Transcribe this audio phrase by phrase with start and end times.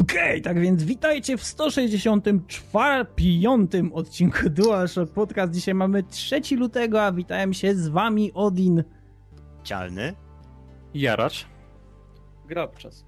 [0.00, 5.52] Okej, okay, tak więc witajcie w 164 piątym odcinku DualShock Podcast.
[5.52, 8.84] Dzisiaj mamy 3 lutego, a witają się z wami Odin.
[9.62, 10.14] Cialny.
[10.94, 11.46] Jaracz.
[12.46, 13.04] Grabczas.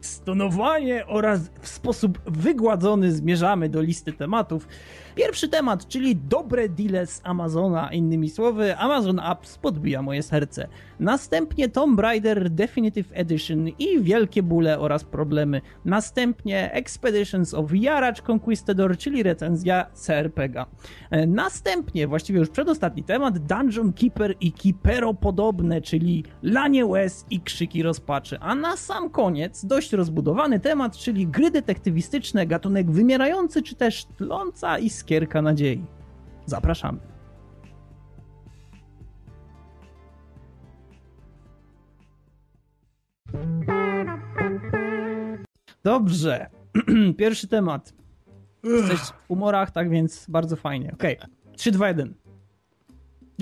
[0.00, 4.68] Stonowanie oraz w sposób wygładzony zmierzamy do listy tematów.
[5.16, 7.92] Pierwszy temat, czyli dobre deale z Amazona.
[7.92, 10.68] Innymi słowy, Amazon Apps podbija moje serce.
[11.00, 15.60] Następnie Tomb Raider Definitive Edition i wielkie bóle oraz problemy.
[15.84, 20.66] Następnie Expeditions of Yarach Conquistador, czyli recenzja CRPGa.
[21.10, 27.40] E, następnie, właściwie już przedostatni temat, Dungeon Keeper i Keepero podobne, czyli lanie łez i
[27.40, 28.38] krzyki rozpaczy.
[28.40, 34.78] A na sam koniec dość rozbudowany temat, czyli gry detektywistyczne, gatunek wymierający, czy też tląca
[34.78, 35.84] i iskierka nadziei.
[36.46, 36.98] Zapraszamy.
[45.84, 46.46] Dobrze.
[47.18, 47.92] Pierwszy temat.
[48.64, 50.92] Jesteś w humorach, tak więc bardzo fajnie.
[50.92, 51.18] Okej.
[51.18, 51.30] Okay.
[51.56, 52.14] 3, 2, 1.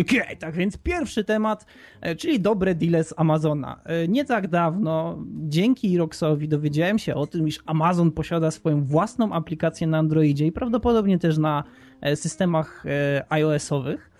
[0.00, 1.66] Okay, tak więc pierwszy temat,
[2.00, 3.80] e, czyli dobre deale z Amazona.
[3.84, 9.32] E, nie tak dawno, dzięki Roxowi dowiedziałem się o tym, iż Amazon posiada swoją własną
[9.32, 11.64] aplikację na Androidzie i prawdopodobnie też na
[12.00, 12.84] e, systemach
[13.28, 14.13] iOS-owych.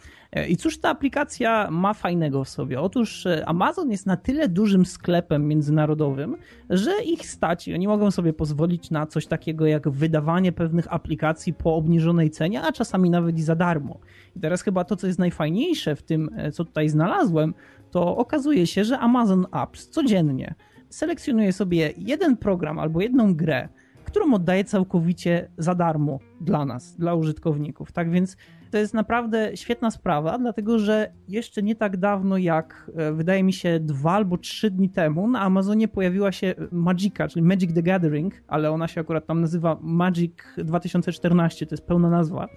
[0.49, 2.81] I cóż ta aplikacja ma fajnego w sobie?
[2.81, 6.37] Otóż Amazon jest na tyle dużym sklepem międzynarodowym,
[6.71, 11.53] że ich stać i oni mogą sobie pozwolić na coś takiego jak wydawanie pewnych aplikacji
[11.53, 13.99] po obniżonej cenie, a czasami nawet i za darmo.
[14.37, 17.55] I teraz chyba to, co jest najfajniejsze w tym, e, co tutaj znalazłem,
[17.91, 20.55] to okazuje się, że Amazon Apps codziennie
[20.89, 23.69] selekcjonuje sobie jeden program albo jedną grę,
[24.05, 27.93] którą oddaje całkowicie za darmo dla nas, dla użytkowników.
[27.93, 28.37] Tak więc
[28.75, 33.53] to jest naprawdę świetna sprawa, dlatego że jeszcze nie tak dawno, jak e, wydaje mi
[33.53, 38.43] się dwa albo trzy dni temu, na Amazonie pojawiła się Magica, czyli Magic the Gathering,
[38.49, 42.49] ale ona się akurat tam nazywa Magic 2014, to jest pełna nazwa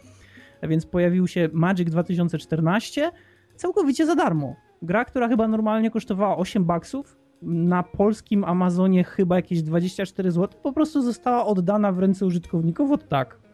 [0.64, 3.12] więc pojawił się Magic 2014
[3.56, 4.56] całkowicie za darmo.
[4.82, 10.74] Gra, która chyba normalnie kosztowała 8 baksów, na polskim Amazonie chyba jakieś 24 zł, po
[10.74, 13.47] prostu została oddana w ręce użytkowników od tak.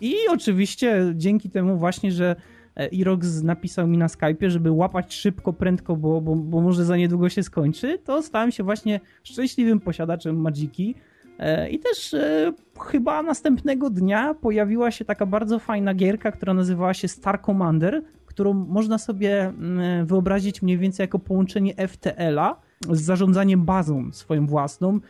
[0.00, 2.36] I oczywiście dzięki temu właśnie, że
[2.92, 7.28] Irox napisał mi na Skype'ie, żeby łapać szybko, prędko, bo, bo, bo może za niedługo
[7.28, 10.94] się skończy, to stałem się właśnie szczęśliwym posiadaczem Magiki.
[11.38, 16.94] E, I też e, chyba następnego dnia pojawiła się taka bardzo fajna gierka, która nazywała
[16.94, 22.60] się Star Commander, którą można sobie mm, wyobrazić mniej więcej jako połączenie FTL-a
[22.90, 25.00] z zarządzaniem bazą swoją własną,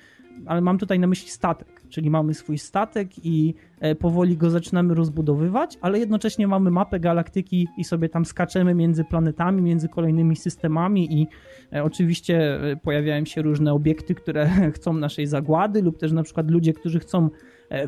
[0.47, 4.95] ale mam tutaj na myśli statek czyli mamy swój statek i e, powoli go zaczynamy
[4.95, 11.21] rozbudowywać, ale jednocześnie mamy mapę galaktyki i sobie tam skaczemy między planetami, między kolejnymi systemami
[11.21, 11.27] i
[11.73, 16.51] e, oczywiście e, pojawiają się różne obiekty, które chcą naszej zagłady lub też na przykład
[16.51, 17.31] ludzie, którzy chcą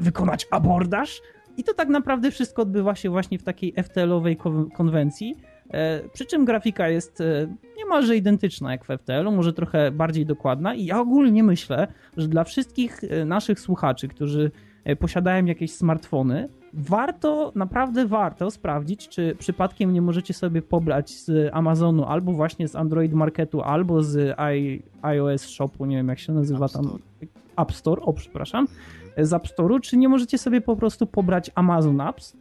[0.00, 1.21] wykonać abordaż
[1.56, 4.37] i to tak naprawdę wszystko odbywa się właśnie w takiej FTL-owej
[4.75, 5.37] konwencji.
[6.12, 7.22] Przy czym grafika jest
[7.91, 11.86] niemalże identyczna jak w FTL-u, może trochę bardziej dokładna i ja ogólnie myślę,
[12.16, 14.50] że dla wszystkich e, naszych słuchaczy, którzy
[14.84, 21.50] e, posiadają jakieś smartfony, warto, naprawdę warto sprawdzić, czy przypadkiem nie możecie sobie pobrać z
[21.53, 26.32] Amazonu albo właśnie z Android Marketu, albo z I, iOS Shopu, nie wiem jak się
[26.32, 27.02] nazywa App tam, Store.
[27.56, 28.69] App Store, o przepraszam,
[29.19, 32.38] z App Store'u, czy nie możecie sobie po prostu pobrać Amazon Apps, e,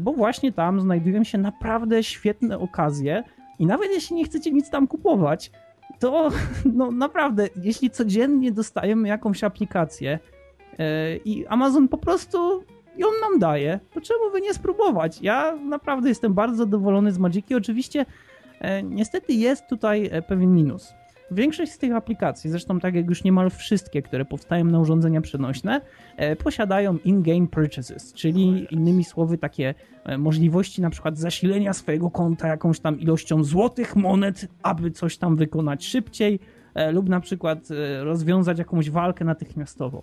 [0.00, 3.24] bo właśnie tam znajdują się naprawdę świetne okazje
[3.58, 5.50] i nawet jeśli nie chcecie nic tam kupować,
[5.98, 6.30] to
[6.78, 10.18] no naprawdę, jeśli codziennie dostajemy jakąś aplikację
[10.78, 10.86] yy,
[11.24, 12.64] i Amazon po prostu
[12.96, 15.22] ją nam daje, to czemu by nie spróbować?
[15.22, 17.54] Ja naprawdę jestem bardzo zadowolony z Magiki.
[17.54, 18.06] Oczywiście
[18.60, 20.94] yy, niestety jest tutaj e, pewien minus.
[21.30, 25.80] Większość z tych aplikacji, zresztą tak jak już niemal wszystkie, które powstają na urządzenia przenośne,
[26.16, 29.74] e, posiadają in-game purchases, czyli innymi słowy takie
[30.04, 35.36] e, możliwości na przykład zasilenia swojego konta jakąś tam ilością złotych monet, aby coś tam
[35.36, 36.40] wykonać szybciej
[36.74, 37.68] e, lub na przykład
[38.00, 40.02] rozwiązać jakąś walkę natychmiastowo.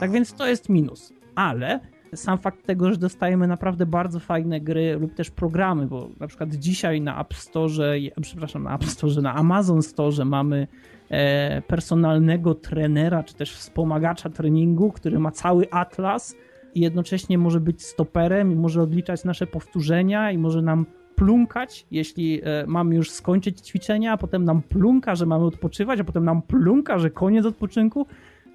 [0.00, 1.12] Tak więc to jest minus.
[1.34, 1.80] Ale
[2.14, 6.54] sam fakt tego, że dostajemy naprawdę bardzo fajne gry lub też programy, bo na przykład
[6.54, 10.66] dzisiaj na App Store, przepraszam, na App Store, na Amazon Store mamy
[11.10, 16.36] e, personalnego trenera, czy też wspomagacza treningu, który ma cały atlas
[16.74, 20.86] i jednocześnie może być stoperem i może odliczać nasze powtórzenia i może nam
[21.16, 26.04] plunkać, jeśli e, mamy już skończyć ćwiczenia, a potem nam plunka, że mamy odpoczywać, a
[26.04, 28.06] potem nam plunka, że koniec odpoczynku.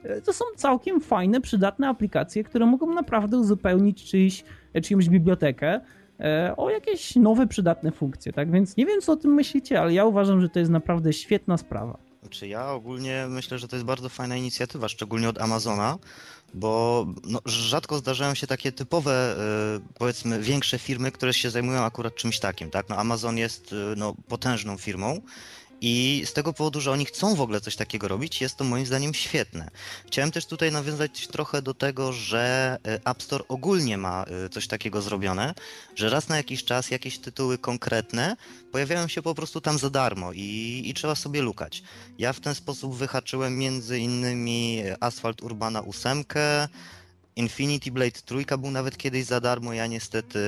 [0.03, 4.43] E, to są całkiem fajne, przydatne aplikacje, które mogą naprawdę uzupełnić czyjś,
[4.83, 5.81] czyjąś bibliotekę
[6.19, 8.33] e, o jakieś nowe, przydatne funkcje.
[8.33, 11.13] Tak więc nie wiem, co o tym myślicie, ale ja uważam, że to jest naprawdę
[11.13, 11.97] świetna sprawa.
[12.21, 15.97] Znaczy ja ogólnie myślę, że to jest bardzo fajna inicjatywa, szczególnie od Amazona,
[16.53, 19.35] bo no, rzadko zdarzają się takie typowe,
[19.97, 22.89] powiedzmy, większe firmy, które się zajmują akurat czymś takim, tak?
[22.89, 25.21] No Amazon jest no, potężną firmą
[25.81, 28.85] i z tego powodu, że oni chcą w ogóle coś takiego robić, jest to moim
[28.85, 29.71] zdaniem świetne.
[30.07, 34.67] Chciałem też tutaj nawiązać trochę do tego, że e, App Store ogólnie ma e, coś
[34.67, 35.53] takiego zrobione,
[35.95, 38.35] że raz na jakiś czas jakieś tytuły konkretne
[38.71, 41.83] pojawiają się po prostu tam za darmo i, i trzeba sobie lukać.
[42.17, 46.23] Ja w ten sposób wyhaczyłem między innymi Asphalt Urbana 8,
[47.39, 50.39] Infinity Blade trójka był nawet kiedyś za darmo, ja niestety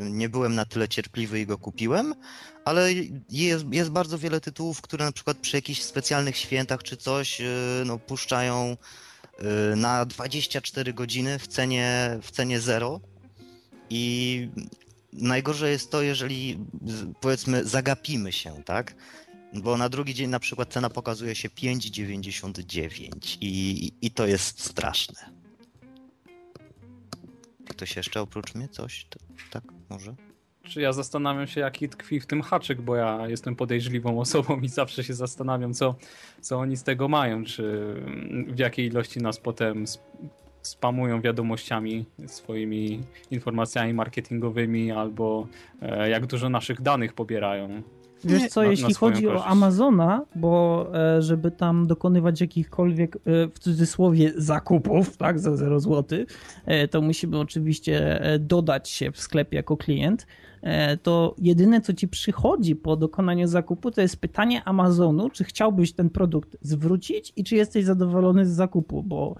[0.00, 2.14] nie byłem na tyle cierpliwy i go kupiłem,
[2.64, 2.92] ale
[3.30, 7.44] jest, jest bardzo wiele tytułów, które na przykład przy jakichś specjalnych świętach czy coś y,
[7.86, 8.76] no, puszczają
[9.72, 13.00] y, na 24 godziny w cenie, w cenie zero
[13.90, 14.48] i
[15.12, 16.58] najgorzej jest to, jeżeli
[17.20, 18.94] powiedzmy zagapimy się, tak?
[19.54, 25.41] Bo na drugi dzień na przykład cena pokazuje się 5,99 i, i to jest straszne.
[27.72, 28.68] Ktoś jeszcze oprócz mnie?
[28.68, 29.06] Coś?
[29.50, 30.14] Tak, może?
[30.62, 34.68] Czy ja zastanawiam się, jaki tkwi w tym haczyk, bo ja jestem podejrzliwą osobą i
[34.68, 35.94] zawsze się zastanawiam, co,
[36.40, 37.94] co oni z tego mają, czy
[38.48, 39.84] w jakiej ilości nas potem
[40.62, 45.46] spamują wiadomościami, swoimi informacjami marketingowymi, albo
[45.82, 47.82] e, jak dużo naszych danych pobierają.
[48.24, 49.44] Wiesz co, na, jeśli na chodzi korzyść.
[49.44, 55.80] o Amazona, bo e, żeby tam dokonywać jakichkolwiek, e, w cudzysłowie, zakupów, tak, za 0
[55.80, 56.18] zł,
[56.66, 60.26] e, to musimy oczywiście dodać się w sklepie jako klient,
[61.02, 66.10] to jedyne, co ci przychodzi po dokonaniu zakupu, to jest pytanie Amazonu, czy chciałbyś ten
[66.10, 69.34] produkt zwrócić i czy jesteś zadowolony z zakupu, bo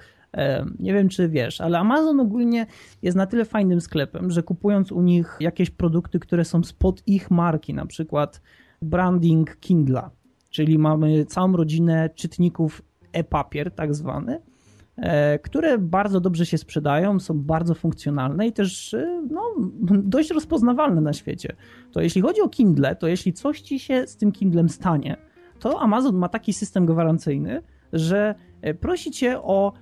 [0.79, 2.67] nie wiem, czy wiesz, ale Amazon ogólnie
[3.03, 7.31] jest na tyle fajnym sklepem, że kupując u nich jakieś produkty, które są spod ich
[7.31, 8.41] marki, na przykład
[8.83, 10.11] branding Kindla,
[10.51, 12.83] czyli mamy całą rodzinę czytników
[13.13, 14.41] e-papier, tak zwany,
[14.97, 19.43] e, które bardzo dobrze się sprzedają, są bardzo funkcjonalne i też e, no,
[20.03, 21.57] dość rozpoznawalne na świecie.
[21.93, 25.17] To jeśli chodzi o Kindle, to jeśli coś ci się z tym Kindlem stanie,
[25.59, 27.63] to Amazon ma taki system gwarancyjny,
[27.93, 29.73] że e, prosi cię o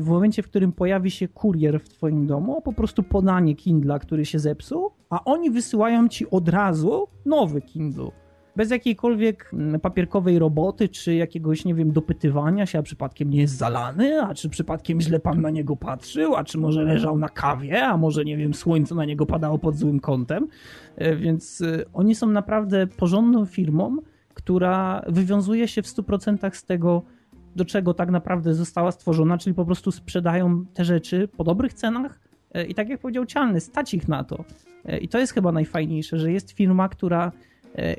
[0.00, 3.98] w momencie, w którym pojawi się kurier w twoim domu, o po prostu podanie Kindla,
[3.98, 8.10] który się zepsuł, a oni wysyłają ci od razu nowy Kindle
[8.56, 13.56] bez jakiejkolwiek mm, papierkowej roboty, czy jakiegoś, nie wiem, dopytywania się, a przypadkiem nie jest
[13.56, 17.86] zalany, a czy przypadkiem źle pan na niego patrzył, a czy może leżał na kawie,
[17.86, 20.48] a może, nie wiem, słońce na niego padało pod złym kątem.
[20.96, 23.96] E, więc e, oni są naprawdę porządną firmą,
[24.34, 27.02] która wywiązuje się w 100% z tego,
[27.56, 32.20] do czego tak naprawdę została stworzona, czyli po prostu sprzedają te rzeczy po dobrych cenach
[32.52, 34.44] e, i tak jak powiedział Cialny, stać ich na to.
[35.00, 37.32] I to jest chyba najfajniejsze, że jest firma, która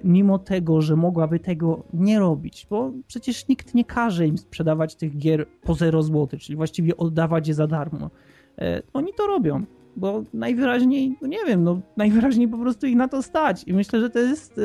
[0.04, 5.18] mimo tego, że mogłaby tego nie robić, bo przecież nikt nie każe im sprzedawać tych
[5.18, 8.10] gier po 0 zł, czyli właściwie oddawać je za darmo.
[8.58, 9.66] E, oni to robią,
[9.96, 14.00] bo najwyraźniej, no nie wiem, no najwyraźniej po prostu ich na to stać i myślę,
[14.00, 14.62] że to jest e,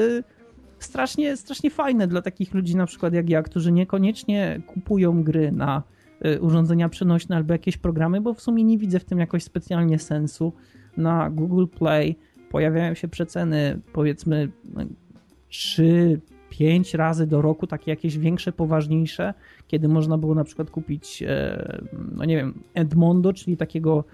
[0.78, 5.82] strasznie, strasznie fajne dla takich ludzi na przykład jak ja, którzy niekoniecznie kupują gry na
[6.40, 10.52] urządzenia przenośne albo jakieś programy, bo w sumie nie widzę w tym jakoś specjalnie sensu.
[10.96, 12.16] Na Google Play
[12.56, 14.48] pojawiają się przeceny powiedzmy
[15.48, 16.20] 3,
[16.50, 19.34] 5 razy do roku, takie jakieś większe, poważniejsze,
[19.68, 21.82] kiedy można było na przykład kupić, e,
[22.12, 24.04] no nie wiem, Edmondo, czyli takiego,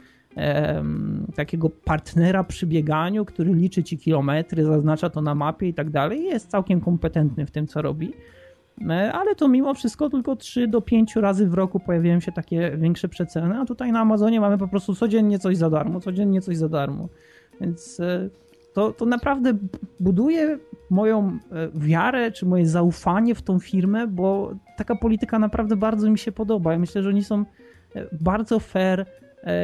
[1.34, 6.24] takiego partnera przy bieganiu, który liczy ci kilometry, zaznacza to na mapie i tak dalej.
[6.24, 8.12] Jest całkiem kompetentny w tym, co robi.
[8.88, 12.76] E, ale to mimo wszystko tylko 3 do 5 razy w roku pojawiają się takie
[12.76, 16.56] większe przeceny, a tutaj na Amazonie mamy po prostu codziennie coś za darmo, codziennie coś
[16.56, 17.08] za darmo.
[17.60, 18.28] Więc e,
[18.74, 19.54] to, to naprawdę
[20.00, 20.58] buduje
[20.90, 26.18] moją e, wiarę czy moje zaufanie w tą firmę, bo taka polityka naprawdę bardzo mi
[26.18, 26.72] się podoba.
[26.72, 27.44] Ja myślę, że oni są
[27.94, 29.06] e, bardzo fair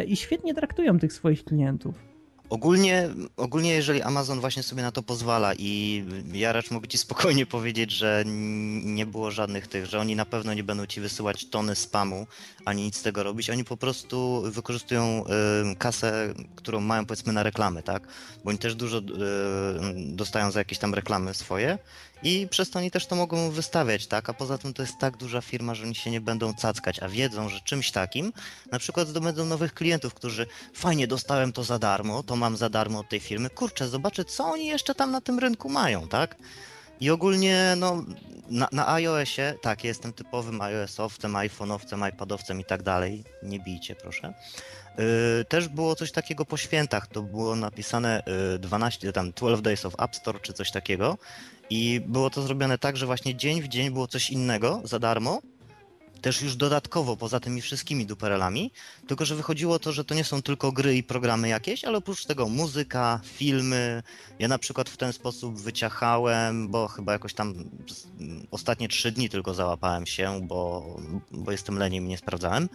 [0.07, 2.08] i świetnie traktują tych swoich klientów.
[2.51, 7.47] Ogólnie, ogólnie, jeżeli Amazon właśnie sobie na to pozwala i ja raczej mogę ci spokojnie
[7.57, 8.25] powiedzieć, że
[8.85, 12.27] nie było żadnych tych, że oni na pewno nie będą ci wysyłać tony spamu,
[12.65, 13.51] ani nic z tego robić.
[13.51, 15.25] Oni po prostu wykorzystują
[15.73, 18.09] y, kasę, którą mają powiedzmy na reklamy, tak?
[18.45, 19.03] Bo oni też dużo y,
[19.97, 21.79] dostają za jakieś tam reklamy swoje
[22.23, 24.31] i przez to oni też to mogą wystawiać, tak?
[24.31, 27.09] A poza tym to jest tak duża firma, że oni się nie będą cackać, a
[27.09, 28.33] wiedzą, że czymś takim
[28.71, 32.99] na przykład zdobędą nowych klientów, którzy fajnie dostałem to za darmo, to mam za darmo
[32.99, 33.51] od tej firmy.
[33.51, 36.37] Kurczę, zobaczę, co oni jeszcze tam na tym rynku mają, tak?
[37.01, 38.05] I ogólnie, no,
[38.51, 43.25] na, na iOSie, tak, jestem typowym iOS-owcem, iPhone'owcem, iPadowcem i tak dalej.
[43.43, 44.35] Nie bijcie, proszę.
[44.99, 49.87] Yy, też było coś takiego po świętach, to było napisane yy, 12, tam 12 Days
[49.87, 51.19] of App Store czy coś takiego.
[51.71, 55.43] I było to zrobione tak, że właśnie dzień w dzień było coś innego za darmo.
[56.21, 58.71] Też już dodatkowo, poza tymi wszystkimi duperelami,
[59.07, 62.25] tylko że wychodziło to, że to nie są tylko gry i programy jakieś, ale oprócz
[62.25, 64.03] tego muzyka, filmy.
[64.39, 67.55] Ja na przykład w ten sposób wyciachałem, bo chyba jakoś tam
[68.51, 70.87] ostatnie trzy dni tylko załapałem się, bo,
[71.31, 72.69] bo jestem leniem i nie sprawdzałem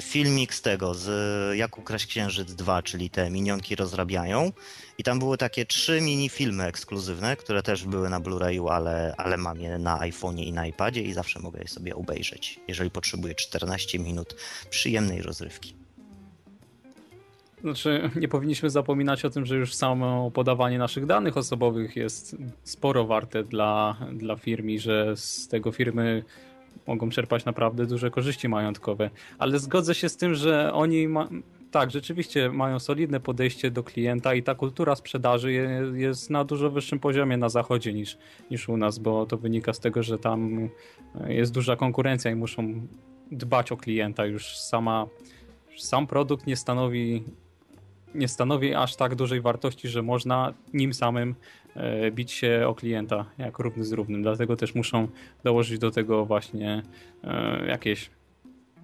[0.00, 1.08] filmik z tego, z
[1.56, 4.52] Jak ukraść księżyc 2, czyli te minionki rozrabiają.
[4.98, 9.36] I tam były takie trzy mini filmy ekskluzywne, które też były na Blu-rayu, ale, ale
[9.36, 13.34] mam je na iPhone'ie i na iPadzie i zawsze mogę je sobie obejrzeć, jeżeli potrzebuję
[13.34, 14.36] 14 minut
[14.70, 15.74] przyjemnej rozrywki.
[17.60, 23.06] Znaczy, nie powinniśmy zapominać o tym, że już samo podawanie naszych danych osobowych jest sporo
[23.06, 26.24] warte dla, dla firmy, że z tego firmy
[26.86, 29.10] mogą czerpać naprawdę duże korzyści majątkowe.
[29.38, 31.28] Ale zgodzę się z tym, że oni ma...
[31.70, 35.52] tak, rzeczywiście mają solidne podejście do klienta i ta kultura sprzedaży
[35.94, 38.18] jest na dużo wyższym poziomie na zachodzie niż,
[38.50, 40.68] niż u nas, bo to wynika z tego, że tam
[41.26, 42.86] jest duża konkurencja i muszą
[43.32, 44.26] dbać o klienta.
[44.26, 45.06] Już sama
[45.76, 47.24] sam produkt nie stanowi
[48.14, 51.34] nie stanowi aż tak dużej wartości, że można nim samym
[51.78, 54.22] E, bić się o klienta jak równy z równym.
[54.22, 55.08] Dlatego też muszą
[55.44, 56.82] dołożyć do tego właśnie
[57.24, 58.10] e, jakieś,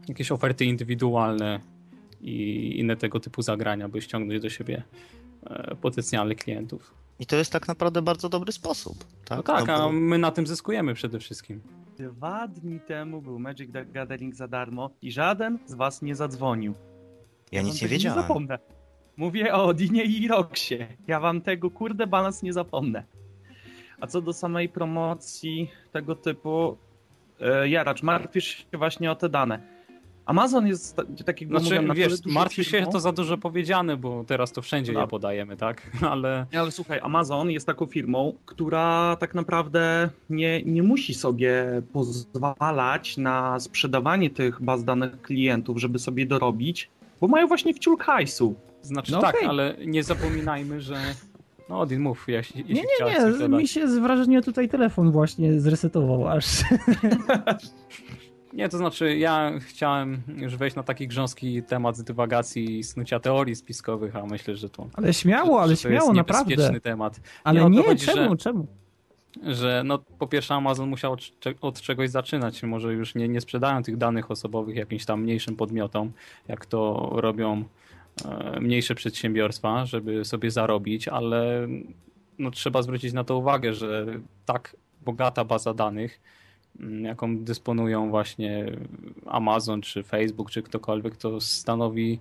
[0.09, 1.61] jakieś oferty indywidualne
[2.21, 4.83] i inne tego typu zagrania, by ściągnąć do siebie
[5.47, 6.95] e, potencjalnych klientów.
[7.19, 9.05] I to jest tak naprawdę bardzo dobry sposób.
[9.25, 9.85] Tak, no tak no bo...
[9.85, 11.61] a my na tym zyskujemy przede wszystkim.
[11.99, 16.75] Dwa dni temu był Magic the Gathering za darmo i żaden z was nie zadzwonił.
[17.53, 18.19] Ja, ja nic nie wiedziałem.
[18.19, 18.59] Nie zapomnę.
[19.17, 20.87] Mówię o Odinie i Roxie.
[21.07, 23.05] Ja wam tego kurde balans nie zapomnę.
[24.01, 26.77] A co do samej promocji tego typu,
[27.41, 29.75] e, Jaracz, martwisz się właśnie o te dane.
[30.27, 34.63] Amazon jest taki znaczy, mówię, wiesz, martwisz się to za dużo powiedziane, bo teraz to
[34.63, 35.01] wszędzie no.
[35.01, 35.91] je podajemy, tak?
[36.11, 36.47] Ale...
[36.59, 43.61] Ale słuchaj, Amazon jest taką firmą, która tak naprawdę nie, nie musi sobie pozwalać na
[43.61, 46.91] sprzedawanie tych baz danych klientów, żeby sobie dorobić,
[47.21, 48.55] bo mają właśnie wciul hajsu.
[48.85, 49.49] Znaczy no tak, okay.
[49.49, 50.97] ale nie zapominajmy, że...
[51.69, 55.61] No Odin, mów, jeśli, jeśli Nie, nie, nie, mi się z wrażenia tutaj telefon właśnie
[55.61, 56.47] zresetował aż.
[58.55, 63.57] Nie, to znaczy ja chciałem już wejść na taki grząski temat dywagacji i snucia teorii
[63.57, 64.87] spiskowych, a myślę, że to...
[64.95, 66.81] Ale śmiało, ale śmiało, naprawdę.
[66.81, 67.21] temat.
[67.45, 68.67] Ale nie, chodzi, czemu, że, czemu?
[69.43, 71.21] Że no po pierwsze Amazon musiał od,
[71.61, 76.13] od, czegoś zaczynać, może już nie, nie sprzedają tych danych osobowych jakimś tam mniejszym podmiotom,
[76.49, 77.65] jak to robią
[78.61, 81.69] mniejsze przedsiębiorstwa, żeby sobie zarobić, ale
[82.39, 84.07] no, trzeba zwrócić na to uwagę, że
[84.47, 86.21] tak bogata baza danych,
[86.81, 88.67] mm, jaką dysponują właśnie
[89.27, 92.21] Amazon, czy Facebook, czy ktokolwiek, to stanowi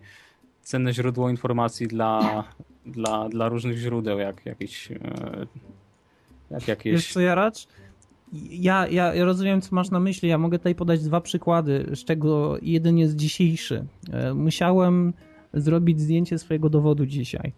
[0.62, 2.44] cenne źródło informacji dla,
[2.86, 4.92] dla, dla różnych źródeł, jak jakieś.
[4.92, 4.98] E,
[6.52, 6.94] jak jakieś...
[6.94, 7.68] Wiesz co, Jaracz?
[8.50, 10.30] Ja, ja, ja rozumiem, co masz na myśli.
[10.30, 13.86] Ja mogę tutaj podać dwa przykłady, z czego jeden jest dzisiejszy.
[14.12, 15.14] E, musiałem
[15.54, 17.54] zrobić zdjęcie swojego dowodu dzisiaj.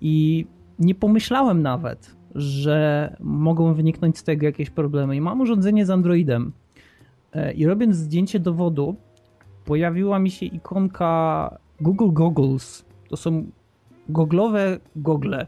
[0.00, 0.46] I
[0.78, 5.16] nie pomyślałem nawet, że mogą wyniknąć z tego jakieś problemy.
[5.16, 6.52] I mam urządzenie z Androidem.
[7.32, 8.96] E, I robiąc zdjęcie dowodu,
[9.64, 12.84] pojawiła mi się ikonka Google Goggles.
[13.08, 13.50] To są
[14.08, 15.46] goglowe gogle.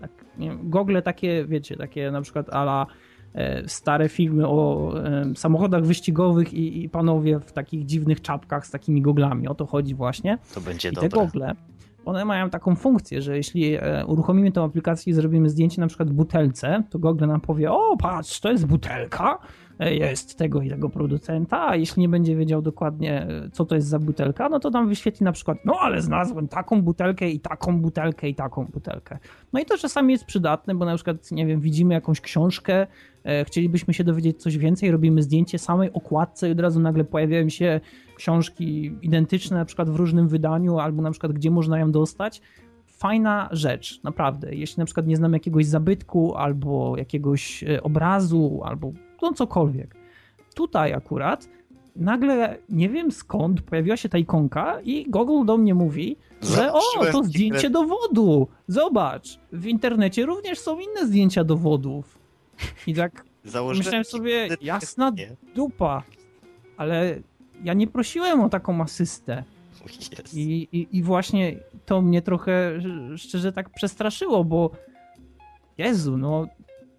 [0.00, 2.86] Tak, nie, gogle takie, wiecie, takie na przykład ala
[3.66, 9.02] stare filmy o e, samochodach wyścigowych i, i, panowie w takich dziwnych czapkach z takimi
[9.02, 9.48] goglami.
[9.48, 10.38] O to chodzi właśnie.
[10.54, 11.08] To będzie I dobre.
[11.08, 11.54] te gogle,
[12.04, 16.10] one mają taką funkcję, że jeśli e, uruchomimy tę aplikację i zrobimy zdjęcie na przykład
[16.10, 19.38] w butelce, to Google nam powie, o patrz, to jest butelka,
[19.80, 23.98] jest tego i tego producenta, a jeśli nie będzie wiedział dokładnie, co to jest za
[23.98, 28.28] butelka, no to tam wyświetli na przykład, no ale znalazłem taką butelkę i taką butelkę
[28.28, 29.18] i taką butelkę.
[29.52, 32.86] No i to czasami jest przydatne, bo na przykład, nie wiem, widzimy jakąś książkę,
[33.24, 37.48] e, chcielibyśmy się dowiedzieć coś więcej, robimy zdjęcie samej okładce i od razu nagle pojawiają
[37.48, 37.80] się
[38.16, 42.42] książki identyczne, na przykład w różnym wydaniu, albo na przykład gdzie można ją dostać
[43.00, 44.54] fajna rzecz, naprawdę.
[44.54, 49.94] Jeśli na przykład nie znam jakiegoś zabytku, albo jakiegoś e, obrazu, albo no cokolwiek.
[50.54, 51.48] Tutaj akurat
[51.96, 56.80] nagle nie wiem skąd pojawiła się ta ikonka i Google do mnie mówi, że o,
[57.12, 58.48] to zdjęcie dowodu.
[58.68, 62.18] Zobacz, w internecie również są inne zdjęcia dowodów.
[62.86, 63.24] I tak
[63.76, 65.12] myślałem sobie, jasna
[65.54, 66.02] dupa,
[66.76, 67.20] ale
[67.64, 69.44] ja nie prosiłem o taką asystę.
[70.32, 72.80] I, i, I właśnie to mnie trochę
[73.16, 74.70] szczerze tak przestraszyło, bo
[75.78, 76.46] Jezu, no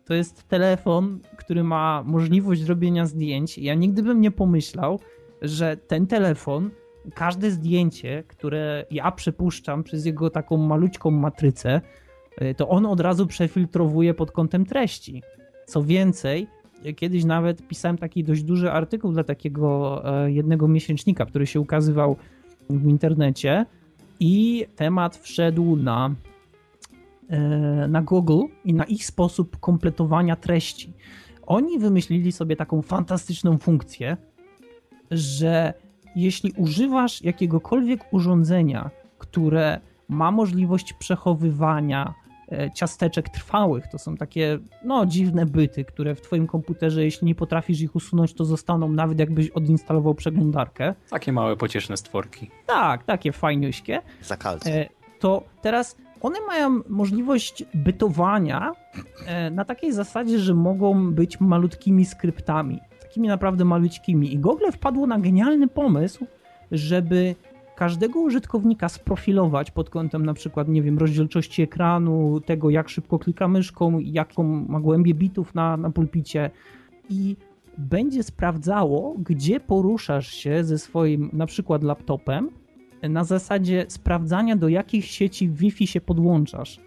[0.05, 3.57] to jest telefon, który ma możliwość robienia zdjęć.
[3.57, 4.99] Ja nigdy bym nie pomyślał,
[5.41, 6.69] że ten telefon,
[7.13, 11.81] każde zdjęcie, które ja przepuszczam przez jego taką malućką matrycę,
[12.41, 15.23] y, to on od razu przefiltrowuje pod kątem treści.
[15.65, 16.47] Co więcej,
[16.95, 22.15] kiedyś nawet pisałem taki dość duży artykuł dla takiego e, jednego miesięcznika, który się ukazywał
[22.69, 23.65] w internecie
[24.19, 26.15] i temat wszedł na,
[27.87, 30.93] na Google i na ich sposób kompletowania treści.
[31.45, 34.17] Oni wymyślili sobie taką fantastyczną funkcję,
[35.11, 35.73] że
[36.15, 42.13] jeśli używasz jakiegokolwiek urządzenia, które ma możliwość przechowywania
[42.51, 47.35] e, ciasteczek trwałych, to są takie no dziwne byty, które w twoim komputerze, jeśli nie
[47.35, 50.95] potrafisz ich usunąć, to zostaną nawet jakbyś odinstalował przeglądarkę.
[51.09, 52.49] Takie małe, pocieszne stworki.
[52.67, 54.01] Tak, takie fajniuśkie.
[54.21, 54.73] Za kalcem.
[54.73, 54.85] E,
[55.19, 58.71] To teraz one mają możliwość bytowania
[59.25, 62.79] e, na takiej zasadzie, że mogą być malutkimi skryptami.
[63.01, 64.33] Takimi naprawdę malutkimi.
[64.33, 66.25] I Google wpadło na genialny pomysł,
[66.71, 67.35] żeby
[67.75, 73.47] każdego użytkownika sprofilować pod kątem na przykład, nie wiem, rozdzielczości ekranu, tego jak szybko klika
[73.47, 76.51] myszką, jaką ma głębię bitów na, na pulpicie
[77.09, 77.35] i
[77.77, 82.49] będzie sprawdzało, gdzie poruszasz się ze swoim na przykład laptopem
[83.09, 86.79] na zasadzie sprawdzania, do jakich sieci Wi-Fi się podłączasz.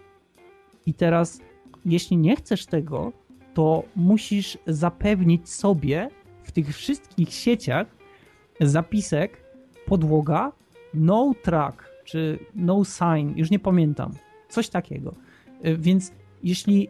[0.86, 1.40] I teraz,
[1.84, 3.12] jeśli nie chcesz tego,
[3.54, 6.08] to musisz zapewnić sobie
[6.42, 7.86] w tych wszystkich sieciach
[8.60, 9.44] zapisek,
[9.86, 10.52] podłoga,
[10.94, 14.12] no track, czy no sign, już nie pamiętam.
[14.48, 15.14] Coś takiego.
[15.66, 16.88] Y, Więc jeśli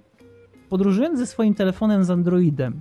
[0.69, 2.81] podróżując ze swoim telefonem z Androidem,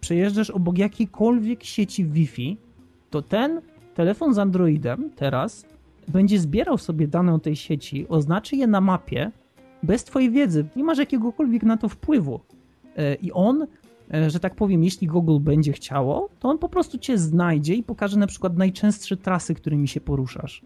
[0.00, 2.56] przejeżdżasz obok jakiejkolwiek sieci Wi-Fi,
[3.10, 3.60] to ten
[3.94, 5.66] telefon z Androidem teraz
[6.08, 9.30] będzie zbierał sobie dane o tej sieci, oznaczy je na mapie
[9.82, 10.64] bez twojej wiedzy.
[10.76, 12.40] Nie masz jakiegokolwiek na to wpływu.
[12.96, 13.66] E, I on,
[14.14, 17.82] e, że tak powiem, jeśli Google będzie chciało, to on po prostu cię znajdzie i
[17.82, 20.62] pokaże na przykład najczęstsze trasy, którymi się poruszasz.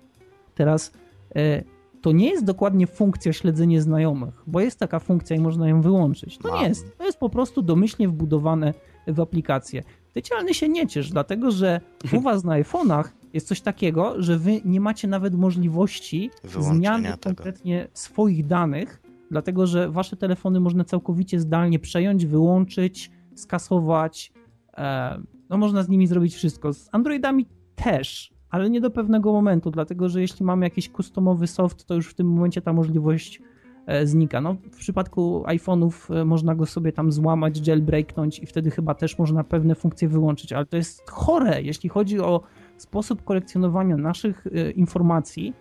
[0.55, 0.93] Teraz
[1.37, 1.63] e,
[2.01, 6.39] to nie jest dokładnie funkcja śledzenie znajomych, bo jest taka funkcja i można ją wyłączyć.
[6.39, 6.99] To nie jest.
[6.99, 8.75] To jest po prostu domyślnie wbudowane
[9.07, 9.83] w aplikację.
[10.13, 11.81] Ty cialny się nie ciesz, dlatego że
[12.17, 13.05] u was na iPhone'ach
[13.37, 17.19] jest coś takiego, że wy nie macie nawet możliwości zmiany tego.
[17.23, 24.33] konkretnie swoich danych, dlatego że wasze telefony można całkowicie zdalnie przejąć, wyłączyć, skasować.
[24.77, 25.19] E,
[25.49, 26.73] no można z nimi zrobić wszystko.
[26.73, 31.85] Z Androidami też, ale nie do pewnego momentu, dlatego że jeśli mamy jakiś customowy soft,
[31.85, 33.43] to już w tym momencie ta możliwość
[33.87, 34.41] e, znika.
[34.41, 39.19] No, w przypadku iPhone'ów e, można go sobie tam złamać, jailbreaknąć i wtedy chyba też
[39.19, 42.41] można pewne funkcje wyłączyć, ale to jest chore, jeśli chodzi o
[42.83, 45.55] sposób kolekcjonowania naszych e, informacji,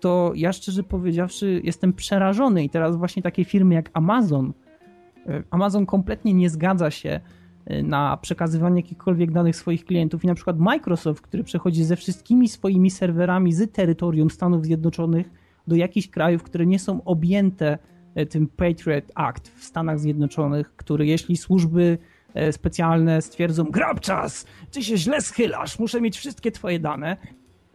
[0.00, 2.64] to ja szczerze powiedziawszy jestem przerażony.
[2.64, 4.52] I teraz właśnie takie firmy jak Amazon,
[5.26, 7.20] e, Amazon kompletnie nie zgadza się
[7.66, 10.24] e, na przekazywanie jakichkolwiek danych swoich klientów.
[10.24, 15.30] I na przykład Microsoft, który przechodzi ze wszystkimi swoimi serwerami z terytorium Stanów Zjednoczonych
[15.66, 17.78] do jakichś krajów, które nie są objęte
[18.30, 21.98] tym Patriot Act w Stanach Zjednoczonych, który jeśli służby
[22.52, 27.16] specjalne stwierdzą grabczas, ty się źle schylasz, muszę mieć wszystkie twoje dane,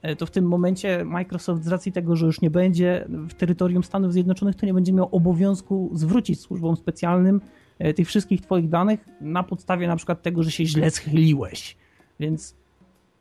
[0.01, 3.83] e, to w tym momencie Microsoft z racji tego, że już nie będzie w terytorium
[3.83, 7.41] Stanów Zjednoczonych, to nie będzie miał obowiązku zwrócić służbom specjalnym
[7.79, 11.77] e, tych wszystkich twoich danych na podstawie na przykład tego, że się źle schyliłeś.
[12.19, 12.55] Więc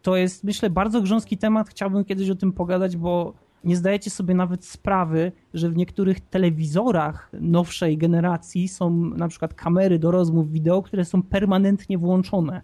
[0.02, 1.68] to jest, myślę, bardzo grząski temat.
[1.68, 7.30] Chciałbym kiedyś o tym pogadać, bo nie zdajecie sobie nawet sprawy, że w niektórych telewizorach
[7.40, 12.62] nowszej generacji są na przykład kamery do rozmów wideo, które są permanentnie włączone.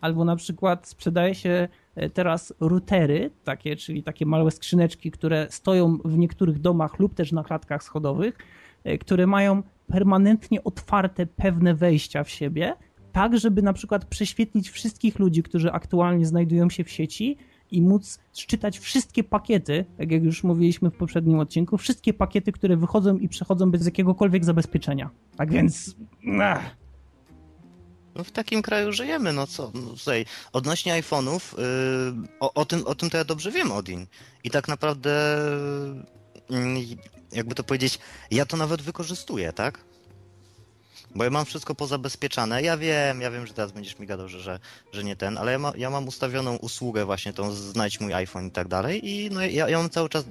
[0.00, 5.98] Albo na przykład sprzedaje się e, teraz routery, takie, czyli takie małe skrzyneczki, które stoją
[6.04, 8.38] w niektórych domach lub też na klatkach schodowych,
[8.84, 12.74] e, które mają permanentnie otwarte pewne wejścia w siebie,
[13.12, 17.36] tak żeby na przykład prześwietlić wszystkich ludzi, którzy aktualnie znajdują się w sieci
[17.72, 22.76] i móc czytać wszystkie pakiety, tak jak już mówiliśmy w poprzednim odcinku, wszystkie pakiety, które
[22.76, 25.10] wychodzą i przechodzą bez jakiegokolwiek zabezpieczenia.
[25.36, 25.96] Tak więc...
[28.14, 29.72] No w takim kraju żyjemy, no co?
[29.74, 29.94] No,
[30.52, 34.06] odnośnie iPhone'ów, yy, o, o, tym, o tym to ja dobrze wiem, Odin.
[34.44, 35.38] I tak naprawdę,
[36.50, 36.96] yy,
[37.32, 37.98] jakby to powiedzieć,
[38.30, 39.84] ja to nawet wykorzystuję, tak?
[41.14, 42.62] Bo ja mam wszystko pozabezpieczane.
[42.62, 44.58] Ja wiem, ja wiem, że teraz będziesz mi gadał, że, że,
[44.92, 48.46] że nie ten, ale ja, ma, ja mam ustawioną usługę właśnie tą znajdź mój iPhone
[48.46, 50.24] i tak dalej i no, ja, ja mam cały czas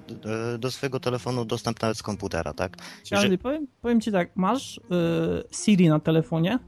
[0.51, 2.77] yy, do swojego telefonu dostęp nawet z komputera, tak?
[3.09, 4.81] Charlie, powiem, powiem ci tak, masz y,
[5.51, 6.59] Siri na telefonie?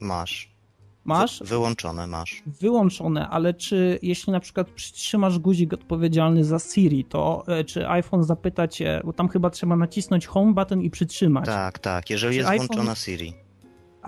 [0.00, 0.58] Masz.
[1.04, 1.38] Masz?
[1.40, 2.42] Wy, wyłączone masz.
[2.60, 8.24] wyłączone, ale czy jeśli na przykład przytrzymasz guzik odpowiedzialny za Siri, to e, czy iPhone
[8.24, 11.46] zapyta cię, bo tam chyba trzeba nacisnąć home button i przytrzymać.
[11.46, 13.34] Tak, tak, jeżeli Czy jest iPhone- włączona Siri.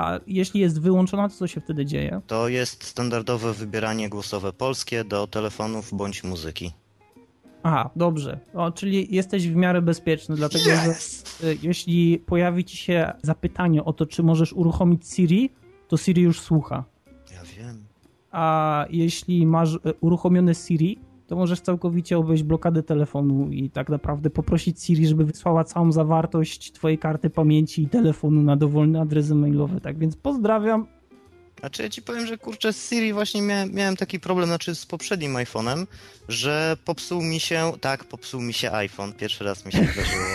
[0.00, 2.20] A jeśli jest wyłączona, to co się wtedy dzieje?
[2.26, 6.72] To jest standardowe wybieranie głosowe polskie do telefonów bądź muzyki.
[7.62, 8.38] Aha, dobrze.
[8.54, 10.94] O, czyli jesteś w miarę bezpieczny, dlatego że
[11.48, 15.50] y, jeśli pojawi ci się zapytanie o to, czy możesz uruchomić Siri,
[15.88, 16.84] to Siri już słucha.
[17.32, 17.84] Ja wiem.
[18.30, 20.98] A jeśli masz y, uruchomione Siri,
[21.30, 26.72] to możesz całkowicie obejść blokadę telefonu i tak naprawdę poprosić Siri, żeby wysłała całą zawartość
[26.72, 29.80] twojej karty pamięci i telefonu na dowolny adres mailowy.
[29.80, 30.86] Tak więc pozdrawiam.
[31.60, 34.86] Znaczy ja ci powiem, że kurczę z Siri właśnie miałem, miałem taki problem, znaczy z
[34.86, 35.86] poprzednim iPhone'em,
[36.28, 40.26] że popsuł mi się, tak, popsuł mi się iPhone, pierwszy raz mi się zdarzyło.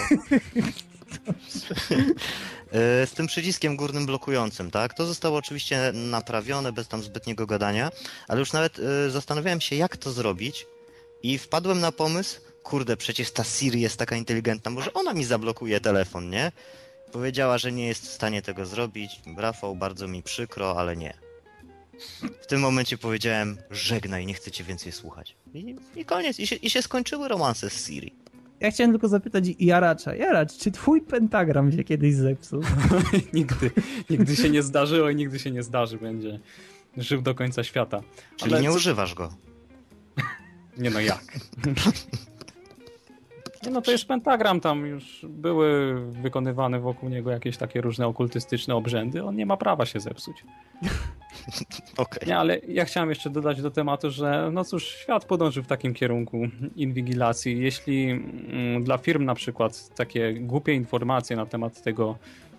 [2.71, 4.93] E, z tym przyciskiem górnym blokującym, tak?
[4.93, 7.91] To zostało oczywiście naprawione bez tam zbytniego gadania,
[8.27, 10.65] ale już nawet e, zastanawiałem się, jak to zrobić
[11.31, 15.79] i wpadłem na pomysł, kurde, przecież ta Siri jest taka inteligentna, może ona mi zablokuje
[15.79, 16.51] telefon, nie?
[17.11, 19.21] Powiedziała, że nie jest w stanie tego zrobić.
[19.37, 21.13] Rafał, bardzo mi przykro, ale nie.
[22.41, 25.35] W tym momencie powiedziałem, żegnaj, nie chcę cię więcej słuchać.
[25.53, 28.13] I, i koniec, I się, i się skończyły romanse z Siri.
[28.59, 30.15] Ja chciałem tylko zapytać Jaracza.
[30.15, 32.61] Jaracz, czy twój pentagram się kiedyś zepsuł?
[33.33, 33.71] nigdy,
[34.09, 35.97] nigdy się nie zdarzyło i nigdy się nie zdarzy.
[35.97, 36.39] Będzie
[36.97, 38.01] żył do końca świata.
[38.37, 39.33] Czyli Ale nie co- używasz go.
[40.77, 41.23] Nie no jak?
[43.65, 48.75] Nie no to jest pentagram, tam już były wykonywane wokół niego jakieś takie różne okultystyczne
[48.75, 50.43] obrzędy, on nie ma prawa się zepsuć.
[51.97, 52.27] Okej.
[52.27, 55.93] Nie, ale ja chciałem jeszcze dodać do tematu, że no cóż, świat podążył w takim
[55.93, 57.59] kierunku inwigilacji.
[57.59, 62.17] Jeśli mm, dla firm na przykład takie głupie informacje na temat tego,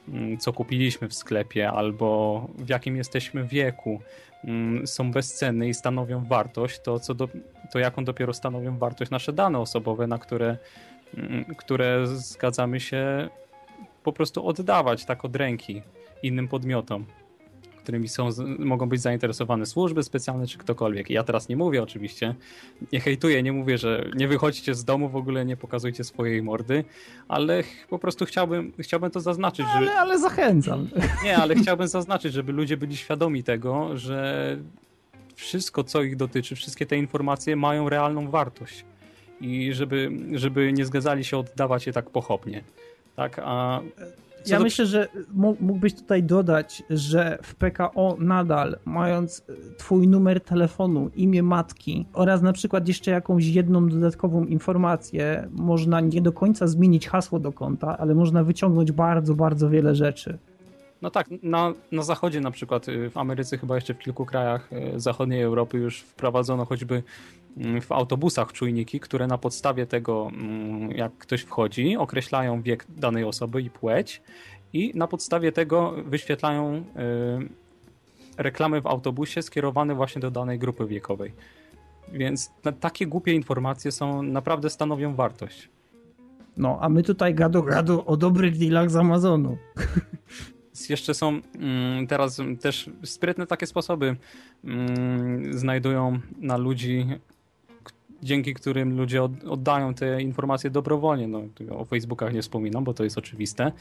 [0.09, 4.01] mm, co kupiliśmy w sklepie albo w jakim jesteśmy wieku
[4.85, 7.29] są bezcenne i stanowią wartość, to, co do,
[7.73, 10.57] to jaką dopiero stanowią wartość nasze dane osobowe, na które,
[11.17, 13.29] mm, które zgadzamy się
[14.03, 15.83] po prostu oddawać tak od ręki
[16.23, 17.07] innym podmiotom
[17.87, 21.11] którymi są, mogą być zainteresowane służby specjalne czy ktokolwiek.
[21.11, 22.35] Ja teraz nie mówię oczywiście,
[22.93, 26.85] nie hejtuję, nie mówię, że nie wychodźcie z domu, w ogóle nie pokazujcie swojej mordy,
[27.29, 29.73] ale po prostu chciałbym, chciałbym to zaznaczyć, że...
[29.73, 30.89] Ale, ale zachęcam.
[31.25, 34.59] Nie, ale chciałbym zaznaczyć, żeby ludzie byli świadomi tego, że
[35.35, 38.85] wszystko, co ich dotyczy, wszystkie te informacje mają realną wartość.
[39.41, 42.65] I żeby, żeby nie zgadzali się oddawać je tak pochopnie.
[43.17, 43.81] Tak, a
[44.51, 50.09] Ja do- myślę, że mógł- mógłbyś tutaj dodać, że w PKO nadal, mając e, twój
[50.09, 56.33] numer telefonu, imię matki oraz na przykład jeszcze jakąś jedną dodatkową informację, można nie do
[56.33, 60.39] końca zmienić hasło do konta, ale można wyciągnąć bardzo, bardzo wiele rzeczy.
[61.03, 64.73] No tak, na, na zachodzie na przykład, y, w Ameryce chyba jeszcze w kilku krajach
[64.73, 67.03] y, zachodniej Europy już wprowadzono choćby
[67.83, 73.63] w autobusach czujniki, które na podstawie tego, mm, jak ktoś wchodzi, określają wiek danej osoby
[73.63, 74.23] i płeć
[74.73, 76.83] i na podstawie tego wyświetlają y,
[78.39, 81.33] reklamy w autobusie skierowane właśnie do danej grupy wiekowej.
[82.13, 85.69] Więc takie głupie informacje są, naprawdę stanowią wartość.
[86.57, 89.57] No, a my tutaj gadu gadu o dobrych dealach z Amazonu.
[90.89, 94.17] Jeszcze są mm, teraz też sprytne takie sposoby
[94.65, 97.07] mm, znajdują na ludzi,
[98.23, 101.29] dzięki którym ludzie od, oddają te informacje dobrowolnie.
[101.29, 103.73] No, o Facebookach nie wspominam, bo to jest oczywiste.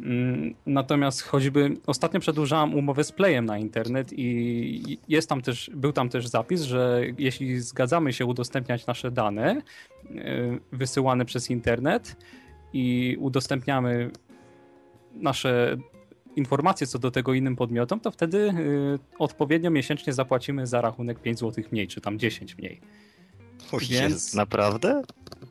[0.00, 5.92] Mm, Natomiast choćby ostatnio przedłużałem umowę z Playem na internet i jest tam też, był
[5.92, 9.62] tam też zapis, że jeśli zgadzamy się udostępniać nasze dane
[10.10, 12.16] y, wysyłane przez internet
[12.72, 14.10] i udostępniamy
[15.12, 15.76] nasze
[16.36, 21.38] informacje co do tego innym podmiotom, to wtedy y, odpowiednio miesięcznie zapłacimy za rachunek 5
[21.38, 22.80] zł mniej, czy tam 10 mniej.
[23.72, 25.02] O Więc- Naprawdę?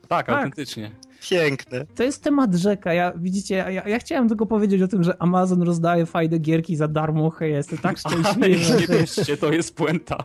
[0.08, 0.28] Tak, Tak.
[0.28, 0.90] autentycznie.
[1.30, 1.86] Piękne.
[1.94, 2.92] To jest temat rzeka.
[2.94, 6.88] Ja, widzicie, ja, ja chciałem tylko powiedzieć o tym, że Amazon rozdaje fajne gierki za
[6.88, 7.30] darmo.
[7.30, 8.48] Hej, jestem tak szczęśliwy.
[8.80, 10.24] nie wierzcie, to jest puenta.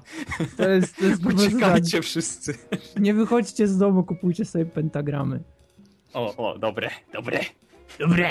[0.58, 1.50] To jest, to jest prostu tak.
[1.56, 2.54] Uciekajcie wszyscy.
[3.00, 5.40] Nie wychodźcie z domu, kupujcie sobie pentagramy.
[6.14, 7.40] O, o, dobre, dobre.
[8.00, 8.30] Dobre.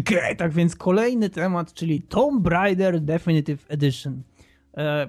[0.00, 4.22] Okej, tak więc kolejny temat, czyli Tomb Raider Definitive Edition.
[4.76, 5.08] E,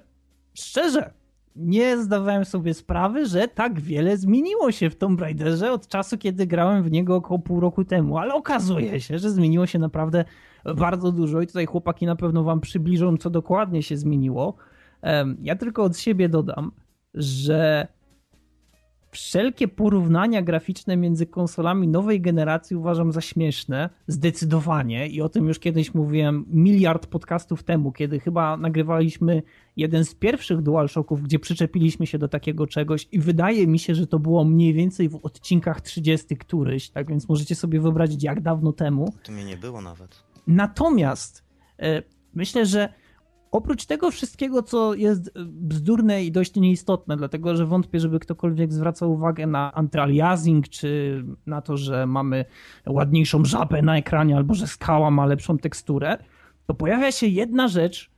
[0.53, 1.13] szczerze,
[1.55, 6.47] nie zdawałem sobie sprawy, że tak wiele zmieniło się w Tomb Raiderze od czasu, kiedy
[6.47, 10.25] grałem w niego około pół roku temu, ale okazuje się, że zmieniło się naprawdę
[10.75, 14.55] bardzo dużo i tutaj chłopaki na pewno wam przybliżą, co dokładnie się zmieniło.
[15.01, 16.71] Em, Ja tylko od siebie dodam,
[17.13, 17.87] że
[19.11, 25.07] wszelkie porównania graficzne między konsolami nowej generacji uważam za śmieszne, zdecydowanie.
[25.07, 29.43] I o tym już kiedyś mówiłem miliard podcastów temu, kiedy chyba nagrywaliśmy
[29.77, 34.07] jeden z pierwszych DualShocków, gdzie przyczepiliśmy się do takiego czegoś i wydaje mi się, że
[34.07, 38.73] to było mniej więcej w odcinkach 30 któryś, tak więc możecie sobie wyobrazić jak dawno
[38.73, 39.13] temu.
[39.23, 40.23] To mnie nie było nawet.
[40.47, 41.43] Natomiast
[41.79, 42.93] e, myślę, że
[43.51, 49.13] Oprócz tego wszystkiego, co jest bzdurne i dość nieistotne, dlatego że wątpię, żeby ktokolwiek zwracał
[49.13, 52.45] uwagę na antyaliasing, czy na to, że mamy
[52.87, 56.17] ładniejszą żabę na ekranie, albo że skała ma lepszą teksturę,
[56.65, 58.11] to pojawia się jedna rzecz,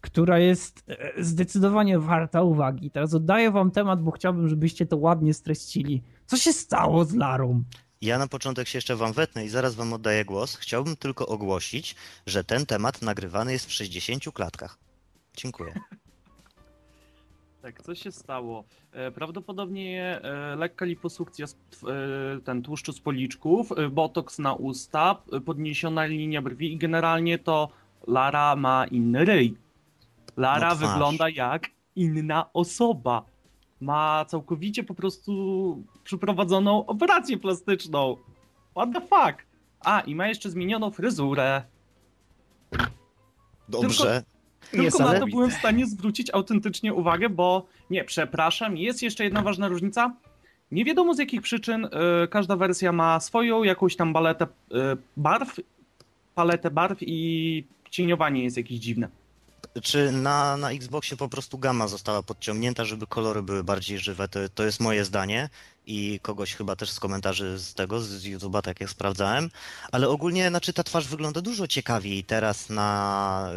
[0.00, 2.90] która jest e, zdecydowanie warta uwagi.
[2.90, 6.02] Teraz oddaję wam temat, bo chciałbym, żebyście to ładnie streścili.
[6.26, 7.62] Co się stało z Larą?
[8.02, 10.56] Ja na początek się jeszcze wam wetnę i zaraz wam oddaję głos.
[10.56, 14.78] Chciałbym tylko ogłosić, że ten temat nagrywany jest w 60 klatkach.
[15.36, 15.74] Dziękuję.
[17.62, 18.64] Tak, co się stało?
[18.92, 26.42] E, prawdopodobnie e, lekka liposukcja, e, ten tłuszczu z policzków, botoks na usta, podniesiona linia
[26.42, 27.68] brwi i generalnie to
[28.06, 29.56] Lara ma inny ryj.
[30.36, 33.24] Lara no wygląda jak inna osoba
[33.82, 38.16] ma całkowicie po prostu przeprowadzoną operację plastyczną.
[38.70, 39.46] What the fuck?
[39.80, 41.62] A, i ma jeszcze zmienioną fryzurę.
[43.68, 44.22] Dobrze.
[44.70, 49.24] Tylko, tylko na to byłem w stanie zwrócić autentycznie uwagę, bo nie, przepraszam, jest jeszcze
[49.24, 50.16] jedna ważna różnica.
[50.70, 51.88] Nie wiadomo z jakich przyczyn y,
[52.28, 54.48] każda wersja ma swoją jakąś tam baletę y,
[55.16, 55.56] barw,
[56.34, 59.08] paletę barw i cieniowanie jest jakieś dziwne.
[59.82, 64.28] Czy na, na Xboxie po prostu gama została podciągnięta, żeby kolory były bardziej żywe?
[64.28, 65.48] To, to jest moje zdanie
[65.86, 69.50] i kogoś chyba też z komentarzy z tego, z YouTube'a, tak jak sprawdzałem.
[69.92, 73.48] Ale ogólnie, znaczy ta twarz wygląda dużo ciekawiej teraz na,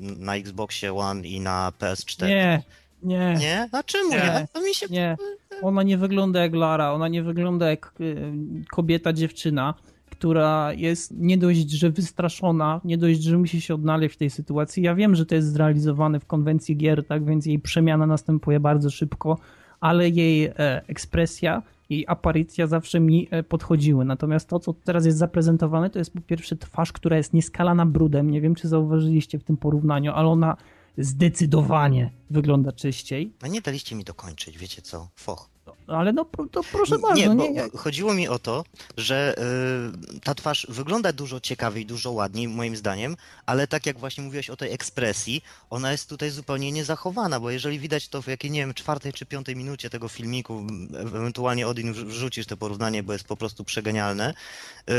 [0.00, 2.28] na Xboxie One i na PS4.
[2.28, 2.62] Nie,
[3.02, 3.34] nie.
[3.38, 3.68] Nie?
[3.72, 4.46] A czemu nie?
[4.64, 4.86] mi się...
[4.90, 5.16] Nie.
[5.62, 8.32] Ona nie wygląda jak Lara, ona nie wygląda jak y,
[8.70, 9.74] kobieta, dziewczyna
[10.10, 14.82] która jest nie dość, że wystraszona, nie dość, że musi się odnaleźć w tej sytuacji.
[14.82, 18.90] Ja wiem, że to jest zrealizowane w konwencji gier, tak więc jej przemiana następuje bardzo
[18.90, 19.38] szybko,
[19.80, 20.52] ale jej e,
[20.86, 24.04] ekspresja, jej aparycja zawsze mi e, podchodziły.
[24.04, 28.30] Natomiast to, co teraz jest zaprezentowane, to jest po pierwsze twarz, która jest nieskalana brudem.
[28.30, 30.56] Nie wiem, czy zauważyliście w tym porównaniu, ale ona
[30.98, 33.32] zdecydowanie wygląda czyściej.
[33.42, 35.08] A nie daliście mi dokończyć, wiecie co?
[35.14, 35.50] Foch
[35.96, 37.16] ale no to proszę bardzo.
[37.16, 37.68] Nie, nie, nie.
[37.76, 38.64] chodziło mi o to,
[38.96, 39.34] że
[40.14, 44.50] y, ta twarz wygląda dużo ciekawiej, dużo ładniej moim zdaniem, ale tak jak właśnie mówiłeś
[44.50, 48.60] o tej ekspresji, ona jest tutaj zupełnie niezachowana, bo jeżeli widać to w jakiej, nie
[48.60, 50.66] wiem, czwartej czy piątej minucie tego filmiku,
[50.98, 54.34] ewentualnie Odin wrzucisz to porównanie, bo jest po prostu przegenialne,
[54.90, 54.94] y,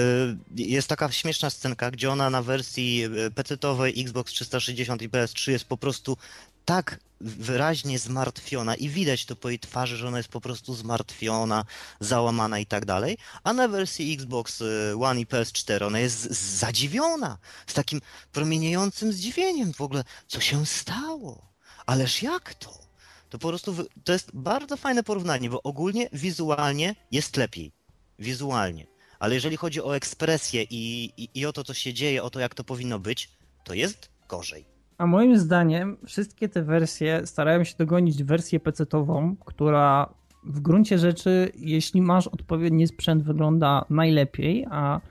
[0.56, 5.66] jest taka śmieszna scenka, gdzie ona na wersji y, PC-owej Xbox 360 i PS3 jest
[5.66, 6.18] po prostu
[6.66, 11.66] tak wyraźnie zmartwiona i widać to po jej twarzy, że ona jest po prostu zmartwiona,
[12.00, 17.38] załamana i tak dalej, a na wersji Xbox y, One i PS4 ona jest zadziwiona,
[17.68, 21.54] z takim promieniejącym zdziwieniem w ogóle, co się stało,
[21.86, 22.82] ależ jak to?
[23.30, 27.72] To po prostu, to jest bardzo fajne porównanie, bo ogólnie wizualnie jest lepiej,
[28.20, 28.88] wizualnie,
[29.20, 32.40] ale jeżeli chodzi o ekspresję i, i, i o to, co się dzieje, o to,
[32.40, 33.30] jak to powinno być,
[33.64, 34.71] to jest gorzej.
[35.02, 41.52] A moim zdaniem wszystkie te wersje starają się dogonić wersję PC-ową, która w gruncie rzeczy,
[41.56, 45.02] jeśli masz odpowiedni sprzęt, wygląda najlepiej, a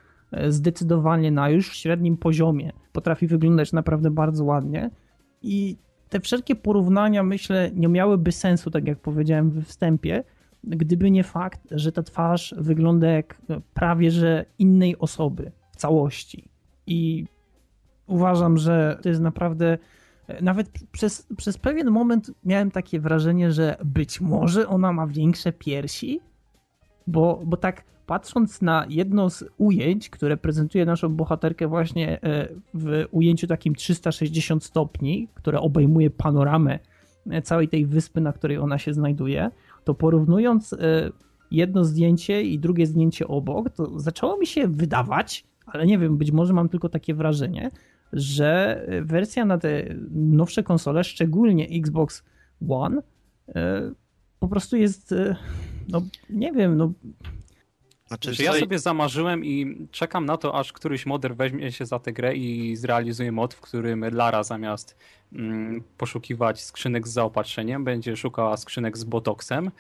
[0.48, 4.90] zdecydowanie na już średnim poziomie potrafi wyglądać naprawdę bardzo ładnie.
[5.42, 5.76] I
[6.08, 10.24] te wszelkie porównania, myślę, nie miałyby sensu, tak jak powiedziałem we wstępie,
[10.64, 13.42] gdyby nie fakt, że ta twarz wygląda jak
[13.74, 16.48] prawie że innej osoby w całości.
[16.86, 17.26] I
[18.10, 19.78] uważam, że to jest naprawdę.
[20.42, 26.20] Nawet przez, przez pewien moment miałem takie wrażenie, że być może ona ma większe piersi,
[27.06, 33.04] bo, bo tak patrząc na jedno z ujęć, które prezentuje naszą bohaterkę właśnie e, w
[33.10, 36.78] ujęciu takim 360 stopni, które obejmuje panoramę
[37.30, 39.50] e, całej tej wyspy, na której ona się znajduje,
[39.84, 40.76] to porównując e,
[41.50, 46.32] jedno zdjęcie i drugie zdjęcie obok, to zaczęło mi się wydawać, ale nie wiem, być
[46.32, 47.70] może mam tylko takie wrażenie,
[48.12, 52.22] że wersja na te nowsze konsole, szczególnie Xbox
[52.68, 53.02] One,
[53.48, 53.92] e,
[54.38, 55.36] po prostu jest, e,
[55.88, 56.92] no nie wiem, no.
[58.06, 62.12] Znaczy, ja sobie zamarzyłem i czekam na to, aż któryś moder weźmie się za tę
[62.12, 64.96] grę i zrealizuje mod, w którym Lara zamiast
[65.32, 69.70] mm, poszukiwać skrzynek z zaopatrzeniem, będzie szukała skrzynek z botoksem,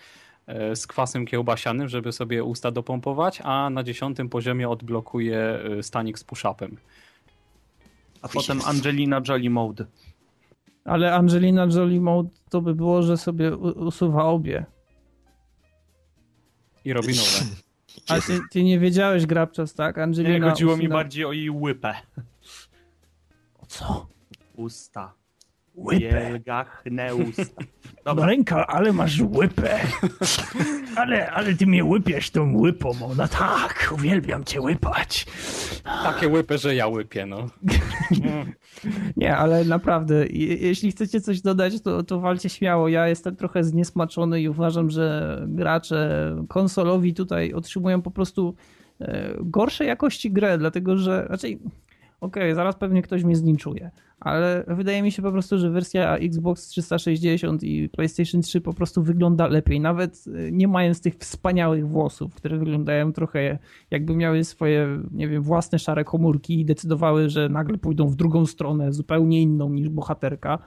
[0.46, 6.24] e, z kwasem kiełbasianym, żeby sobie usta dopompować, a na dziesiątym poziomie odblokuje stanik z
[6.24, 6.76] push-upem.
[8.22, 9.86] A potem Angelina Jolie Mode.
[10.84, 14.66] Ale Angelina Jolie Mode to by było, że sobie usuwa obie.
[16.84, 17.56] I robi nowe.
[18.08, 19.98] A ty, ty nie wiedziałeś, Grabczas, tak?
[19.98, 21.94] Angelina Nie, chodziło mi bardziej o jej łypę.
[23.58, 24.06] O co?
[24.56, 25.19] Usta.
[25.84, 26.00] Łypę.
[26.30, 27.62] Wielgachne usta.
[28.04, 29.78] Dobra, Ręka, ale masz łypę.
[30.96, 32.90] Ale, ale ty mnie łypiesz tą łypą.
[33.10, 35.26] Ona tak, uwielbiam cię łypać.
[35.84, 37.46] Takie łypy, że ja łypię, no.
[39.16, 42.88] Nie, ale naprawdę, je- jeśli chcecie coś dodać, to, to walcie śmiało.
[42.88, 48.54] Ja jestem trochę zniesmaczony i uważam, że gracze konsolowi tutaj otrzymują po prostu
[49.00, 51.58] e, gorszej jakości grę, dlatego że raczej.
[52.20, 56.68] Okej, zaraz pewnie ktoś mnie zlinczuje, ale wydaje mi się po prostu, że wersja Xbox
[56.68, 62.34] 360 i PlayStation 3 po prostu wygląda lepiej, nawet e, nie mając tych wspaniałych włosów,
[62.34, 63.58] które wyglądają trochę
[63.90, 68.46] jakby miały swoje, nie wiem, własne szare komórki i decydowały, że nagle pójdą w drugą
[68.46, 70.58] stronę, zupełnie inną niż bohaterka,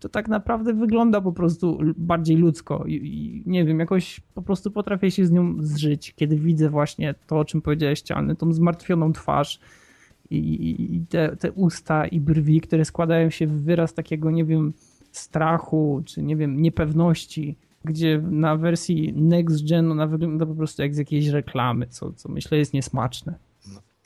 [0.00, 4.70] to tak naprawdę wygląda po prostu bardziej ludzko i, i nie wiem, jakoś po prostu
[4.70, 9.12] potrafię się z nią zżyć, kiedy widzę właśnie to, o czym powiedziałeś, Ściany, tą zmartwioną
[9.12, 9.60] twarz
[10.30, 14.72] i, i, te, te usta i brwi, które składają się w wyraz takiego, nie wiem,
[15.12, 20.94] strachu, czy nie wiem, niepewności, gdzie na wersji next gen ona wygląda po prostu jak
[20.94, 23.34] z jakiejś reklamy, co, co myślę jest niesmaczne.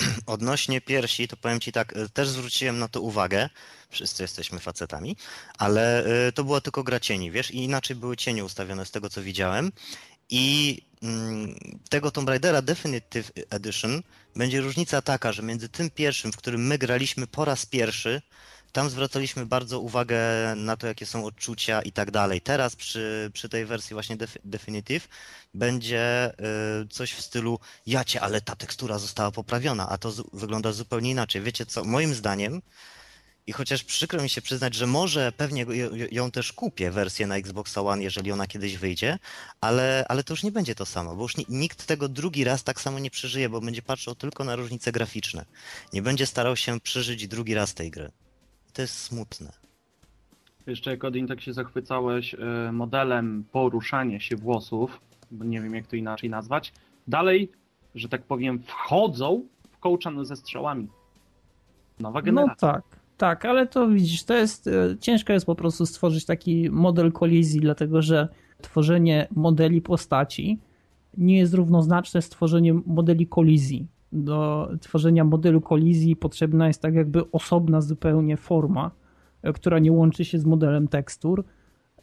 [0.27, 3.49] Odnośnie piersi, to powiem ci tak, y, też zwróciłem na to uwagę,
[3.89, 5.17] wszyscy jesteśmy facetami,
[5.59, 9.11] ale y, to była tylko gra cieni, wiesz, i inaczej były cienie ustawione z tego,
[9.11, 9.73] co widziałem.
[10.31, 10.77] I
[11.89, 14.03] tego Tomb Raidera Definitive Edition
[14.37, 18.23] będzie różnica taka, że między tym pierwszym, w którym my graliśmy po raz pierwszy,
[18.73, 20.19] tam zwracaliśmy bardzo uwagę
[20.57, 22.41] na to, jakie są odczucia i tak dalej.
[22.41, 25.09] Teraz przy, przy tej wersji właśnie Def- Definitive
[25.55, 26.33] będzie
[26.85, 31.11] y, coś w stylu jacie, ale ta tekstura została poprawiona, a to zu- wygląda zupełnie
[31.11, 31.43] inaczej.
[31.43, 32.63] Wiecie co, moim zdaniem
[33.47, 35.67] i chociaż przykro mi się przyznać, że może pewnie
[36.11, 39.19] ją- też kupię, wersję na Xbox One, jeżeli ona kiedyś wyjdzie,
[39.61, 42.65] ale, ale to już nie będzie to samo, bo już ni- nikt tego drugi raz
[42.65, 45.45] tak samo nie przeżyje, bo będzie patrzył tylko na różnice graficzne.
[45.93, 48.11] Nie będzie starał się przeżyć drugi raz tej gry.
[48.73, 49.53] To jest smutne.
[50.67, 55.01] Jeszcze jak Odin tak się zachwycałeś e, modelem poruszania się włosów,
[55.31, 56.73] bo nie wiem jak to inaczej nazwać,
[57.09, 57.51] dalej,
[57.95, 60.89] że tak powiem, wchodzą w kołczan ze strzałami.
[62.01, 62.73] Nowa No generacja.
[62.73, 62.83] tak,
[63.21, 67.61] tak, ale to widzisz, to jest e, ciężko jest po prostu stworzyć taki model kolizji,
[67.61, 68.29] dlatego że
[68.61, 70.59] tworzenie modeli postaci
[71.17, 73.87] nie jest równoznaczne z tworzeniem modeli kolizji.
[74.13, 78.91] Do tworzenia modelu kolizji potrzebna jest tak jakby osobna zupełnie forma,
[79.43, 81.45] e, która nie łączy się z modelem tekstur.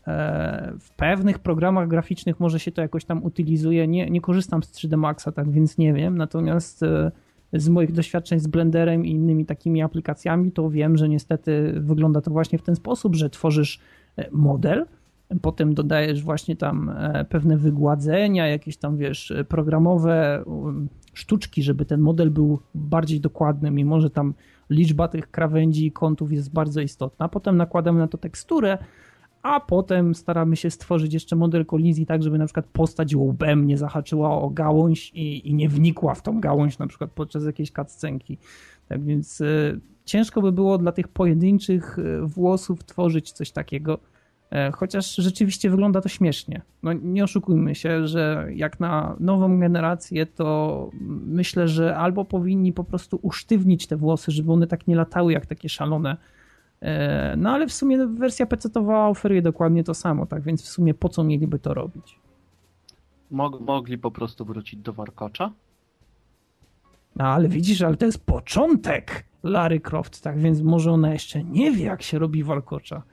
[0.07, 3.87] E, W pewnych programach graficznych może się to jakoś tam utylizuje.
[3.87, 6.17] Nie, nie korzystam z 3D Maxa, tak więc nie wiem.
[6.17, 6.85] Natomiast
[7.53, 12.31] z moich doświadczeń z Blenderem i innymi takimi aplikacjami, to wiem, że niestety wygląda to
[12.31, 13.79] właśnie w ten sposób, że tworzysz
[14.17, 14.85] e, model,
[15.41, 20.43] potem dodajesz właśnie tam e, pewne wygładzenia, jakieś tam wiesz, programowe
[21.13, 24.33] sztuczki, żeby ten model był bardziej dokładny, mimo że tam
[24.69, 27.29] liczba tych krawędzi i kątów jest bardzo istotna.
[27.29, 28.77] Potem nakładamy na to teksturę,
[29.47, 33.77] a potem staramy się stworzyć jeszcze model kolizji tak, żeby na przykład postać łbem nie
[33.77, 38.37] zahaczyła o gałąź i, i nie wnikła w tą gałąź na przykład podczas jakiejś cutscenki.
[38.87, 43.99] Tak więc y, ciężko by było dla tych pojedynczych y, włosów tworzyć coś takiego,
[44.51, 46.61] e, chociaż rzeczywiście wygląda to śmiesznie.
[46.83, 50.89] No nie oszukujmy się, że jak na nową generację to
[51.25, 55.45] myślę, że albo powinni po prostu usztywnić te włosy, żeby one tak nie latały jak
[55.45, 56.36] takie szalone, E,
[57.37, 61.09] No ale w sumie wersja PC-towa oferuje dokładnie to samo, tak więc w sumie po
[61.09, 62.19] co mieliby to robić?
[63.31, 65.51] Mog- mogli po prostu wrócić do warkocza?
[67.15, 71.71] No ale widzisz, ale to jest początek Larry Croft, tak więc może ona jeszcze nie
[71.71, 73.03] wie jak się robi walkocza.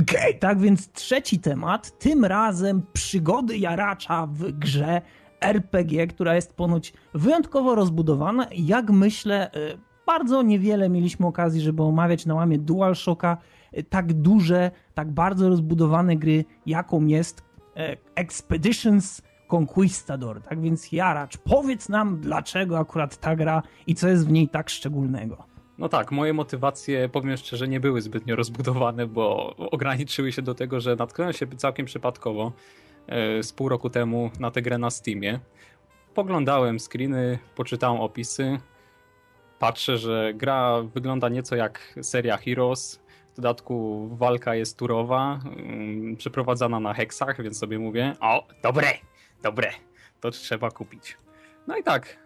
[0.00, 5.02] Okej, tak więc trzeci temat, tym razem przygody jaracza w grze
[5.42, 12.26] RPG, która jest ponoć wyjątkowo rozbudowana jak myślę, y, bardzo niewiele mieliśmy okazji, żeby omawiać
[12.26, 13.36] na łamie DualShocka
[13.78, 17.44] y, tak duże, tak bardzo rozbudowane gry, jaką jest
[17.76, 20.42] e, Expeditions Conquistador.
[20.42, 24.70] Tak więc Jaracz, powiedz nam dlaczego akurat ta gra i co jest w niej tak
[24.70, 25.52] szczególnego.
[25.78, 30.80] No tak, moje motywacje, powiem szczerze, nie były zbytnio rozbudowane, bo ograniczyły się do tego,
[30.80, 32.52] że natknąłem się całkiem przypadkowo
[33.42, 35.40] z pół roku temu na tę grę na Steamie.
[36.14, 38.58] Poglądałem screeny, poczytałem opisy.
[39.58, 43.02] Patrzę, że gra wygląda nieco jak seria Heroes.
[43.32, 48.88] W dodatku walka jest turowa, ym, przeprowadzana na heksach, więc sobie mówię, o, dobre,
[49.42, 49.70] dobre,
[50.20, 51.16] to trzeba kupić.
[51.66, 52.16] No i tak,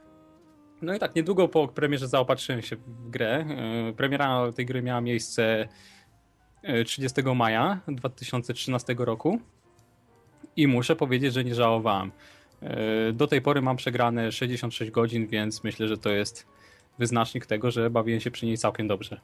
[0.83, 3.45] no i tak, niedługo po premierze zaopatrzyłem się w grę.
[3.87, 5.69] Yy, Premiera tej gry miała miejsce
[6.85, 9.41] 30 maja 2013 roku
[10.57, 12.11] i muszę powiedzieć, że nie żałowałem.
[13.13, 16.47] Do tej pory mam przegrane 66 godzin, więc myślę, że to jest
[16.99, 19.21] wyznacznik tego, że bawiłem się przy niej całkiem dobrze.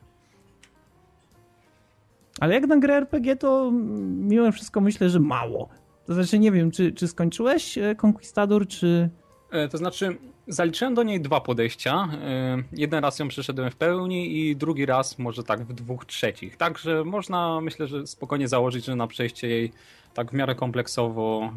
[2.40, 3.70] Ale jak na grę RPG, to
[4.16, 5.68] mimo wszystko myślę, że mało.
[6.06, 9.10] To znaczy, nie wiem, czy, czy skończyłeś e, Conquistador, czy.
[9.50, 10.16] E, to znaczy,
[10.48, 12.08] zaliczyłem do niej dwa podejścia.
[12.22, 16.56] E, jeden raz ją przeszedłem w pełni i drugi raz może tak w dwóch trzecich.
[16.56, 19.72] Także można, myślę, że spokojnie założyć, że na przejście jej
[20.14, 21.52] tak w miarę kompleksowo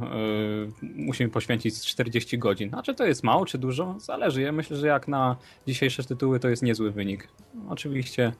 [0.81, 2.75] musimy poświęcić 40 godzin.
[2.75, 3.95] A czy to jest mało, czy dużo?
[3.99, 4.41] Zależy.
[4.41, 5.35] Ja myślę, że jak na
[5.67, 7.27] dzisiejsze tytuły to jest niezły wynik.
[7.69, 8.31] Oczywiście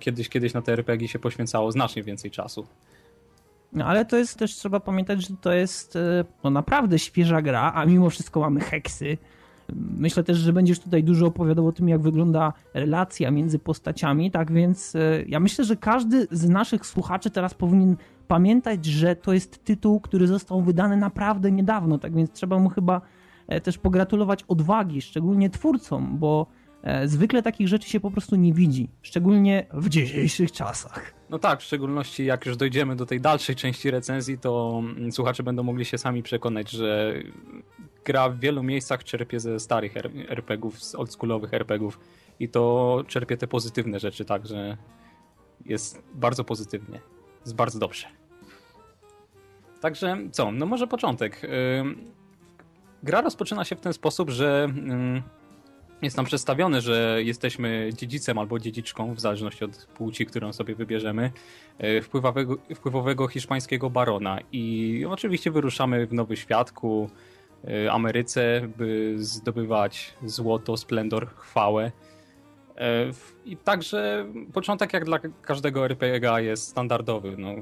[0.00, 2.66] kiedyś, kiedyś na te RPG się poświęcało znacznie więcej czasu.
[3.72, 7.72] No ale to jest też, trzeba pamiętać, że to jest e, no, naprawdę świeża gra,
[7.74, 9.18] a mimo wszystko mamy heksy.
[9.96, 14.52] Myślę też, że będziesz tutaj dużo opowiadał o tym, jak wygląda relacja między postaciami, tak
[14.52, 17.96] więc e, ja myślę, że każdy z naszych słuchaczy teraz powinien
[18.30, 23.00] pamiętać, że to jest tytuł, który został wydany naprawdę niedawno, tak więc trzeba mu chyba
[23.48, 26.46] e, też pogratulować odwagi, szczególnie twórcom, bo
[27.04, 31.14] zwykle takich rzeczy się po prostu nie widzi, szczególnie w dzisiejszych czasach.
[31.30, 35.42] No tak, w szczególności jak już dojdziemy do tej dalszej części recenzji, to mm, słuchacze
[35.42, 37.14] będą mogli się sami przekonać, że
[38.04, 39.94] gra w wielu miejscach czerpie ze starych
[40.28, 42.00] RPGów, z oldschoolowych RPGów
[42.40, 44.76] i to czerpie te pozytywne rzeczy, także
[45.66, 47.00] jest bardzo pozytywnie,
[47.40, 48.19] jest bardzo dobrze.
[49.80, 51.40] Także co, no może początek.
[53.02, 54.68] Gra rozpoczyna się w ten sposób, że
[56.02, 61.32] jest nam przedstawione, że jesteśmy dziedzicem albo dziedziczką, w zależności od płci, którą sobie wybierzemy,
[61.78, 64.38] e, wpływowego, wpływowego hiszpańskiego barona.
[64.52, 67.10] I oczywiście wyruszamy w Nowy Świat ku
[67.64, 71.92] e, Ameryce, by zdobywać złoto, splendor, chwałę.
[72.76, 73.10] E,
[73.44, 77.34] I także początek, jak dla każdego RPG, jest standardowy.
[77.38, 77.54] No,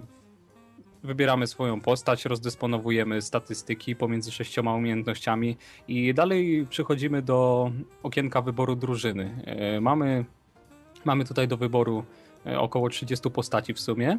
[1.03, 5.57] wybieramy swoją postać, rozdysponowujemy statystyki pomiędzy sześcioma umiejętnościami
[5.89, 7.71] i dalej przechodzimy do
[8.03, 9.43] okienka wyboru drużyny.
[9.47, 10.25] E, mamy,
[11.05, 12.05] mamy tutaj do wyboru
[12.47, 14.19] e, około 30 postaci w sumie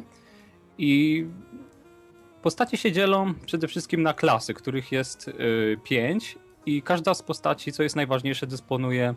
[0.78, 1.26] i
[2.42, 5.30] postacie się dzielą przede wszystkim na klasy, których jest
[5.84, 9.14] 5 e, i każda z postaci, co jest najważniejsze, dysponuje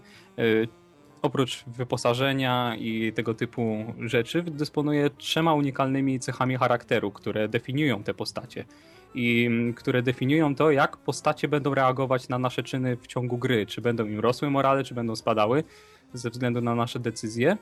[1.24, 8.66] oprócz wyposażenia i tego typu rzeczy, dysponuje trzema unikalnymi cechami charakteru, które definiują te postacie.
[9.16, 13.66] I mm, które definiują to, jak postacie będą reagować na nasze czyny w ciągu gry.
[13.66, 15.64] Czy będą im rosły morale, czy będą spadały
[16.14, 17.58] ze względu na nasze decyzje.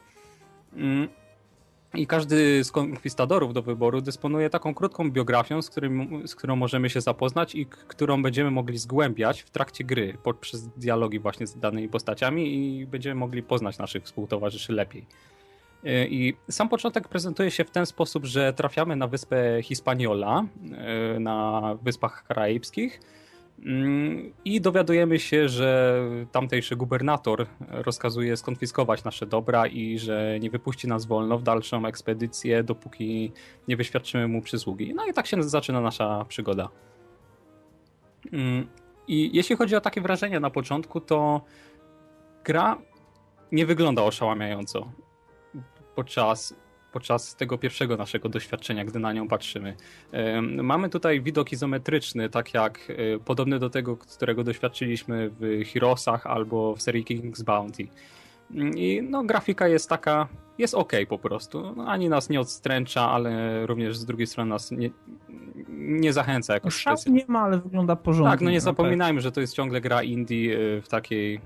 [1.93, 6.89] I każdy z konkwistadorów do wyboru dysponuje taką krótką biografią, z, którym, z którą możemy
[6.89, 11.89] się zapoznać i którą będziemy mogli zgłębiać w trakcie gry poprzez dialogi właśnie z danymi
[11.89, 15.05] postaciami i będziemy mogli poznać naszych współtowarzyszy lepiej.
[15.85, 20.45] Y, I sam początek prezentuje się w ten sposób, że trafiamy na wyspę Hispaniola
[21.15, 22.99] y, na Wyspach Karaibskich
[24.45, 26.01] I dowiadujemy się, że
[26.31, 32.63] tamtejszy gubernator rozkazuje skonfiskować nasze dobra i że nie wypuści nas wolno w dalszą ekspedycję,
[32.63, 33.31] dopóki
[33.67, 34.93] nie wyświadczymy mu przysługi.
[34.95, 36.69] No i tak się zaczyna nasza przygoda.
[38.33, 38.67] Mm,
[39.07, 41.41] I jeśli chodzi o takie wrażenie na początku, to
[42.43, 42.77] gra
[43.51, 44.91] nie wygląda oszałamiająco
[45.95, 46.55] podczas
[46.91, 49.75] podczas tego pierwszego naszego doświadczenia, gdy na nią patrzymy.
[50.41, 56.75] Mamy tutaj widok izometryczny, tak jak e, podobny do tego, którego doświadczyliśmy w Heroesach albo
[56.75, 57.87] w serii King's Bounty.
[58.75, 60.27] I no, grafika jest taka,
[60.57, 61.73] jest ok po prostu.
[61.75, 64.89] No, ani nas nie odstręcza, ale również z drugiej strony nas nie,
[65.69, 67.21] nie zachęca jakoś no, specjalnie.
[67.21, 68.31] nie ma, ale wygląda porządnie.
[68.31, 71.41] Tak, no nie zapominajmy, że to jest ciągle gra indie e, w takiej,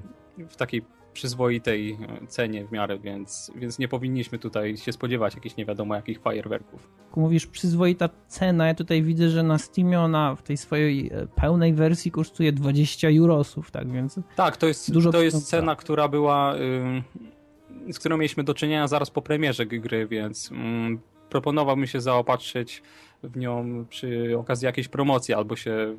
[0.49, 0.81] w takiej
[1.15, 1.97] przyzwoitej
[2.27, 6.89] cenie w miarę, więc, więc nie powinniśmy tutaj się spodziewać jakichś nie wiadomo jakich fajerwerków.
[7.15, 11.73] Mówisz przyzwoita cena, ja tutaj widzę, że na Steamie ona w tej swojej e, pełnej
[11.73, 14.19] wersji kosztuje 20 eurosów, tak więc...
[14.35, 16.55] Tak, to jest, dużo to jest cena, która była,
[17.91, 20.57] z którą mieliśmy do czynienia zaraz po premierze gry, więc yy,
[21.29, 22.83] proponowałbym się zaopatrzyć
[23.23, 25.95] w nią przy okazji jakiejś promocji albo się...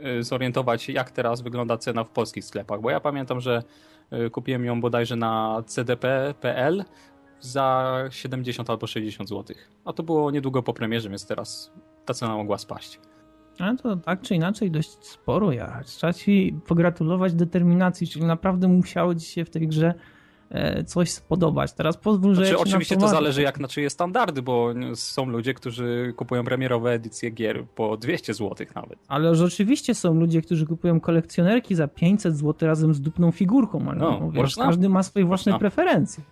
[0.00, 3.95] Yy, zorientować, jak teraz wygląda cena w polskich sklepach, bo ja pamiętam, że Y,
[4.32, 6.84] kupiłem ją bodajże na cdp.pl
[7.40, 9.56] za 70 albo 60 zł.
[9.84, 11.72] A to było niedługo po premierze, więc teraz
[12.04, 13.00] ta cena mogła spaść.
[13.58, 15.80] Ale to tak czy inaczej dość sporo ja.
[15.84, 20.15] Trzeba ci pogratulować determinacji, czyli naprawdę musiało ci się w tej grze E,
[20.86, 21.72] coś spodobać.
[21.72, 22.46] Teraz pozwól, że.
[22.46, 27.30] Znaczy, oczywiście to zależy jak na czyje standardy, bo są ludzie, którzy kupują premierowe edycje
[27.30, 28.98] gier po 200 zł nawet.
[29.08, 33.98] Ale rzeczywiście są ludzie, którzy kupują kolekcjonerki za 500 zł razem z dupną figurką, ale
[33.98, 35.58] no, no wiesz, każdy ma swoje własne można.
[35.58, 36.24] preferencje.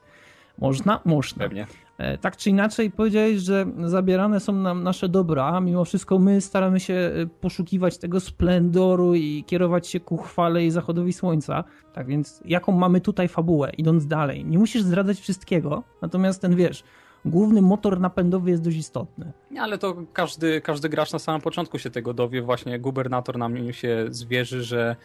[0.59, 1.01] Można?
[1.05, 1.45] Można.
[1.45, 1.67] Pewnie.
[1.99, 6.41] E, tak czy inaczej powiedziałeś, że zabierane są nam nasze dobra, a mimo wszystko my
[6.41, 11.65] staramy się e, poszukiwać tego splendoru i kierować się ku chwale i zachodowi słońca.
[11.93, 14.45] Tak więc jaką mamy tutaj fabułę, idąc dalej?
[14.45, 16.85] Nie musisz zdradzać wszystkiego, natomiast ten wiesz,
[17.25, 19.33] główny motor napędowy jest dość istotny.
[19.59, 22.43] Ale to każdy, każdy gracz na samym początku się tego dowie.
[22.43, 24.97] Właśnie gubernator nam się zwierzy, że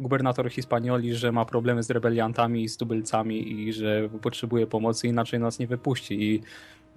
[0.00, 5.40] gubernator Hispanioli, że ma problemy z rebeliantami i z tubylcami i że potrzebuje pomocy, inaczej
[5.40, 6.22] nas nie wypuści.
[6.22, 6.42] I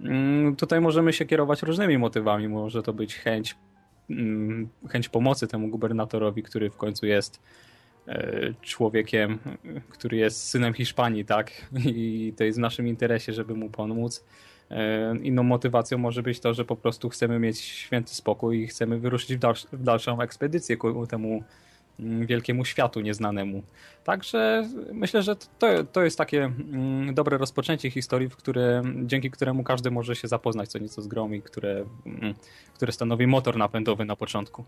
[0.00, 2.48] mm, tutaj możemy się kierować różnymi motywami.
[2.48, 3.56] Może to być chęć,
[4.10, 7.40] mm, chęć pomocy temu gubernatorowi, który w końcu jest
[8.08, 9.38] e, człowiekiem,
[9.88, 11.50] który jest synem Hiszpanii, tak?
[11.84, 14.24] I to jest w naszym interesie, żeby mu pomóc.
[14.70, 18.98] E, inną motywacją może być to, że po prostu chcemy mieć święty spokój i chcemy
[18.98, 21.44] wyruszyć w, dalsz w dalszą ekspedycję ku temu
[21.98, 23.62] wielkiemu światu nieznanemu.
[24.04, 29.64] Także myślę, że to, to jest takie mm, dobre rozpoczęcie historii, w które, dzięki któremu
[29.64, 32.34] każdy może się zapoznać co nieco z grą i które, mm,
[32.74, 34.64] które stanowi motor napędowy na początku.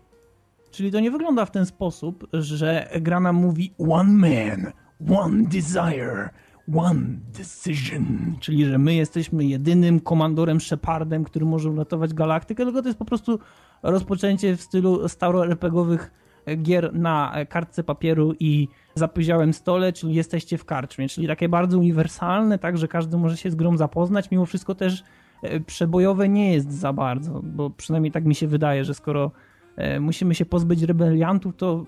[0.71, 4.71] Czyli to nie wygląda w ten sposób, że gra nam mówi one man,
[5.17, 6.29] one desire,
[6.75, 7.05] one
[7.37, 12.99] decision, czyli że my jesteśmy jedynym komandorem Shepardem, który może uratować galaktykę, tylko to jest
[12.99, 13.39] po prostu
[13.83, 16.11] rozpoczęcie w stylu staro-RPGowych
[16.57, 22.59] gier na kartce papieru i zapyziałym stole, czyli jesteście w karczmie, czyli takie bardzo uniwersalne,
[22.59, 25.03] tak, że każdy może się z grą zapoznać, mimo wszystko też
[25.41, 29.31] e, przebojowe nie jest za bardzo, bo przynajmniej tak mi się wydaje, że skoro
[29.75, 31.85] e, musimy się pozbyć rebeliantów, to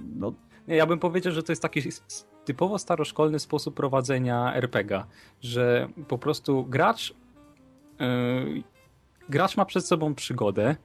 [0.00, 0.32] no...
[0.68, 1.82] Ja bym powiedział, że to jest taki
[2.44, 5.06] typowo staroszkolny sposób prowadzenia RPGa,
[5.40, 7.14] że po prostu gracz
[8.00, 8.62] yy,
[9.28, 10.76] gracz ma przed sobą przygodę,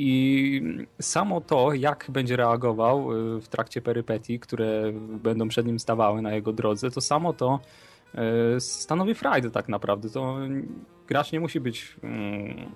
[0.00, 0.62] i
[1.00, 4.92] samo to, jak będzie reagował y, w trakcie perypetii, które
[5.22, 7.60] będą przed nim stawały na jego drodze, to samo to
[8.56, 10.10] y, stanowi frajdę tak naprawdę.
[10.10, 10.36] To
[11.06, 12.72] gracz nie musi być mm,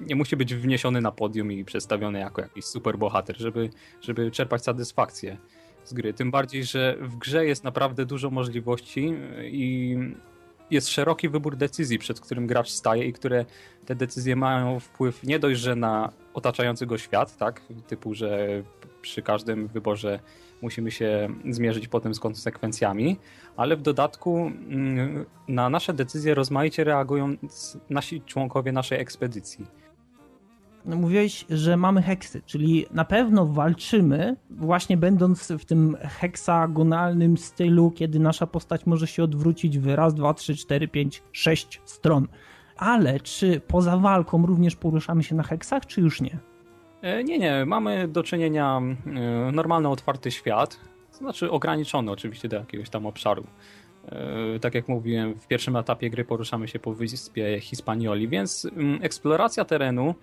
[0.00, 4.64] nie musi być wniesiony na podium i przedstawiony jako jakiś super bohater, żeby, żeby czerpać
[4.64, 5.36] satysfakcję
[5.84, 6.14] z gry.
[6.14, 9.96] Tym bardziej, że w grze jest naprawdę dużo możliwości i
[10.70, 13.44] jest szeroki wybór decyzji, przed którym gracz staje i które
[13.86, 18.48] te decyzje mają wpływ nie dość, że na otaczający go świat, tak, typu, że
[19.02, 20.20] przy każdym wyborze
[20.62, 23.16] musimy się zmierzyć potem z konsekwencjami,
[23.56, 27.36] ale w dodatku mm, na nasze decyzje rozmaicie reagują
[27.90, 29.66] nasi członkowie naszej ekspedycji
[30.84, 38.18] mówiłeś, że mamy heksy, czyli na pewno walczymy, właśnie będąc w tym heksagonalnym stylu, kiedy
[38.18, 42.28] nasza postać może się odwrócić w raz, dwa, trzy, cztery, pięć, sześć stron.
[42.76, 46.38] Ale czy poza walką również poruszamy się na heksach, czy już nie?
[47.02, 47.64] E, nie, nie.
[47.66, 50.80] Mamy do czynienia e, normalny, otwarty świat,
[51.12, 53.44] to znaczy ograniczony oczywiście do jakiegoś tam obszaru.
[54.08, 58.98] E, tak jak mówiłem, w pierwszym etapie gry poruszamy się po wyspie Hispanioli, więc mm,
[59.02, 60.14] eksploracja terenu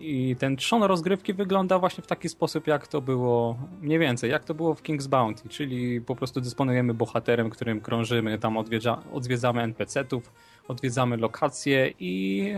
[0.00, 4.44] i ten trzon rozgrywki wygląda właśnie w taki sposób, jak to było mniej więcej, jak
[4.44, 9.62] to było w King's Bounty, czyli po prostu dysponujemy bohaterem, którym krążymy, tam odwiedza, odwiedzamy
[9.62, 10.32] NPC-ów,
[10.68, 12.54] odwiedzamy lokacje i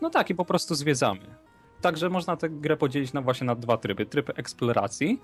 [0.00, 1.20] no tak, i po prostu zwiedzamy.
[1.80, 4.06] Także można tę grę podzielić na właśnie na dwa tryby.
[4.06, 5.20] Tryb eksploracji,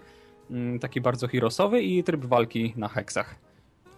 [0.51, 3.46] mm, taki bardzo herosowy i tryb walki na heksach.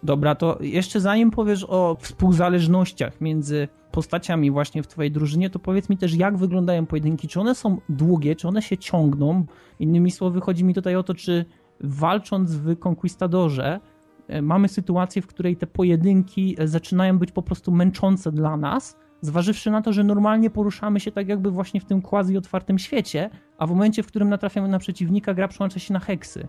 [0.03, 5.89] Dobra, to jeszcze zanim powiesz o współzależnościach między postaciami właśnie w twojej drużynie, to powiedz
[5.89, 7.27] mi też, jak wyglądają pojedynki.
[7.27, 9.45] Czy one są długie, czy one się ciągną?
[9.79, 11.45] Innymi słowy, chodzi mi tutaj o to, czy
[11.79, 13.79] walcząc w Conquistadorze
[14.27, 18.97] e, mamy sytuację, w której te pojedynki e, zaczynają być po prostu męczące dla nas,
[19.21, 23.29] zważywszy na to, że normalnie poruszamy się tak jakby właśnie w tym quasi otwartym świecie,
[23.57, 26.47] a w momencie, w którym natrafiamy na przeciwnika, gra przełącza się na heksy.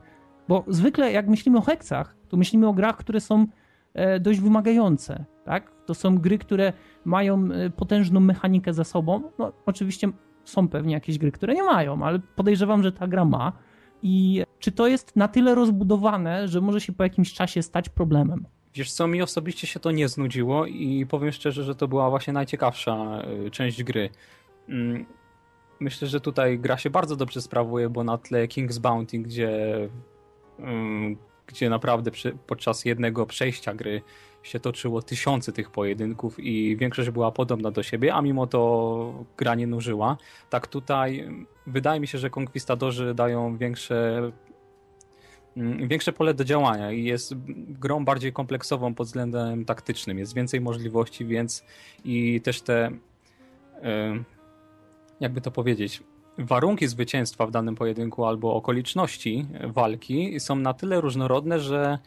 [0.50, 3.46] Bo zwykle jak myślimy o heksach, to myślimy o grach, które są
[3.94, 5.24] e, dość wymagające.
[5.44, 5.72] Tak?
[5.86, 6.72] To są gry, które
[7.04, 9.22] mają e, potężną mechanikę za sobą.
[9.38, 10.08] No, oczywiście
[10.44, 13.52] są pewnie jakieś gry, które nie mają, ale podejrzewam, że ta gra ma.
[14.02, 18.46] I czy to jest na tyle rozbudowane, że może się po jakimś czasie stać problemem?
[18.74, 22.32] Wiesz co, mi osobiście się to nie znudziło i powiem szczerze, że to była właśnie
[22.32, 24.10] najciekawsza e, część gry.
[24.68, 25.06] Mm,
[25.80, 29.88] myślę, że tutaj gra się bardzo dobrze sprawuje, bo na tle King's Bounty, gdzie
[31.46, 34.02] gdzie naprawdę przy, podczas jednego przejścia gry
[34.42, 39.54] się toczyło tysiące tych pojedynków i większość była podobna do siebie, a mimo to gra
[39.54, 40.16] nie nużyła.
[40.50, 41.30] Tak tutaj
[41.66, 44.30] wydaje mi się, że konkwistadorzy dają większe
[45.86, 47.34] większe pole do działania i jest
[47.68, 50.18] grą bardziej kompleksową pod względem taktycznym.
[50.18, 51.64] Jest więcej możliwości, więc
[52.04, 52.90] i też te
[55.20, 56.02] jakby to powiedzieć,
[56.38, 61.98] warunki zwycięstwa w danym pojedynku albo okoliczności walki są na tyle różnorodne, że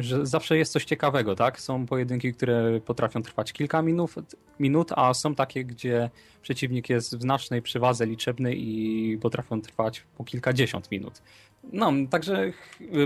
[0.00, 1.60] że zawsze jest coś ciekawego, tak?
[1.60, 4.14] Są pojedynki, które potrafią trwać kilka minut,
[4.60, 6.10] minut, a są takie, gdzie
[6.42, 11.22] przeciwnik jest w znacznej przewadze liczebnej i potrafią trwać po kilkadziesiąt minut.
[11.64, 12.52] No, także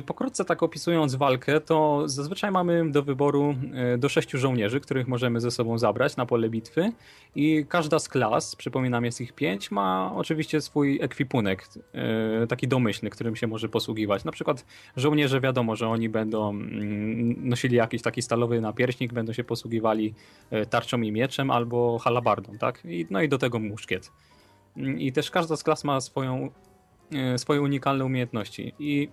[0.07, 5.41] pokrótce tak opisując walkę, to zazwyczaj mamy do wyboru e, do sześciu żołnierzy, których możemy
[5.41, 6.93] ze sobą zabrać na pole bitwy
[7.35, 13.11] i każda z klas, przypominam jest ich pięć, ma oczywiście swój ekwipunek, e, taki domyślny,
[13.11, 14.25] którym się może posługiwać.
[14.25, 14.65] Na przykład
[14.97, 20.15] żołnierze wiadomo, że oni będą mm, nosili jakiś taki stalowy napierśnik, będą się posługiwali
[20.51, 22.83] e, tarczą i mieczem albo halabardą, tak?
[23.11, 24.13] No i do tego muszkiet.
[24.99, 26.66] I też każda z klas ma swoją E,
[27.37, 28.75] swoje unikalne umiejętności.
[28.79, 29.09] I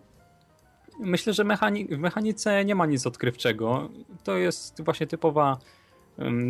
[0.99, 3.89] myślę, że mechani w mechanice nie ma nic odkrywczego.
[4.23, 5.57] To jest właśnie typowa,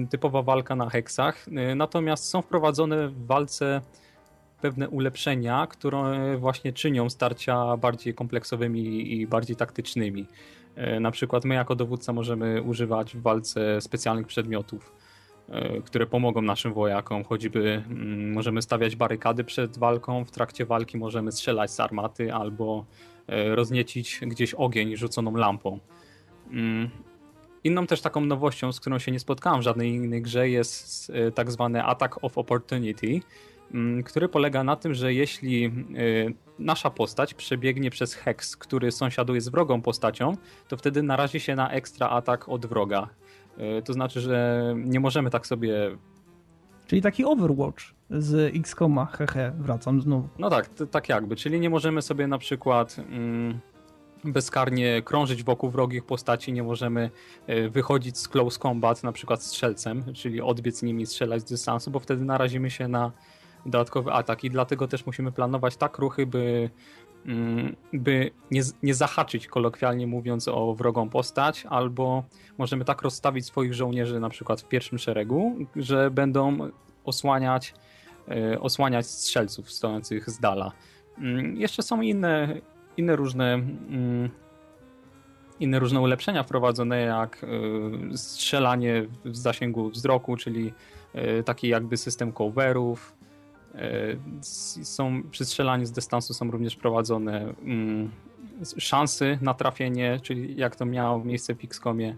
[0.09, 1.47] typowa walka na heksach.
[1.47, 3.81] E, natomiast są wprowadzone w walce
[4.61, 10.27] pewne ulepszenia, które właśnie czynią starcia bardziej kompleksowymi i bardziej taktycznymi.
[10.75, 15.02] E, na przykład my jako dowódca możemy używać w walce specjalnych przedmiotów E,
[15.85, 17.23] które pomogą naszym wojakom.
[17.23, 22.85] Choćby mm, możemy stawiać barykady przed walką, w trakcie walki możemy strzelać z armaty albo
[23.27, 25.79] e, rozniecić gdzieś ogień rzuconą lampą.
[26.51, 26.89] Mm.
[27.63, 31.31] Inną też taką nowością, z którą się nie spotkałem w żadnej innej grze, jest e,
[31.31, 33.19] tak zwany Attack of Opportunity,
[33.73, 35.71] mm, który polega na tym, że jeśli
[36.59, 40.37] nasza postać przebiegnie przez heks, który sąsiaduje z wrogą postacią,
[40.67, 43.09] to wtedy narazi się na ekstra atak od wroga.
[43.57, 45.73] E, to znaczy, że nie możemy tak sobie.
[46.87, 50.27] Czyli taki Overwatch z X-Koma, hehe, wracam znowu.
[50.39, 51.35] No tak, tak jakby.
[51.35, 53.59] Czyli nie możemy sobie na przykład mm,
[54.23, 57.09] bezkarnie krążyć wokół wrogich postaci, nie możemy
[57.47, 61.99] e, wychodzić z close combat, na przykład strzelcem, czyli odbiec nimi, strzelać z dystansu, bo
[61.99, 63.11] wtedy narazimy się na
[63.65, 66.69] dodatkowy atak i dlatego też musimy planować tak ruchy, by
[67.93, 72.23] by nie, nie zahaczyć, kolokwialnie mówiąc, o wrogą postać, albo
[72.57, 76.69] możemy tak rozstawić swoich żołnierzy na przykład w pierwszym szeregu, że będą
[77.05, 77.73] osłaniać,
[78.27, 80.71] e, osłaniać strzelców stojących z dala.
[81.17, 82.61] Mm, jeszcze są inne,
[82.97, 84.29] inne różne mm,
[85.59, 90.73] inne różne ulepszenia wprowadzone, jak e, strzelanie w zasięgu wzroku, czyli
[91.13, 93.15] e, taki jakby system coverów,
[94.83, 98.11] są przy strzelaniu z dystansu są również prowadzone mm,
[98.77, 102.15] szanse na trafienie, czyli jak to miało miejsce w XCOMie.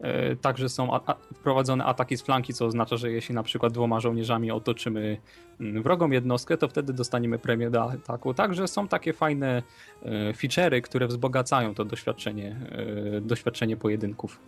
[0.00, 1.00] E, także są
[1.34, 5.16] wprowadzone ataki z flanki, co oznacza, że jeśli na przykład dwoma żołnierzami otoczymy
[5.60, 8.34] mm, wrogą jednostkę, to wtedy dostaniemy premię do ataku.
[8.34, 9.62] Także są takie fajne
[10.02, 12.56] e, feature'y, które wzbogacają to doświadczenie,
[13.20, 14.40] doświadczenie pojedynków.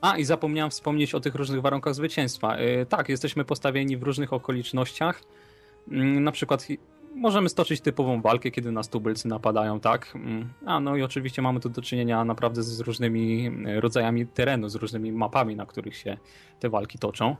[0.00, 2.56] A i zapomniałem wspomnieć o tych różnych warunkach zwycięstwa.
[2.88, 5.22] Tak, jesteśmy postawieni w różnych okolicznościach
[5.86, 6.68] na przykład
[7.14, 10.12] możemy stoczyć typową walkę, kiedy nas tubylcy napadają, tak?
[10.14, 14.68] Mm, a no i oczywiście mamy tu do czynienia naprawdę z różnymi mm, rodzajami terenu,
[14.68, 16.16] z różnymi mapami, na których się
[16.60, 17.36] te walki toczą.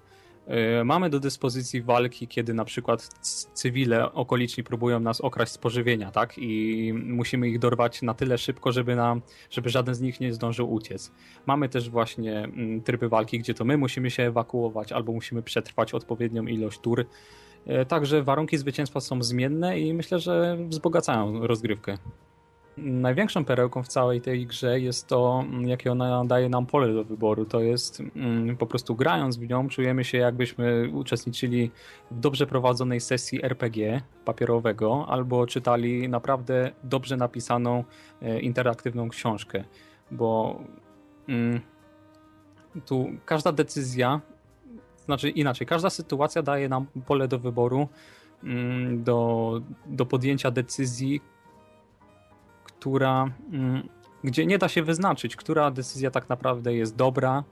[0.46, 3.08] E, mamy do dyspozycji walki, kiedy na przykład
[3.54, 6.38] cywile okoliczni próbują nas okraść z pożywienia, tak?
[6.38, 10.72] I musimy ich dorwać na tyle szybko, żeby, nam, żeby żaden z nich nie zdążył
[10.72, 11.12] uciec.
[11.46, 12.48] Mamy też właśnie
[12.84, 17.06] tryby walki, gdzie to my musimy się ewakuować albo musimy przetrwać odpowiednią ilość tur E,
[17.88, 21.98] także warunki zwycięstwa są zmienne i myślę, że wzbogacają rozgrywkę.
[22.76, 27.04] Największą perełką w całej tej grze jest to, mm, jakie ona daje nam pole do
[27.04, 27.44] wyboru.
[27.44, 31.70] To jest mm, po prostu grając w nią, czujemy się jakbyśmy uczestniczyli
[32.10, 37.84] w dobrze prowadzonej sesji RPG papierowego albo czytali naprawdę dobrze napisaną,
[38.22, 39.64] e, interaktywną książkę,
[40.10, 40.60] bo
[41.28, 41.60] mm,
[42.86, 44.20] tu każda decyzja
[45.06, 47.88] znaczy inaczej, każda sytuacja daje nam pole do wyboru,
[48.44, 51.20] mm, do, do podjęcia decyzji,
[52.64, 53.88] która, mm,
[54.24, 57.44] gdzie nie da się wyznaczyć, która decyzja tak naprawdę jest dobra.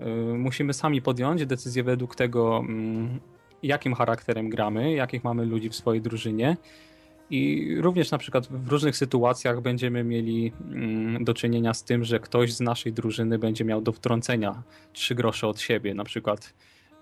[0.00, 0.04] Y,
[0.38, 3.20] musimy sami podjąć decyzję według tego, mm,
[3.62, 6.56] jakim charakterem gramy, jakich mamy ludzi w swojej drużynie.
[7.30, 10.52] I również na przykład w różnych sytuacjach będziemy mieli
[11.20, 15.48] do czynienia z tym, że ktoś z naszej drużyny będzie miał do wtrącenia trzy grosze
[15.48, 15.94] od siebie.
[15.94, 16.54] Na przykład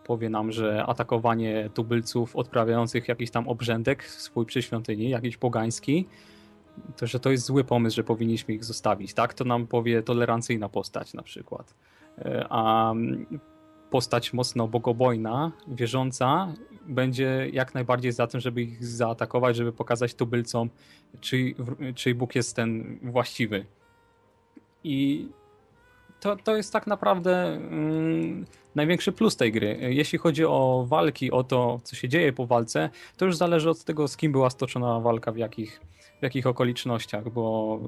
[0.05, 6.07] powie nam, że atakowanie tubylców odprawiających jakiś tam obrzędek swój przy świątyni, jakiś pogański,
[6.97, 9.15] to że to jest zły pomysł, że powinniśmy ich zostawić.
[9.15, 11.75] Tak to nam powie tolerancyjna postać na przykład.
[12.19, 12.95] E, a
[13.91, 16.55] postać mocno bogobojna, wierząca,
[16.87, 20.71] będzie jak najbardziej za tym, żeby ich zaatakować, żeby pokazać tubylcom,
[21.21, 21.55] czy,
[21.95, 23.67] czy Bóg jest ten właściwy.
[24.85, 25.29] I
[26.25, 28.45] to, to jest tak naprawdę mm,
[28.75, 29.79] największy plus tej gry.
[29.81, 33.85] Jeśli chodzi o walki, o to, co się dzieje po walce, to już zależy od
[33.85, 35.81] tego, z kim była stoczona walka, w jakich,
[36.21, 37.79] w jakich okolicznościach, bo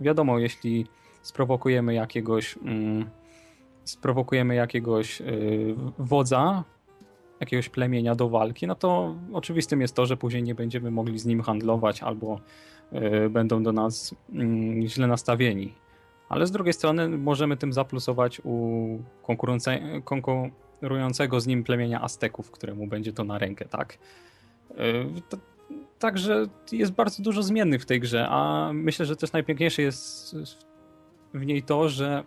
[0.00, 0.86] wiadomo, jeśli
[1.22, 3.10] sprowokujemy jakiegoś mm,
[3.84, 6.64] sprowokujemy jakiegoś y, wodza,
[7.40, 11.26] jakiegoś plemienia do walki, no to oczywistym jest to, że później nie będziemy mogli z
[11.26, 12.40] nim handlować albo
[13.26, 15.85] y, będą do nas y, źle nastawieni.
[16.28, 18.98] Ale z drugiej strony możemy tym zaplusować u
[20.04, 23.98] konkurującego z nim plemienia Azteków, któremu będzie to na rękę, tak?
[24.70, 24.76] Y,
[25.98, 30.36] także jest bardzo dużo zmiennych w tej grze, a myślę, że też najpiękniejsze jest
[31.34, 32.24] w niej to, że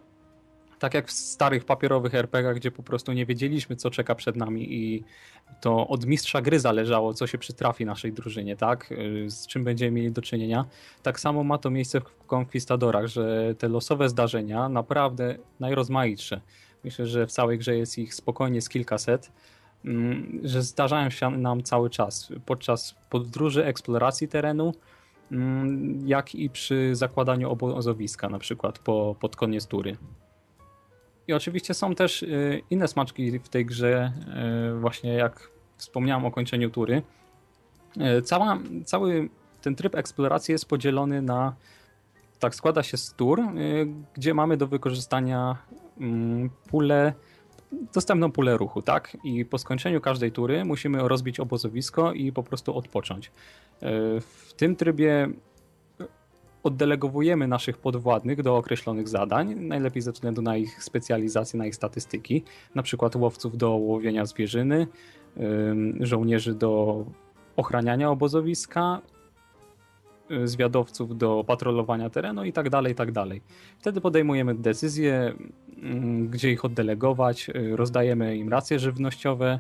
[0.79, 4.73] tak jak w starych papierowych RPG, gdzie po prostu nie wiedzieliśmy, co czeka przed nami
[4.73, 5.03] i
[5.61, 8.93] to od mistrza gry zależało, co się przytrafi naszej drużynie, tak?
[9.27, 10.65] Z czym będziemy mieli do czynienia.
[11.03, 16.41] Tak samo ma to miejsce w Conquistadorach, że te losowe zdarzenia naprawdę najrozmaitsze.
[16.83, 19.31] Myślę, że w całej grze jest ich spokojnie z kilkaset,
[19.85, 24.73] mm, że zdarzają się nam cały czas podczas podróży, eksploracji terenu,
[25.31, 29.97] mm, jak i przy zakładaniu obozowiska, na przykład po, pod koniec tury.
[31.29, 34.11] I oczywiście są też y, inne smaczki w tej grze,
[34.75, 37.01] y, właśnie jak wspomniałem o kończeniu tury.
[38.17, 39.29] Y, cała, cały
[39.61, 41.55] ten tryb eksploracji jest podzielony na,
[42.39, 43.41] tak składa się z tur,
[44.13, 45.57] gdzie mamy do wykorzystania
[45.99, 47.13] mm, pulę,
[47.93, 49.17] dostępną pulę ruchu, tak?
[49.23, 53.31] I po skończeniu każdej tury musimy rozbić obozowisko i po prostu odpocząć.
[54.21, 55.29] W tym trybie
[56.63, 62.43] oddelegowujemy naszych podwładnych do określonych zadań, najlepiej ze względu na ich specjalizację, na ich statystyki,
[62.75, 64.87] na przykład łowców do łowienia zwierzyny,
[65.99, 67.05] żołnierzy do
[67.55, 69.01] ochraniania obozowiska,
[70.31, 73.41] y, zwiadowców do patrolowania terenu i tak dalej, i tak dalej.
[73.79, 75.33] Wtedy podejmujemy decyzję,
[76.29, 79.59] gdzie ich oddelegować, y, rozdajemy im racje żywnościowe,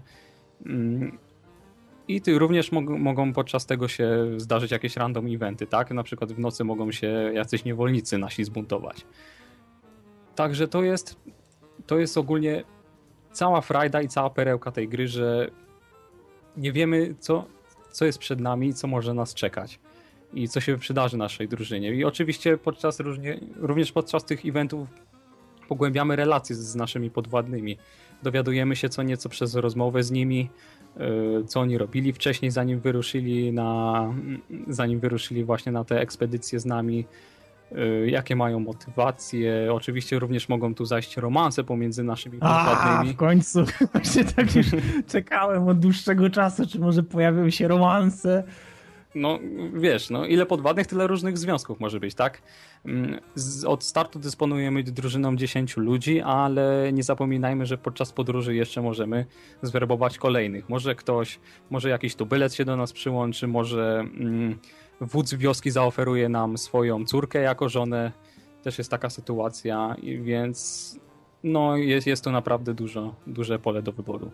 [2.09, 5.91] i ty również mog mogą podczas tego się zdarzyć jakieś random eventy, tak?
[5.91, 9.05] Na przykład w nocy mogą się jacyś niewolnicy nasi zbuntować.
[10.35, 11.15] Także to jest,
[11.87, 12.63] to jest ogólnie
[13.31, 15.51] cała frajda i cała perełka tej gry, że
[16.57, 17.45] nie wiemy, co,
[17.91, 19.79] co jest przed nami, co może nas czekać
[20.33, 21.93] i co się przydarzy naszej drużynie.
[21.95, 24.87] I oczywiście podczas różnie, również podczas tych eventów
[25.67, 27.77] pogłębiamy relacje z, naszymi podwładnymi.
[28.23, 30.49] Dowiadujemy się co nieco przez rozmowę z nimi,
[31.47, 34.13] co oni robili wcześniej, zanim wyruszyli na,
[34.67, 37.05] zanim wyruszyli właśnie na te ekspedycje z nami,
[37.71, 39.73] y, jakie mają motywacje.
[39.73, 43.63] Oczywiście również mogą tu zajść romanse pomiędzy naszymi A, w końcu.
[43.93, 44.67] Właśnie tak już
[45.07, 48.43] czekałem od dłuższego czasu, czy może pojawią się romanse
[49.15, 49.39] no
[49.73, 52.41] wiesz, no ile podwładnych, tyle różnych związków może być, tak?
[52.85, 53.19] Mm,
[53.65, 59.25] od startu dysponujemy drużyną 10 ludzi, ale nie zapominajmy, że podczas podróży jeszcze możemy
[59.61, 60.69] zwerbować kolejnych.
[60.69, 61.39] Może ktoś,
[61.69, 64.59] może jakiś tubylec się do nas przyłączy, może mm,
[65.01, 68.11] wódz wioski zaoferuje nam swoją córkę jako żonę.
[68.63, 70.99] Też jest taka sytuacja, więc
[71.43, 74.31] no jest, jest to naprawdę dużo, duże pole do wyboru.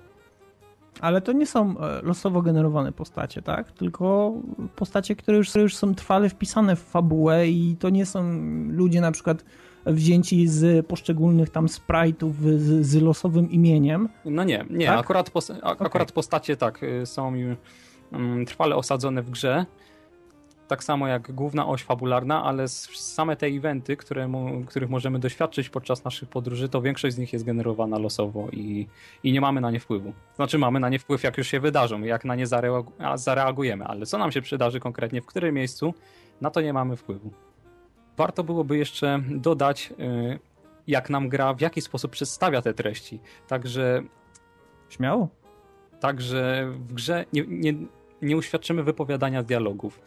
[1.06, 3.72] Ale to nie są e, losowo generowane postacie, tak?
[3.72, 4.34] Tylko
[4.76, 8.24] postacie, które już, już są trwale wpisane w fabułę i to nie są
[8.70, 9.46] ludzie na przykład
[9.86, 14.10] wzięci z poszczególnych tam sprite'ów z, z losowym imieniem.
[14.26, 14.86] No nie, nie.
[14.86, 15.00] Tak?
[15.00, 16.06] Akurat, posta akurat okay.
[16.06, 17.34] postacie tak y, są
[18.12, 19.66] mm, trwale osadzone w grze
[20.68, 24.30] tak samo jak główna oś fabularna, ale same te eventy, które,
[24.68, 28.88] których możemy doświadczyć podczas naszych podróży, to większość z nich jest generowana losowo i,
[29.24, 30.14] i nie mamy na nie wpływu.
[30.36, 32.46] Znaczy mamy na nie wpływ, jak już się wydarzą, jak na nie
[33.16, 35.94] zareagujemy, ale co nam się przydarzy konkretnie, w którym miejscu,
[36.42, 37.32] na to nie mamy wpływu.
[38.18, 40.40] Warto byłoby jeszcze dodać, y,
[40.88, 43.20] jak nam gra, w jaki sposób przedstawia te treści.
[43.48, 44.04] Także.
[44.90, 45.30] Śmiało.
[46.00, 47.74] Także w grze nie, nie,
[48.22, 50.02] nie uświadczymy wypowiadania dialogów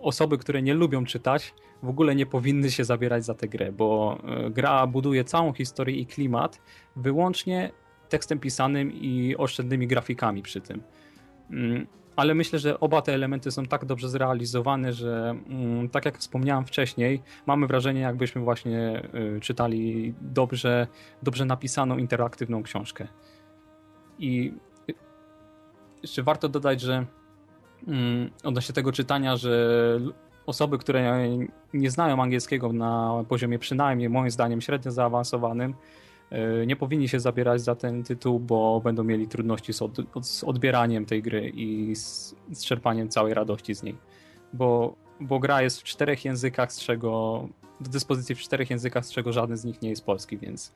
[0.00, 4.18] osoby, które nie lubią czytać, w ogóle nie powinny się zabierać za tę grę, bo
[4.46, 6.60] y, gra buduje całą historię i klimat
[6.96, 7.72] wyłącznie
[8.08, 10.82] tekstem pisanym i oszczędnymi grafikami przy tym.
[11.50, 11.86] Mm,
[12.16, 16.64] ale myślę, że oba te elementy są tak dobrze zrealizowane, że mm, tak jak wspomniałem
[16.64, 19.02] wcześniej, mamy wrażenie, jakbyśmy właśnie
[19.36, 20.86] y, czytali dobrze,
[21.22, 23.08] dobrze napisaną, interaktywną książkę.
[24.18, 24.54] I
[26.02, 27.06] jeszcze warto dodać, że
[28.44, 30.00] odnośnie tego czytania, że
[30.46, 31.28] osoby, które
[31.74, 35.74] nie znają angielskiego na poziomie przynajmniej moim zdaniem średnio zaawansowanym,
[36.30, 40.44] e, nie powinni się zabierać za ten tytuł, bo będą mieli trudności z, od, z
[40.44, 43.96] odbieraniem tej gry i z, z czerpaniem całej radości z niej.
[44.52, 47.42] Bo, bo gra jest w czterech językach, z czego
[47.80, 50.72] do dyspozycji w czterech językach, z czego żaden z nich nie jest polski, więc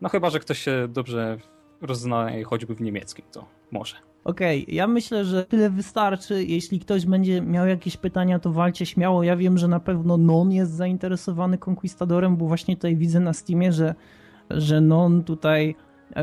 [0.00, 1.38] no chyba, że ktoś się dobrze
[1.80, 4.13] rozznaje choćby w niemieckim, to może.
[4.24, 6.44] Okej, okay, ja myślę, że tyle wystarczy.
[6.44, 9.22] Jeśli ktoś będzie miał jakieś pytania, to walcie śmiało.
[9.22, 13.72] Ja wiem, że na pewno Non jest zainteresowany Conquistadorem, bo właśnie tutaj widzę na Steamie,
[13.72, 13.94] że,
[14.50, 15.74] że Non tutaj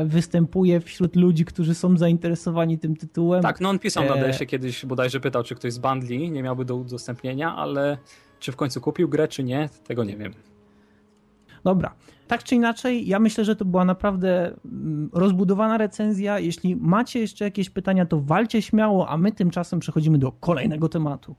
[0.04, 3.42] występuje wśród ludzi, którzy są zainteresowani tym tytułem.
[3.42, 6.76] Tak, Non pisał na DS-ie kiedyś, bodajże pytał, czy ktoś z bundli nie miałby do
[6.76, 7.98] udostępnienia, ale
[8.38, 10.34] czy w końcu kupił grę, czy nie, tego nie wiem.
[11.64, 11.94] Dobra,
[12.28, 16.38] tak czy inaczej, ja myślę, że to była naprawdę mm, rozbudowana recenzja.
[16.38, 21.34] Jeśli macie jeszcze jakieś pytania, to walcie śmiało, a my tymczasem przechodzimy do kolejnego tematu.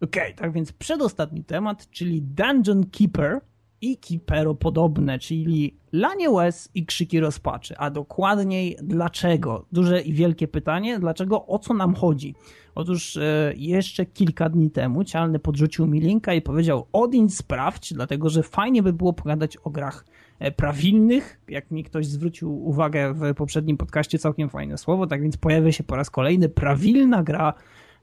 [0.00, 3.40] Okej, okay, tak więc przedostatni temat, czyli Dungeon Keeper
[3.80, 7.74] i Keepero podobne, czyli lanie łez i krzyki rozpaczy.
[7.78, 9.66] A dokładniej dlaczego?
[9.72, 12.34] Duże i wielkie pytanie, dlaczego, o co nam chodzi?
[12.74, 18.30] Otóż e, jeszcze kilka dni temu Cialny podrzucił mi linka i powiedział Odin sprawdź, dlatego
[18.30, 20.04] że fajnie by było pogadać o grach
[20.38, 21.40] e, prawilnych.
[21.48, 25.84] Jak mi ktoś zwrócił uwagę w poprzednim podcaście, całkiem fajne słowo, tak więc pojawia się
[25.84, 27.54] po raz kolejny prawilna gra,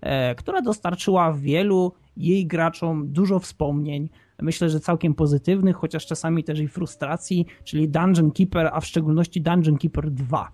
[0.01, 4.09] e, która dostarczyła wielu jej graczom dużo wspomnień,
[4.41, 9.41] myślę, że całkiem pozytywnych, chociaż czasami też i frustracji, czyli Dungeon Keeper, a w szczególności
[9.41, 10.51] Dungeon Keeper 2.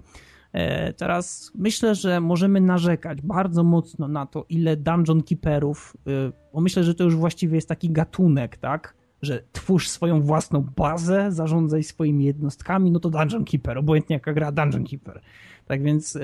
[0.54, 6.62] E, teraz myślę, że możemy narzekać bardzo mocno na to, ile Dungeon Keeperów, e, bo
[6.62, 8.96] myślę, że to już właściwie jest taki gatunek, tak?
[9.22, 14.52] Że twórz swoją własną bazę, zarządzaj swoimi jednostkami, no to Dungeon Keeper, obojętnie jaka gra
[14.52, 15.22] Dungeon Keeper.
[15.68, 16.20] Tak więc e,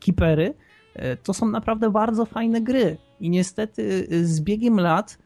[0.00, 0.54] Keepery
[1.22, 5.18] to są naprawdę bardzo fajne gry i niestety z biegiem lat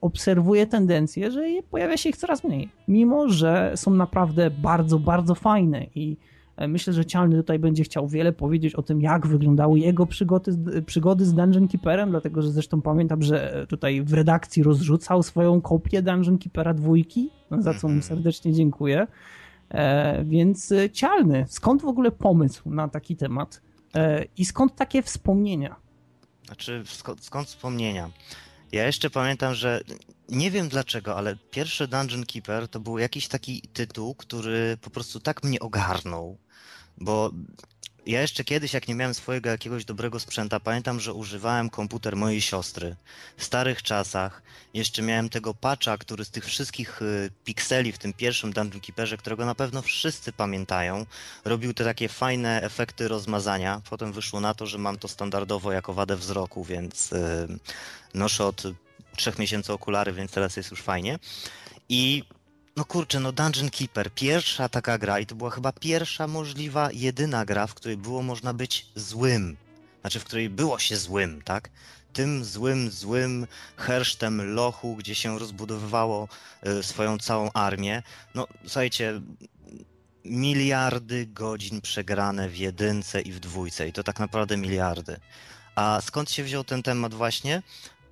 [0.00, 5.86] obserwuję tendencję, że pojawia się ich coraz mniej, mimo że są naprawdę bardzo, bardzo fajne
[5.94, 6.16] i
[6.56, 10.82] E, myślę, że Cialny tutaj będzie chciał wiele powiedzieć o tym, jak wyglądały jego przygody,
[10.82, 16.02] przygody z Dungeon Keeperem, dlatego że zresztą pamiętam, że tutaj w redakcji rozrzucał swoją kopię
[16.02, 18.02] Dungeon Keepera dwójki, za co mu mhm.
[18.02, 19.06] serdecznie dziękuję.
[19.68, 23.62] E, więc e, Cialny, skąd w ogóle pomysł na taki temat
[23.94, 25.76] e, i skąd takie wspomnienia?
[26.46, 28.10] Znaczy, skąd, skąd wspomnienia?
[28.72, 29.80] Ja jeszcze pamiętam, że
[30.28, 35.20] nie wiem dlaczego, ale pierwszy Dungeon Keeper to był jakiś taki tytuł, który po prostu
[35.20, 36.38] tak mnie ogarnął.
[36.98, 37.30] Bo
[38.06, 42.40] ja jeszcze kiedyś, jak nie miałem swojego jakiegoś dobrego sprzęta, pamiętam, że używałem komputer mojej
[42.40, 42.96] siostry.
[43.36, 44.42] W starych czasach
[44.74, 49.16] jeszcze miałem tego patcha, który z tych wszystkich y, pikseli w tym pierwszym Dungeon Keeperze,
[49.16, 51.06] którego na pewno wszyscy pamiętają,
[51.44, 53.82] robił te takie fajne efekty rozmazania.
[53.90, 57.58] Potem wyszło na to, że mam to standardowo jako wadę wzroku, więc yy,
[58.14, 58.62] noszę od
[59.16, 61.18] trzech miesięcy okulary, więc teraz jest już fajnie.
[61.88, 62.24] I
[62.76, 67.44] no kurczę, no Dungeon Keeper, pierwsza taka gra i to była chyba pierwsza możliwa, jedyna
[67.44, 69.56] gra, w której było można być złym.
[70.00, 71.70] Znaczy, w której było się złym, tak?
[72.12, 73.46] Tym złym, złym
[73.76, 76.28] hersztem lochu, gdzie się rozbudowywało
[76.66, 78.02] y, swoją całą armię.
[78.34, 79.20] No, słuchajcie,
[80.24, 85.16] miliardy godzin przegrane w jedynce i w dwójce i to tak naprawdę miliardy.
[85.74, 87.62] A skąd się wziął ten temat właśnie?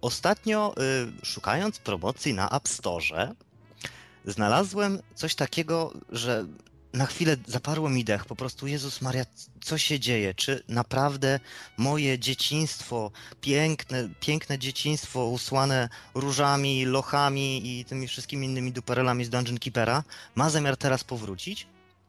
[0.00, 0.74] Ostatnio,
[1.22, 3.34] y, szukając promocji na App Store,
[4.24, 6.46] znalazłem coś takiego, że
[6.92, 9.24] na chwilę zaparło mi dech, po prostu Jezus Maria,
[9.60, 10.34] co się dzieje?
[10.34, 11.40] Czy naprawdę
[11.76, 13.10] moje dzieciństwo,
[13.40, 20.04] piękne, piękne dzieciństwo usłane różami, lochami i tymi wszystkimi innymi duperelami z Dungeon Keepera
[20.34, 21.66] ma zamiar teraz powrócić?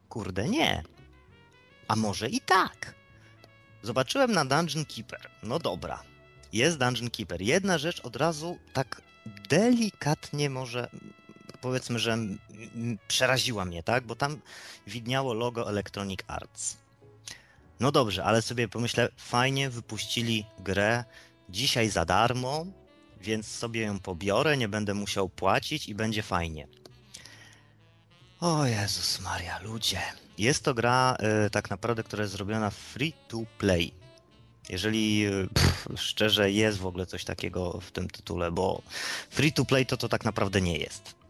[0.10, 0.84] Kurde, nie.
[1.88, 2.96] A może i tak.
[3.84, 5.30] Zobaczyłem na Dungeon Keeper.
[5.44, 6.04] No dobra,
[6.54, 7.42] jest Dungeon Keeper.
[7.42, 9.02] Jedna rzecz od razu tak
[9.50, 10.90] delikatnie może
[11.66, 12.18] powiedzmy, że
[13.08, 14.06] przeraziła mnie, tak?
[14.06, 14.42] Bo tam
[14.88, 16.78] widniało logo Electronic Arts.
[17.80, 21.04] No dobrze, ale sobie pomyślę, fajnie wypuścili grę
[21.50, 22.66] dzisiaj za darmo,
[23.22, 26.68] więc sobie ją pobiorę, nie będę musiał płacić i będzie fajnie.
[28.40, 30.02] O Jezus Maria, ludzie.
[30.38, 33.92] Jest to gra y, tak naprawdę, która jest zrobiona free to play.
[34.70, 38.82] Jeżeli y, pff, szczerze jest w ogóle coś takiego w tym tytule, bo
[39.30, 41.25] free to play to to tak naprawdę nie jest.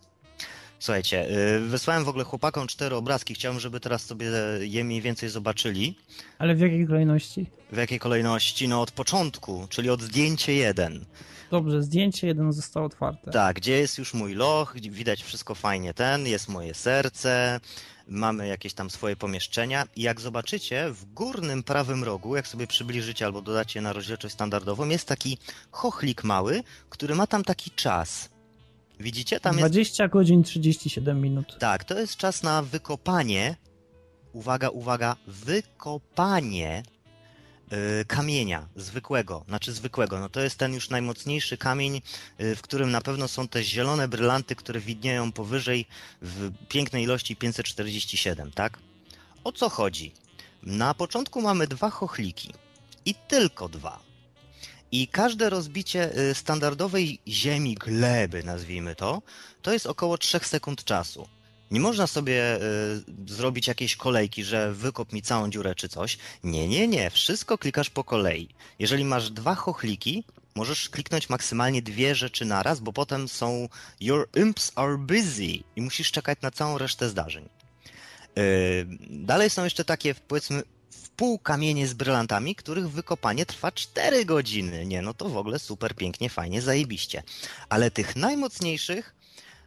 [0.85, 3.33] Słuchajcie, y, wysłałem w ogóle chłopakom cztery obrazki.
[3.33, 4.27] Chciałem, żeby teraz sobie
[4.59, 5.95] je mniej więcej zobaczyli.
[6.39, 7.45] Ale w jakiej kolejności?
[7.71, 8.67] W jakiej kolejności?
[8.67, 11.05] No od początku, czyli od zdjęcia jeden.
[11.51, 13.31] Dobrze, zdjęcie jeden zostało otwarte.
[13.31, 17.59] Tak, gdzie jest już mój loch, widać wszystko fajnie ten, jest moje serce,
[18.07, 23.25] mamy jakieś tam swoje pomieszczenia i jak zobaczycie w górnym prawym rogu, jak sobie przybliżycie
[23.25, 25.37] albo dodacie na rozdzielczość standardową, jest taki
[25.71, 28.34] chochlik mały, który ma tam taki czas.
[28.99, 29.39] Widzicie?
[29.39, 30.13] Tam 20 jest...
[30.13, 31.57] godzin 37 minut.
[31.59, 33.55] Tak, to jest czas na wykopanie.
[34.33, 36.83] Uwaga, uwaga, wykopanie
[38.01, 42.01] y, kamienia zwykłego, znaczy zwykłego, no to jest ten już najmocniejszy kamień,
[42.41, 45.85] y, w którym na pewno są te zielone brylanty, które widnieją powyżej
[46.21, 48.79] w pięknej ilości 547, tak?
[49.43, 50.11] O co chodzi?
[50.63, 52.53] Na początku mamy dwa chochliki
[53.05, 54.04] i tylko dwa.
[54.95, 59.21] I każde rozbicie y, standardowej ziemi, gleby, nazwijmy to,
[59.61, 61.27] to jest około 3 sekund czasu.
[61.71, 66.17] Nie można sobie y, zrobić jakiejś kolejki, że wykop mi całą dziurę czy coś.
[66.43, 67.09] Nie, nie, nie.
[67.09, 68.49] Wszystko klikasz po kolei.
[68.79, 70.23] Jeżeli masz dwa chochliki,
[70.55, 73.69] możesz kliknąć maksymalnie dwie rzeczy naraz, bo potem są
[73.99, 77.49] Your imps are busy i musisz czekać na całą resztę zdarzeń.
[78.37, 80.63] Y, dalej są jeszcze takie, powiedzmy,
[81.03, 84.85] w pół kamienie z brylantami, których wykopanie trwa 4 godziny.
[84.85, 87.23] Nie, no to w ogóle super pięknie, fajnie, zajebiście.
[87.69, 89.15] Ale tych najmocniejszych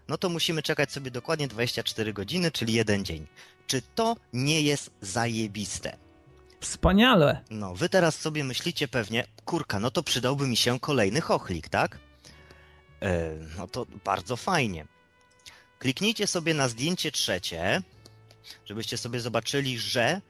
[0.08, 3.26] no to musimy czekać sobie dokładnie 24 godziny, czyli jeden dzień.
[3.66, 5.96] Czy to nie jest zajebiste?
[6.60, 7.44] Wspaniale.
[7.50, 11.98] No, wy teraz sobie myślicie pewnie, kurka, no to przydałby mi się kolejny chochlik, tak?
[13.02, 14.86] E, no to bardzo fajnie.
[15.78, 17.82] Kliknijcie sobie na zdjęcie trzecie,
[18.64, 20.20] żebyście sobie zobaczyli, że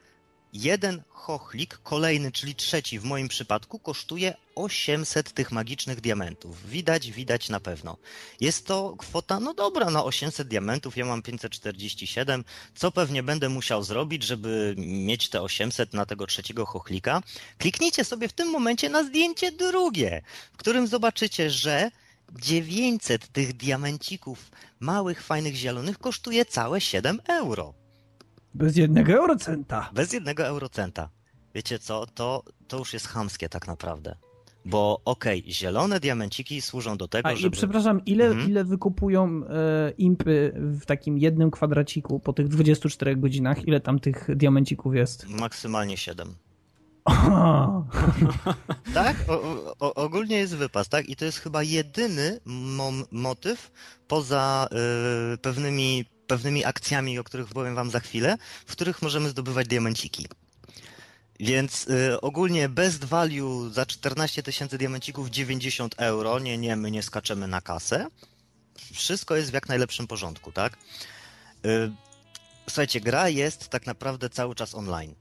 [0.53, 6.71] jeden chochlik, kolejny, czyli trzeci w moim przypadku, kosztuje 800 tych magicznych diamentów.
[6.71, 7.97] Widać, widać na pewno.
[8.41, 12.45] Jest to kwota, no dobra, na 800 diamentów, ja mam 547.
[12.75, 17.23] Co pewnie będę musiał zrobić, żeby mieć te 800 na tego trzeciego chochlika?
[17.59, 20.23] Kliknijcie sobie w tym momencie na zdjęcie drugie,
[20.53, 21.91] w którym zobaczycie, że
[22.33, 27.78] 900 tych diamencików małych, fajnych, zielonych kosztuje całe 7 euro.
[28.59, 29.91] Bez jednego eurocenta.
[29.95, 31.09] Bez jednego eurocenta.
[31.55, 34.17] Wiecie co, to, to już jest chamskie tak naprawdę.
[34.65, 37.49] Bo okej, okay, zielone diamenciki służą do tego, A, żeby...
[37.49, 38.51] I przepraszam, ile, Mhm.
[38.51, 43.69] ile wykupują e, impy w takim jednym kwadraciku po tych 24 godzinach?
[43.69, 45.29] Ile tam tych diamencików jest?
[45.29, 46.35] Maksymalnie 7.
[47.05, 47.85] Aha.
[48.95, 49.17] Tak?
[49.29, 49.43] O,
[49.81, 51.09] o, ogólnie jest wypas, tak?
[51.09, 53.71] I to jest chyba jedyny mom, motyw
[54.09, 54.69] poza
[55.35, 60.27] y, pewnymi, pewnymi akcjami, o których powiem wam za chwilę, w których możemy zdobywać diamenciki.
[61.41, 66.39] Więc y, ogólnie best value za 14 tysięcy diamencików 90 euro.
[66.39, 68.07] Nie, nie, my nie skaczemy na kasę.
[68.93, 70.79] Wszystko jest w jak najlepszym porządku, tak?
[71.67, 71.93] Y,
[72.69, 75.15] słuchajcie, gra jest tak naprawdę cały czas online.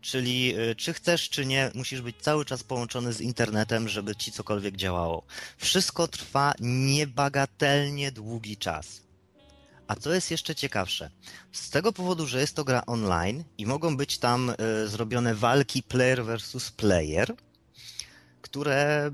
[0.00, 4.32] Czyli y, czy chcesz, czy nie, musisz być cały czas połączony z internetem, żeby ci
[4.32, 5.22] cokolwiek działało.
[5.56, 9.09] Wszystko trwa niebagatelnie długi czas.
[9.90, 11.10] A co jest jeszcze ciekawsze?
[11.52, 15.82] Z tego powodu, że jest to gra online i mogą być tam y, zrobione walki
[15.82, 17.34] player versus player,
[18.42, 19.10] które,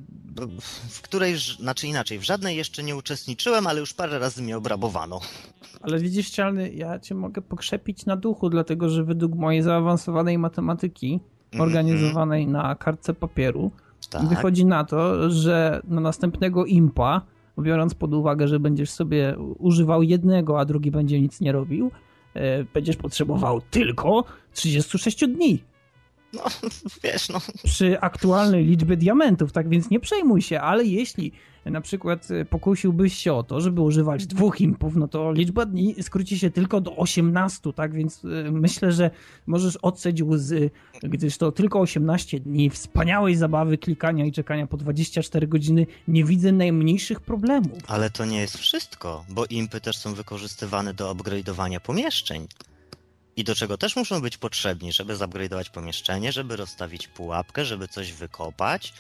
[0.91, 5.21] w której, znaczy inaczej, w żadnej jeszcze nie uczestniczyłem, ale już parę razy mnie obrabowano.
[5.81, 11.21] Ale widzisz, Cialny, ja cię mogę pokrzepić na duchu, dlatego że według mojej zaawansowanej matematyki,
[11.59, 13.71] organizowanej na kartce papieru,
[14.11, 14.29] Tak.
[14.29, 17.23] wychodzi na to, że na następnego impa,
[17.63, 21.91] biorąc pod uwagę, że będziesz sobie używał jednego, a drugi będzie nic nie robił,
[22.35, 25.63] e, będziesz potrzebował tylko 36 dni
[26.37, 26.45] No,
[27.05, 31.33] wiesz, no, przy aktualnej liczbie diamentów, tak więc nie przejmuj się, ale jeśli
[31.71, 36.03] na przykład e, pokusiłbyś się o to, żeby używać dwóch impów, no to liczba dni
[36.03, 39.11] skróci się tylko do 18, tak więc e, myślę, że
[39.47, 40.71] możesz odseć łzy,
[41.03, 46.53] gdyż to tylko 18 dni wspaniałej zabawy klikania i czekania po 24 godziny, nie widzę
[46.53, 47.79] najmniejszych problemów.
[47.87, 52.47] Ale to nie jest wszystko, bo impy też są wykorzystywane do upgrade'owania pomieszczeń.
[53.37, 58.13] I do czego też muszą być potrzebni, żeby zupgrade'ować pomieszczenie, żeby rozstawić pułapkę, żeby coś
[58.13, 58.93] wykopać.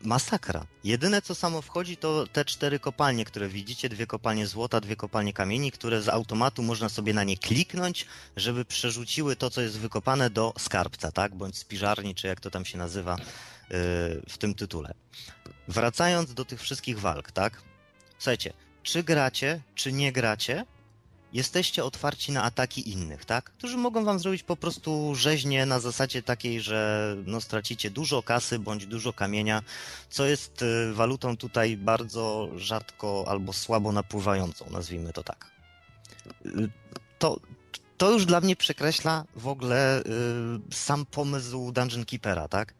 [0.00, 0.66] Masakra.
[0.84, 5.32] Jedyne co samo wchodzi to te cztery kopalnie, które widzicie, dwie kopalnie złota, dwie kopalnie
[5.32, 10.30] kamieni, które z automatu można sobie na nie kliknąć, żeby przerzuciły to, co jest wykopane
[10.30, 11.34] do skarbca, tak?
[11.34, 13.76] Bądź spiżarni, czy jak to tam się nazywa yy,
[14.28, 14.94] w tym tytule.
[15.68, 17.62] Wracając do tych wszystkich walk, tak?
[18.18, 18.52] Słuchajcie,
[18.82, 20.64] czy gracie, czy nie gracie,
[21.32, 23.44] jesteście otwarci na ataki innych, tak?
[23.44, 28.58] Którzy mogą wam zrobić po prostu rzeźnie na zasadzie takiej, że no, stracicie dużo kasy
[28.58, 29.62] bądź dużo kamienia,
[30.10, 35.50] co jest y, walutą tutaj bardzo rzadko albo słabo napływającą, nazwijmy to tak.
[36.46, 36.70] Y,
[37.18, 37.40] To,
[37.98, 40.04] to już dla mnie przekreśla w ogóle y,
[40.74, 42.74] sam pomysł Dungeon Keepera, tak?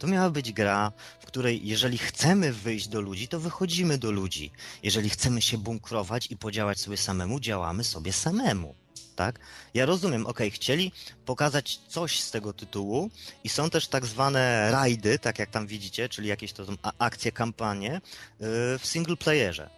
[0.00, 4.52] To miała być gra, w której jeżeli chcemy wyjść do ludzi, to wychodzimy do ludzi.
[4.82, 8.74] Jeżeli chcemy się bunkrować i podziałać sobie samemu, działamy sobie samemu.
[9.16, 9.38] Tak?
[9.74, 10.92] Ja rozumiem, ok, chcieli
[11.26, 13.10] pokazać coś z tego tytułu
[13.44, 16.64] i są też tak zwane rajdy, tak jak tam widzicie, czyli jakieś to
[16.98, 18.48] akcje, kampanie yy,
[18.78, 19.70] w single playerze.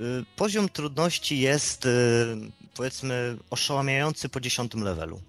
[0.00, 5.20] Yy, Poziom trudności jest yy, powiedzmy oszałamiający po dziesiątym levelu.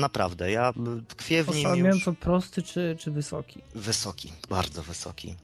[0.00, 0.72] Naprawdę, ja
[1.08, 3.60] tkwię w nim Postanowiłem już to prosty czy, czy wysoki?
[3.74, 5.34] wysoki, bardzo wysoki.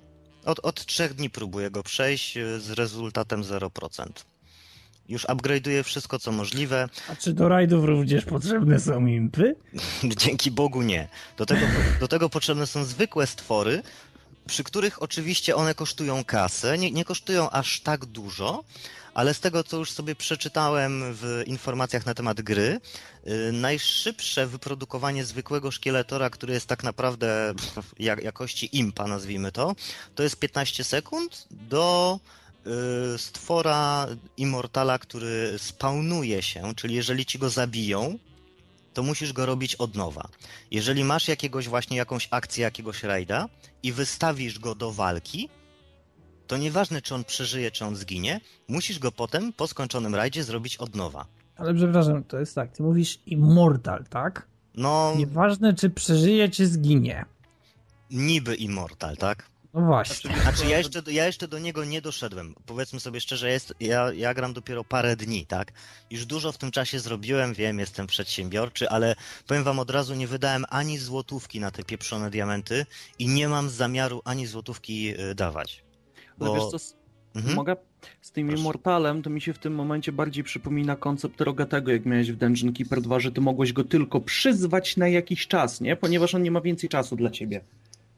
[0.45, 4.07] Od, od trzech dni próbuję go przejść y, z rezultatem 0%.
[5.09, 6.89] Już upgrade'uję wszystko, co możliwe.
[7.09, 9.55] A czy do rajdów również potrzebne są impy?
[10.25, 11.09] Dzięki Bogu nie.
[11.37, 11.67] Do tego,
[12.01, 13.83] do tego potrzebne są zwykłe stwory,
[14.47, 16.79] przy których oczywiście one kosztują kasę.
[16.79, 18.65] Nie, nie kosztują aż tak dużo,
[19.17, 22.81] ale z tego, co już sobie przeczytałem w informacjach na temat gry,
[23.25, 27.55] yy, najszybsze wyprodukowanie zwykłego szkieletora, który jest tak naprawdę
[27.99, 29.77] jak, jakości impa, nazwijmy to,
[30.15, 32.21] to jest 15 sekund do
[32.67, 32.73] yy,
[33.19, 34.07] stwora
[34.37, 38.19] Immortala, który spawnuje się, czyli jeżeli ci go zabiją,
[38.95, 40.29] to musisz go robić od nowa.
[40.71, 43.49] Jeżeli masz jakiegoś właśnie jakąś akcję, jakiegoś rajda
[43.83, 45.49] i wystawisz go do walki,
[46.47, 50.77] to nieważne czy on przeżyje, czy on zginie, musisz go potem po skończonym rajdzie zrobić
[50.77, 51.27] od nowa.
[51.57, 54.47] Ale przepraszam, to jest tak, ty mówisz immortal, tak?
[54.75, 57.25] No, Nieważne czy przeżyje, czy zginie.
[58.11, 59.47] niby immortal, tak?
[59.75, 60.37] No właśnie.
[60.43, 62.55] Znaczy ja jeszcze, do- ja jeszcze do niego nie doszedłem.
[62.67, 65.73] Powiedzmy sobie szczerze, jest, ja, ja gram dopiero parę dni, tak?
[66.11, 69.17] Już dużo w tym czasie zrobiłem, wiem, jestem przedsiębiorczy, ale
[69.47, 72.87] powiem wam od razu, nie wydałem ani złotówki na te pieprzone diamenty
[73.19, 75.86] i nie mam zamiaru ani złotówki y, dawać.
[76.39, 76.77] Bo- wiesz co,
[77.37, 77.55] Mhm.
[77.57, 77.77] mogę?
[78.21, 78.61] Z tym Proszę.
[78.61, 82.73] Immortalem to mi się w tym momencie bardziej przypomina koncept Rogatego, jak miałeś w Dungeon
[82.73, 85.97] Keeper 2, że ty mogłeś go tylko przyzwać na jakiś czas, nie?
[85.97, 87.61] Ponieważ on nie ma więcej czasu dla ciebie.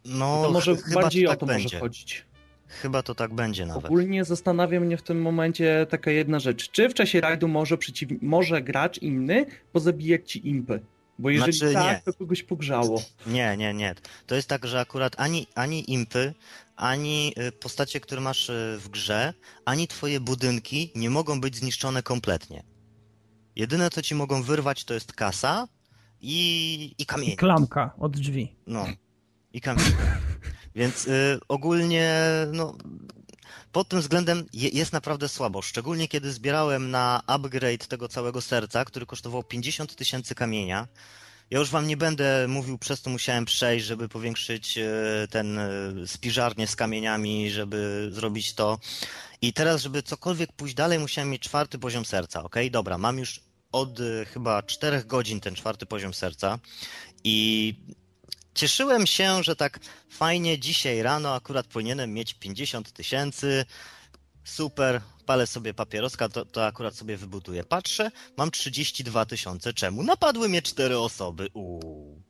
[0.04, 1.64] No, to może ch- chyba bardziej to o tak to będzie.
[1.64, 2.24] może chodzić.
[2.68, 3.84] Chyba to tak będzie nawet.
[3.84, 6.70] Ogólnie zastanawia mnie w tym momencie taka jedna rzecz.
[6.70, 8.08] Czy w czasie rajdu może, przeciw...
[8.22, 10.80] może gracz inny pozabijać ci impy?
[11.18, 12.12] Bo jeżeli Znaczy, tak, nie.
[12.12, 13.02] to kogoś pogrzało.
[13.26, 13.94] Nie, nie, nie.
[14.26, 16.34] To jest tak, że akurat ani, ani impy,
[16.78, 22.02] ani y, postacie, które masz y, w grze, ani twoje budynki nie mogą być zniszczone
[22.02, 22.64] kompletnie.
[23.56, 25.68] Jedyne, co ci mogą wyrwać, to jest kasa
[26.20, 27.36] i, i I kamienie.
[27.36, 28.56] klamka od drzwi.
[28.66, 28.86] No,
[29.52, 29.96] i kamienie.
[30.74, 32.12] Więc y, ogólnie,
[32.52, 32.76] no,
[33.72, 35.62] pod tym względem je, jest naprawdę słabo.
[35.62, 40.88] Szczególnie kiedy zbierałem na upgrade tego całego serca, który kosztował 50 tysięcy kamienia.
[41.51, 44.90] Ja już wam nie będę mówił, przez co musiałem przejść, żeby powiększyć e,
[45.30, 45.70] ten e,
[46.07, 48.78] spiżarnię z kamieniami, żeby zrobić to.
[49.42, 52.42] I teraz, żeby cokolwiek pójść dalej, musiałem mieć czwarty poziom serca.
[52.42, 53.40] Ok, dobra, mam już
[53.72, 56.59] od e, chyba czterech godzin ten czwarty poziom serca
[57.24, 57.74] i
[58.55, 59.80] cieszyłem się, że tak
[60.11, 63.64] fajnie dzisiaj rano akurat powinienem mieć 50 tysięcy.
[64.49, 67.64] Super, palę sobie papieroska, to, to akurat sobie wybuduję.
[67.64, 69.72] Patrzę, mam 32 tysiące.
[69.72, 70.03] Czemu?
[70.03, 71.49] Napadły mnie cztery osoby.
[71.55, 72.22] Uuu.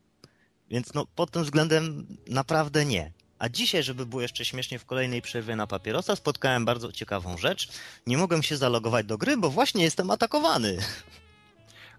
[0.71, 3.13] Więc no, pod tym względem naprawdę nie.
[3.39, 7.69] A dzisiaj, żeby było jeszcze śmiesznie w kolejnej przerwie na papierosa, spotkałem bardzo ciekawą rzecz.
[8.07, 10.79] Nie mogłem się zalogować do gry, bo właśnie jestem atakowany.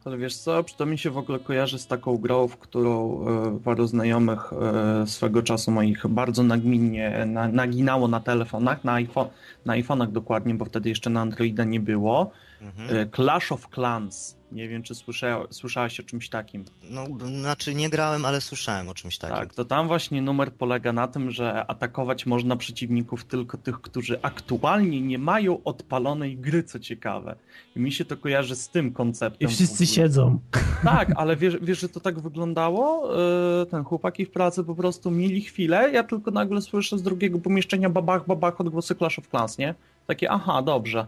[0.06, 3.60] Ale wiesz co, to mi się w ogóle kojarzy z taką grą, w którą e,
[3.64, 9.28] paru znajomych e, swego czasu moich bardzo nagminnie na, naginało na telefonach, na, iPhone,
[9.66, 12.32] na iPhone'ach dokładnie, bo wtedy jeszcze na Androida nie było.
[12.62, 12.98] Mhm.
[12.98, 14.40] E, Clash of Clans.
[14.52, 16.66] Nie wiem, czy słysza, słyszałeś o czymś takim.
[16.90, 17.06] No,
[17.40, 19.38] znaczy nie grałem, ale słyszałem o czymś takim.
[19.38, 24.22] Tak, to tam właśnie numer polega na tym, że atakować można przeciwników tylko tych, którzy
[24.22, 27.36] aktualnie nie mają odpalonej gry, co ciekawe.
[27.76, 29.50] I mi się to kojarzy z tym konceptem.
[29.50, 30.40] I wszyscy siedzą.
[30.84, 33.12] Tak, ale wiesz, wiesz, że to tak wyglądało?
[33.60, 37.40] Yy, Ten chłopaki w pracy po prostu mieli chwilę, ja tylko nagle słyszę z drugiego
[37.40, 39.76] pomieszczenia babach, babach odgłosy Clash of Clans, nie?
[40.08, 41.08] Takie, aha, dobrze.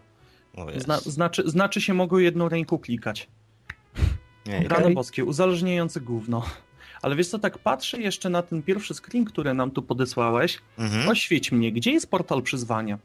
[0.77, 3.27] Zna, znaczy, znaczy się mogą jedną ręką klikać.
[4.45, 4.67] Nie, Okej.
[4.67, 6.45] Rano boskie, uzależniające gówno.
[7.01, 10.59] Ale wiesz co, tak patrzę jeszcze na ten pierwszy screen, który nam tu podesłałeś.
[10.77, 11.09] Mhm.
[11.09, 12.99] Oświeć mnie, gdzie jest portal przyzwania?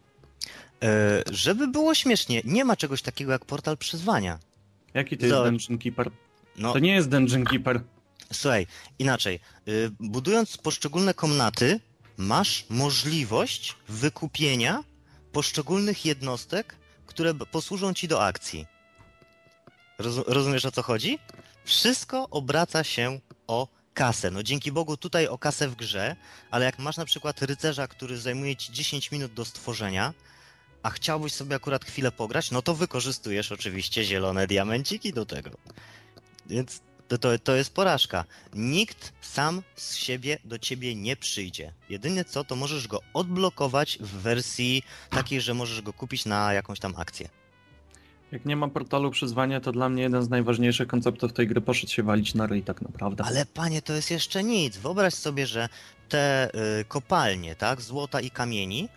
[0.83, 4.39] E, żeby było śmiesznie, nie ma czegoś takiego jak portal przyzwania.
[4.95, 5.51] Jaki to jest Zobacz.
[5.51, 6.11] Dungeon Keeper?
[6.57, 7.81] No, To nie jest Dungeon Keeper.
[8.33, 8.67] słuchaj,
[8.99, 9.41] inaczej.
[9.69, 11.81] Y, Budując poszczególne komnaty,
[12.17, 14.85] masz możliwość wykupienia
[15.33, 16.77] poszczególnych jednostek,
[17.17, 18.67] które posłużą ci do akcji.
[19.99, 21.19] Rozu- rozumiesz o co chodzi?
[21.65, 24.31] Wszystko obraca się o kasę.
[24.31, 26.17] No dzięki Bogu tutaj o kasę w grze,
[26.51, 30.15] ale jak masz na przykład rycerza, który zajmuje ci 10 minut do stworzenia,
[30.83, 35.51] a chciałbyś sobie akurat chwilę pograć, no to wykorzystujesz oczywiście zielone diamenciki do tego.
[36.47, 38.25] Więc to, to, to jest porażka.
[38.55, 41.73] Nikt sam z siebie do ciebie nie przyjdzie.
[41.89, 46.81] Jedynie co, to możesz go odblokować w wersji takiej, że możesz go kupić na jakąś
[46.81, 47.29] tam akcję.
[48.33, 51.93] Jak nie ma portalu przyzwania, to dla mnie jeden z najważniejszych konceptów tej gry poszedł
[51.93, 53.25] się walić na ryj tak naprawdę.
[53.25, 54.77] Ale panie, to jest jeszcze nic.
[54.77, 55.69] Wyobraź sobie, że
[56.09, 56.51] te
[56.81, 58.89] y, kopalnie, tak, złota i kamieni,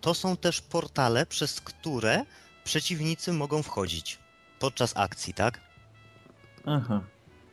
[0.00, 2.24] to są też portale, przez które
[2.64, 4.18] przeciwnicy mogą wchodzić
[4.58, 5.60] podczas akcji, tak?
[6.66, 7.00] Aha.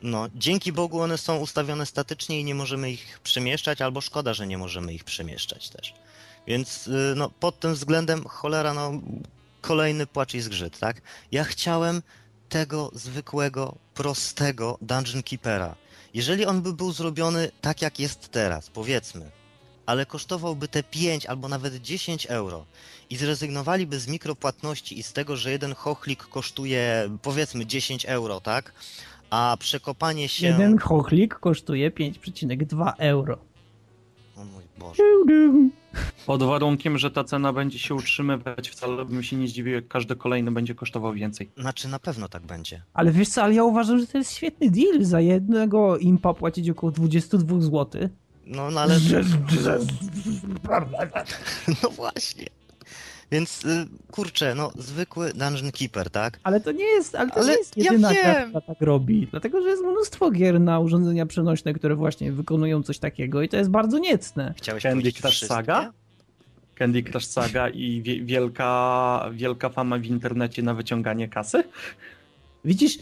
[0.04, 4.46] No, dzięki Bogu one są ustawione statycznie i nie możemy ich przemieszczać, albo szkoda, że
[4.46, 5.94] nie możemy ich przemieszczać też.
[6.46, 8.92] Więc y, no, pod tym względem cholera, no,
[9.60, 11.02] kolejny płacz i zgrzyt, tak?
[11.32, 12.02] Ja chciałem
[12.48, 15.74] tego zwykłego, prostego Dungeon Keepera.
[16.14, 19.30] Jeżeli on by był zrobiony tak, jak jest teraz, powiedzmy,
[19.86, 22.66] ale kosztowałby te 5 albo nawet 10 euro
[23.10, 28.72] i zrezygnowaliby z mikropłatności i z tego, że jeden chochlik kosztuje powiedzmy 10 euro, tak?
[29.30, 30.46] A przekopanie się.
[30.46, 33.38] Jeden chochlik kosztuje 5,2 euro.
[34.36, 35.02] O mój Boże.
[36.26, 40.16] Pod warunkiem, że ta cena będzie się utrzymywać, wcale bym się nie zdziwił, jak każdy
[40.16, 41.50] kolejny będzie kosztował więcej.
[41.56, 42.82] Znaczy na pewno tak będzie.
[42.94, 45.04] Ale wiesz co, ale ja uważam, że to jest świetny deal.
[45.04, 48.08] Za jednego impa płacić około 22 zł.
[48.46, 49.00] No, no ale.
[51.82, 52.46] No właśnie.
[53.30, 56.40] Więc y, kurczę, no zwykły Dungeon Keeper, tak?
[56.42, 58.48] Ale to nie jest, ale to Ale nie jest ja jedyna gra, wiem.
[58.48, 59.28] która tak robi.
[59.30, 63.56] Dlatego, że jest mnóstwo gier na urządzenia przenośne, które właśnie wykonują coś takiego i to
[63.56, 64.54] jest bardzo niecne.
[64.56, 65.38] Chciałeś Candy powiedzieć Crush?
[65.40, 65.92] Saga?
[66.74, 71.64] Candy Crush Saga i wie, wielka, wielka fama w internecie na wyciąganie kasy?
[72.64, 72.98] Widzisz,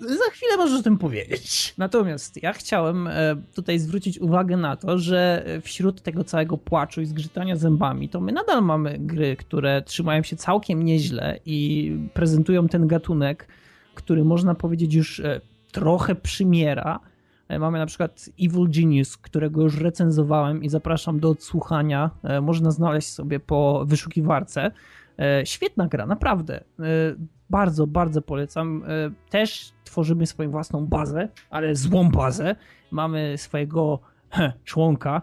[0.00, 1.74] za chwilę możesz o tym powiedzieć.
[1.78, 7.06] Natomiast ja chciałem e, tutaj zwrócić uwagę na to, że wśród tego całego płaczu i
[7.06, 12.86] zgrzytania zębami, to my nadal mamy gry, które trzymają się całkiem nieźle i prezentują ten
[12.86, 13.48] gatunek,
[13.94, 15.40] który można powiedzieć już e,
[15.72, 17.00] trochę przymiera.
[17.48, 22.10] E, Mamy na przykład Evil Genius, którego już recenzowałem i zapraszam do odsłuchania.
[22.24, 24.70] E, Można znaleźć sobie po wyszukiwarce.
[25.18, 26.56] E, Świetna gra, naprawdę.
[26.80, 26.84] E,
[27.50, 28.84] Bardzo, bardzo polecam.
[28.86, 32.56] E, Też tworzymy swoją własną bazę, ale złą bazę.
[32.90, 33.98] Mamy swojego
[34.64, 35.22] członka,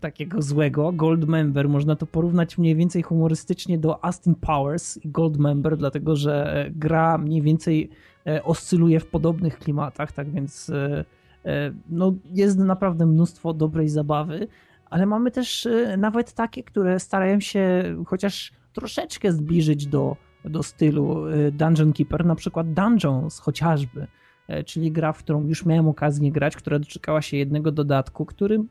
[0.00, 1.68] takiego złego, Goldmember.
[1.68, 7.42] Można to porównać mniej więcej humorystycznie do Austin Powers i Goldmember, dlatego że gra mniej
[7.42, 7.90] więcej
[8.44, 10.70] oscyluje w podobnych klimatach, tak więc
[11.90, 14.48] no, jest naprawdę mnóstwo dobrej zabawy,
[14.90, 21.50] ale mamy też nawet takie, które starają się chociaż troszeczkę zbliżyć do, do stylu e,
[21.50, 24.06] Dungeon Keeper, na przykład Dungeons chociażby,
[24.48, 28.64] e, czyli gra, w którą już miałem okazję grać, która doczekała się jednego dodatku, który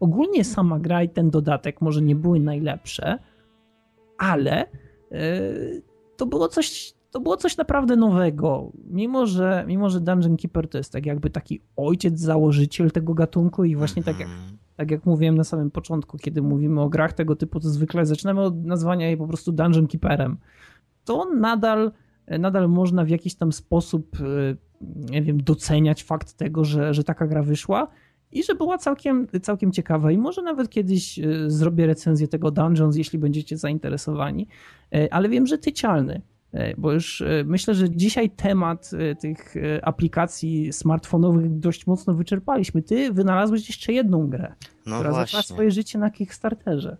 [0.00, 3.18] ogólnie sama gra i ten dodatek może nie były najlepsze,
[4.18, 4.68] ale e,
[6.16, 8.72] to było coś, to było coś naprawdę nowego.
[8.90, 13.64] Mimo że, mimo, że Dungeon Keeper to jest tak jakby taki ojciec, założyciel tego gatunku
[13.64, 14.65] i właśnie tak jak, Mhm.
[14.76, 18.40] Tak jak mówiłem na samym początku, kiedy mówimy o grach tego typu, to zwykle zaczynamy
[18.40, 20.36] od nazwania jej po prostu Dungeon Keeperem.
[21.04, 21.92] To nadal,
[22.38, 24.56] nadal można w jakiś tam sposób, e,
[25.10, 27.88] nie wiem, doceniać fakt tego, że, że taka gra wyszła
[28.32, 30.12] i że była całkiem, całkiem ciekawa.
[30.12, 34.48] I może nawet kiedyś e, zrobię recenzję tego Dungeons, jeśli będziecie zainteresowani.
[34.94, 36.22] E, Ale wiem, że tycialny.
[36.56, 42.82] E, Bo już e, myślę, że dzisiaj temat e, tych aplikacji smartfonowych dość mocno wyczerpaliśmy.
[42.82, 44.54] Ty wynalazłeś jeszcze jedną grę,
[44.86, 45.54] No która zaczęła właśnie.
[45.54, 46.96] swoje życie na Kickstarterze.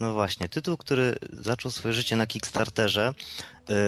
[0.00, 3.14] No właśnie, tytuł, który zaczął swoje życie na Kickstarterze,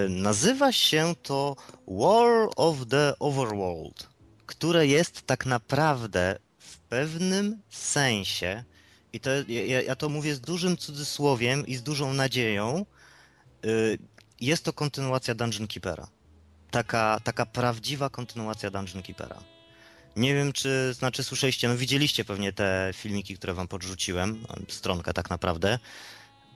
[0.09, 1.57] nazywa się to
[1.89, 4.09] War of the Overworld,
[4.47, 8.65] które jest tak naprawdę w pewnym sensie,
[9.13, 12.87] i to, ja, ja to mówię z dużym cudzysłowiem i z dużą nadzieją,
[14.47, 16.09] jest to kontynuacja Dungeon Keepera.
[16.71, 19.43] Taka, taka prawdziwa kontynuacja Dungeon Keepera.
[20.17, 25.31] Nie wiem, czy znaczy słyszeliście, no widzieliście pewnie te filmiki, które wam podrzuciłem, stronkę tak
[25.31, 25.79] naprawdę.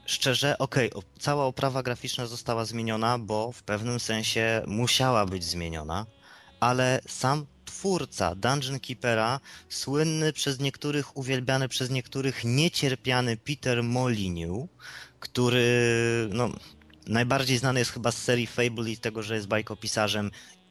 [0.07, 6.07] Szczerze, okej, o- cała oprawa graficzna została zmieniona, bo w pewnym sensie musiała być zmieniona,
[6.61, 14.69] ale sam twórca Dungeon Keepera, słynny przez niektórych, uwielbiany przez niektórych, niecierpiany Peter Molyneux,
[15.21, 15.65] który
[16.33, 16.51] no,
[17.07, 20.31] najbardziej znany jest chyba z serii Fable i tego, że jest bajkopisarzem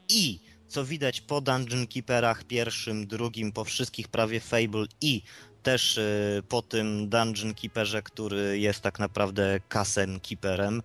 [0.09, 5.21] i co widać po Dungeon Keeperach pierwszym, drugim, po wszystkich prawie Fable i
[5.63, 10.81] też y, po tym Dungeon Keeperze, który jest tak naprawdę kasem Keeperem,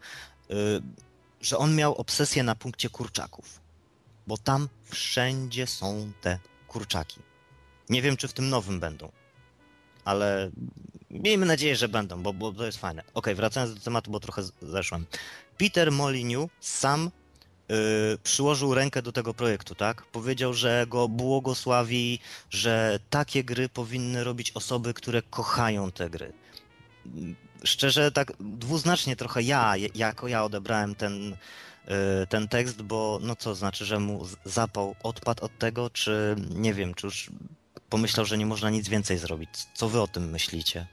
[0.51, 0.55] y,
[1.41, 3.61] że on miał obsesję na punkcie kurczaków.
[4.27, 7.21] Bo tam wszędzie są te kurczaki.
[7.89, 9.13] Nie wiem, czy w tym nowym będą,
[10.05, 10.51] ale
[11.11, 13.03] miejmy nadzieję, że będą, bo, bo to jest fajne.
[13.15, 15.07] Okej, wracając do tematu, bo trochę zeszłem.
[15.59, 17.11] Peter Molyneux sam
[17.71, 20.03] y, przyłożył rękę do tego projektu, tak?
[20.03, 22.19] Powiedział, że go błogosławi,
[22.51, 26.33] że takie gry powinny robić osoby, które kochają te gry.
[27.65, 33.55] Szczerze, tak dwuznacznie trochę ja, jako ja odebrałem ten, y, ten tekst, bo no co,
[33.55, 37.31] znaczy, że mu zapał odpadł od tego, czy nie wiem, czy już
[37.91, 39.51] pomyślał, że nie można nic więcej zrobić.
[39.75, 40.87] Co wy o tym myślicie?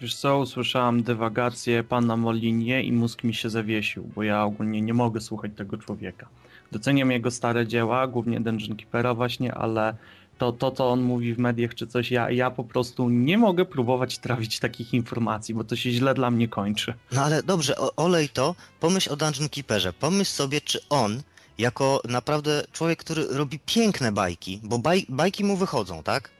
[0.00, 4.94] Wiesz co, usłyszałam dywagację pana Molinie i mózg mi się zawiesił, bo ja ogólnie nie
[4.94, 6.28] mogę słuchać tego człowieka.
[6.72, 9.94] doceniam jego stare dzieła, głównie Dungeon Keepera właśnie, ale
[10.38, 13.64] to, to co on mówi w mediach czy coś, ja, ja po prostu nie mogę
[13.64, 16.94] próbować trawić takich informacji, bo to się źle dla mnie kończy.
[17.12, 21.22] No ale dobrze, o, olej to, pomyśl o Dungeon Keeperze, pomyśl sobie, czy on,
[21.60, 26.30] jako naprawdę człowiek, który robi piękne bajki, bo baj, bajki mu wychodzą, tak?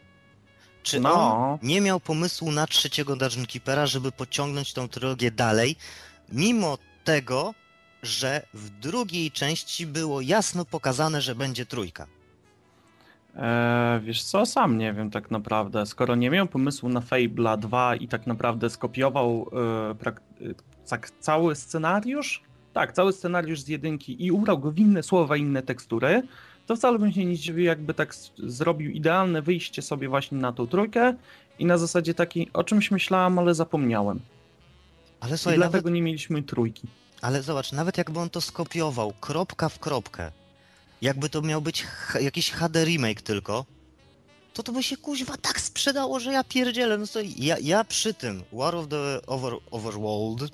[0.82, 1.12] Czy No.
[1.36, 5.76] on nie miał pomysłu na trzeciego Dungeon Keepera, żeby pociągnąć tą trylogię dalej,
[6.32, 7.54] mimo tego,
[8.02, 12.06] że w drugiej części było jasno pokazane, że będzie trójka.
[13.36, 15.86] Eee, wiesz co, sam nie wiem tak naprawdę.
[15.86, 21.10] Skoro nie miał pomysłu na Fable'a 2 i tak naprawdę skopiował e, prak- e, tak
[21.10, 22.42] cały scenariusz,
[22.72, 26.22] tak, cały scenariusz z jedynki i ubrał go w inne słowa, inne tekstury,
[26.66, 30.66] to wcale bym się nie zdziwił, jakby tak zrobił idealne wyjście sobie właśnie na tą
[30.66, 31.14] trójkę
[31.58, 34.20] i na zasadzie takiej, o czymś myślałem, ale zapomniałem.
[35.20, 36.88] Ale I słuchaj, dlatego nawet, nie mieliśmy trójki.
[37.22, 40.32] ale zobacz, nawet jakby on to skopiował, kropka w kropkę,
[41.02, 41.86] jakby to miał być
[42.20, 43.64] jakiś HD remake tylko,
[44.54, 46.98] to to by się kuźwa tak sprzedało, że ja pierdzielę.
[46.98, 50.52] No to ja, ja przy tym War of the Over, Overworld,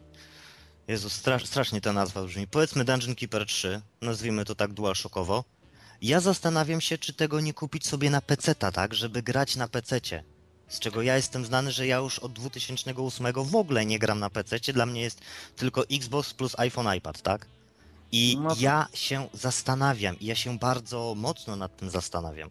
[0.89, 5.45] Jezu, strasz, strasznie ta nazwa brzmi, powiedzmy Dungeon Keeper 3, nazwijmy to tak DualShockowo,
[6.03, 10.25] ja zastanawiam się, czy tego nie kupić sobie na PC-ta, tak, żeby grać na PC-cie.
[10.69, 14.31] Z czego ja jestem znany, że ja już od 2008 w ogóle nie gram na
[14.31, 15.21] PC-cie, dla mnie jest
[15.57, 17.47] tylko Xbox plus iPhone, iPad, tak?
[18.13, 22.51] I No to- ja się zastanawiam, i ja się bardzo mocno nad tym zastanawiam.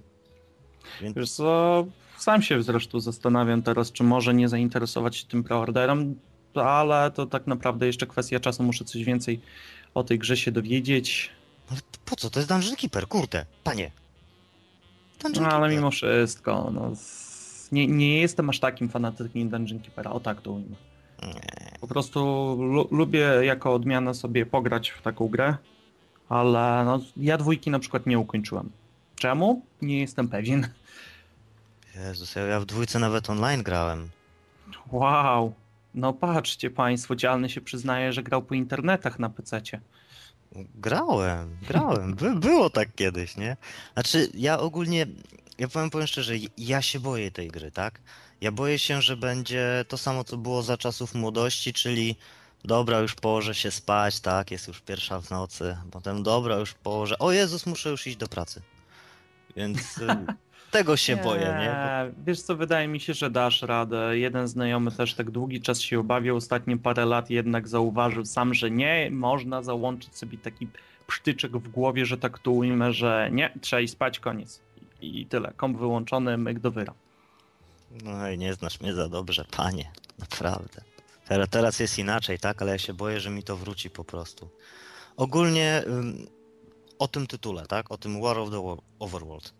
[1.02, 1.86] Więc Wiesz co,
[2.18, 6.20] sam się zresztą zastanawiam teraz, czy może nie zainteresować się tym preorderem,
[6.64, 9.41] ale to tak naprawdę jeszcze kwestia czasu, muszę coś więcej
[9.94, 11.30] o tej grze się dowiedzieć.
[11.72, 12.30] ale po co?
[12.30, 13.91] To jest Dungeon Keeper, kurde, panie.
[15.23, 15.77] Dungeon No, ale Keeper.
[15.77, 16.91] mimo wszystko, no,
[17.72, 20.76] nie, nie jestem aż takim fanatykiem Dungeon Keepera, o tak to ujmę.
[21.23, 21.41] Nie.
[21.82, 22.19] Po prostu
[22.60, 25.57] lu- lubię jako odmianę sobie pograć w taką grę,
[26.30, 28.69] ale no, ja dwójki na przykład nie ukończyłem.
[29.15, 29.61] Czemu?
[29.82, 30.68] Nie jestem pewien.
[31.95, 34.10] Jezus, ja w dwójce nawet online grałem.
[34.91, 35.53] Wow.
[35.95, 39.81] No patrzcie państwo, dzialny się przyznaje, że grał po internetach na PC-cie.
[40.76, 42.15] Grałem, grałem.
[42.15, 43.57] By, było tak kiedyś, nie?
[43.93, 45.07] Znaczy, ja ogólnie,
[45.57, 48.01] ja powiem, powiem szczerze, ja się boję tej gry, tak?
[48.41, 52.15] Ja boję się, że będzie to samo, co było za czasów młodości, czyli
[52.63, 54.51] dobra, już położę się spać, tak?
[54.51, 55.77] Jest już pierwsza w nocy.
[55.91, 57.19] Potem dobra, już położę.
[57.19, 58.61] O Jezus, muszę już iść do pracy.
[59.55, 59.99] Więc
[60.77, 61.76] tego się boję, nie?
[62.15, 64.18] Bo- Wiesz co, wydaje mi się, że dasz radę.
[64.18, 68.72] Jeden znajomy też tak długi czas się obawiał, ostatnie parę lat jednak zauważył sam, że
[68.72, 70.68] nie można załączyć sobie taki
[71.07, 74.61] psztyczek w głowie, że tak tu ujmę, że nie, trzeba iść spać, koniec.
[75.02, 75.53] I i tyle.
[75.57, 76.93] Komp wyłączony, myk do wyra.
[78.03, 79.91] No i nie znasz mnie za dobrze, panie.
[80.19, 80.81] Naprawdę.
[81.27, 82.61] Teraz, teraz jest inaczej, tak?
[82.61, 84.49] Ale ja się boję, że mi to wróci po prostu.
[85.18, 85.84] Ogólnie
[86.99, 87.91] o tym tytule, tak?
[87.91, 89.53] O tym War of the Wo- Overworld.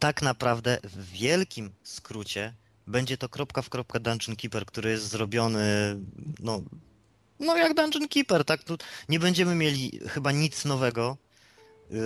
[0.00, 2.54] Tak naprawdę w wielkim skrócie
[2.86, 5.96] będzie to kropka w kropkę Dungeon Keeper, który jest zrobiony
[6.38, 6.62] no,
[7.40, 8.64] no jak Dungeon Keeper, tak?
[8.64, 8.78] Tu
[9.08, 11.16] nie będziemy mieli chyba nic nowego
[11.90, 11.98] yy,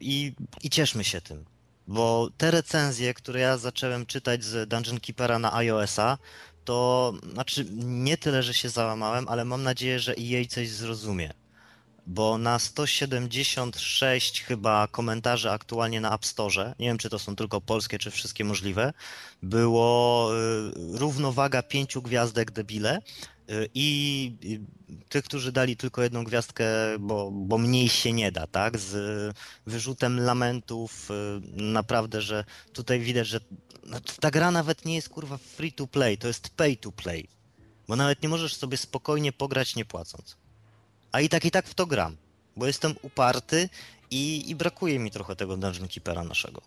[0.00, 1.44] i, i cieszmy się tym.
[1.86, 6.18] Bo te recenzje, które ja zacząłem czytać z Dungeon Keepera na iOS-a,
[6.64, 11.32] to znaczy nie tyle, że się załamałem, ale mam nadzieję, że EA coś zrozumie.
[12.08, 17.60] Bo na 176 chyba komentarzy aktualnie na App Store, nie wiem czy to są tylko
[17.60, 18.92] polskie, czy wszystkie możliwe,
[19.42, 24.60] było y, równowaga pięciu gwiazdek debile y, i y,
[25.08, 26.64] tych, którzy dali tylko jedną gwiazdkę,
[27.00, 28.78] bo, bo mniej się nie da, tak?
[28.78, 29.36] Z
[29.66, 31.08] wyrzutem lamentów,
[31.52, 33.40] naprawdę, że tutaj widać, że
[33.84, 37.28] no, ta gra nawet nie jest kurwa free to play, to jest pay to play.
[37.88, 40.47] Bo nawet nie możesz sobie spokojnie pograć nie płacąc.
[41.12, 42.16] A i tak i tak w to gram,
[42.56, 43.68] bo jestem uparty
[44.10, 46.62] i, i brakuje mi trochę tego Dungeon Keepera naszego.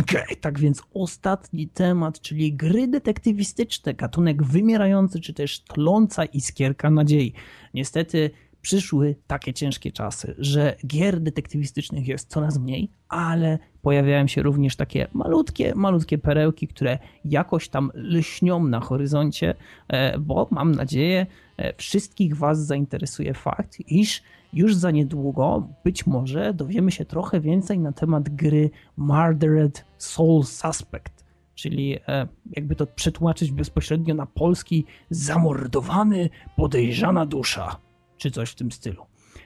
[0.00, 7.32] Okej, tak więc ostatni temat, czyli gry detektywistyczne, gatunek wymierający, czy też tląca iskierka nadziei.
[7.74, 8.30] Niestety
[8.64, 15.06] przyszły takie ciężkie czasy, że gier detektywistycznych jest coraz mniej, ale pojawiają się również takie
[15.12, 19.54] malutkie, malutkie perełki, które jakoś tam lśnią na horyzoncie,
[19.88, 21.26] e, bo mam nadzieję,
[21.56, 24.22] e, wszystkich Was zainteresuje fakt, iż
[24.52, 31.24] już za niedługo być może dowiemy się trochę więcej na temat gry Murdered Soul Suspect,
[31.54, 37.83] czyli e, jakby to przetłumaczyć bezpośrednio na polski zamordowany podejrzana dusza,
[38.24, 39.02] czy coś w tym stylu.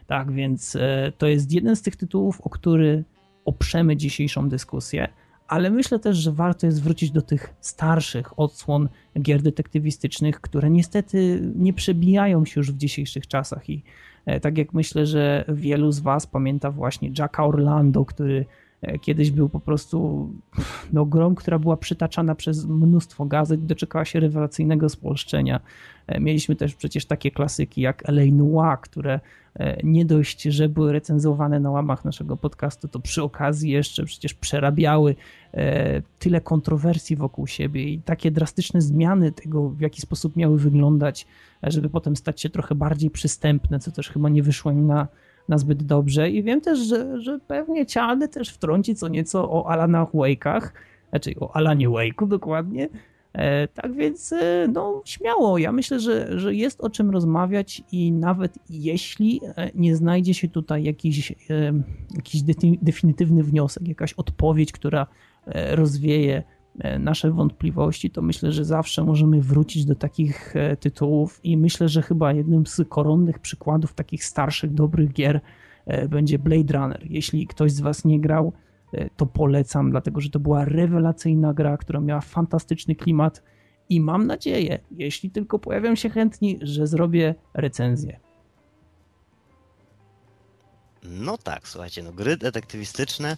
[0.06, 3.04] Tak więc e, to jest jeden z tych tytułów, o który
[3.44, 5.08] oprzemy dzisiejszą dyskusję,
[5.48, 8.88] ale myślę też, że warto jest wrócić do tych starszych odsłon
[9.22, 13.82] gier detektywistycznych, które niestety nie przebijają się już w dzisiejszych czasach i
[14.26, 18.46] e, tak jak myślę, że wielu z was pamięta właśnie Jacka Orlando, który
[18.82, 20.28] e, kiedyś był po prostu
[20.92, 25.60] no, grą, która była przytaczana przez mnóstwo gazet, doczekała się rewelacyjnego spolszczenia.
[26.08, 28.32] E, mieliśmy też przecież takie klasyki jak L.A.
[28.32, 29.20] Noir, które
[29.58, 34.34] E, nie dość, że były recenzowane na łamach naszego podcastu, to przy okazji jeszcze przecież
[34.34, 35.16] przerabiały
[35.54, 41.26] e, tyle kontrowersji wokół siebie i takie drastyczne zmiany tego, w jaki sposób miały wyglądać,
[41.62, 45.08] żeby potem stać się trochę bardziej przystępne, co też chyba nie wyszło im na,
[45.48, 46.30] na zbyt dobrze.
[46.30, 50.68] I wiem też, że, że pewnie Cialny też wtrąci co nieco o Alanach Wake'ach,
[51.10, 52.88] znaczy o Alanie Wake'u dokładnie,
[53.74, 55.58] tak więc, e, no, śmiało.
[55.58, 60.48] Ja myślę, że, że jest o czym rozmawiać, i nawet jeśli e, nie znajdzie się
[60.48, 61.34] tutaj jakiś,
[62.14, 62.42] jakiś
[62.82, 65.06] definitywny wniosek, jakaś odpowiedź, która
[65.70, 66.42] rozwieje
[66.98, 72.32] nasze wątpliwości, to myślę, że zawsze możemy wrócić do takich tytułów, i myślę, że chyba
[72.32, 75.40] jednym z koronnych przykładów takich starszych, dobrych gier
[76.08, 77.06] będzie Blade Runner.
[77.10, 78.67] Jeśli ktoś z Was nie grał, E,
[79.16, 83.42] to polecam, dlatego że to była rewelacyjna gra, która miała fantastyczny klimat
[83.88, 88.20] i mam nadzieję, jeśli tylko pojawią się chętni, że zrobię recenzję.
[91.02, 93.36] No tak, słuchajcie, no gry detektywistyczne.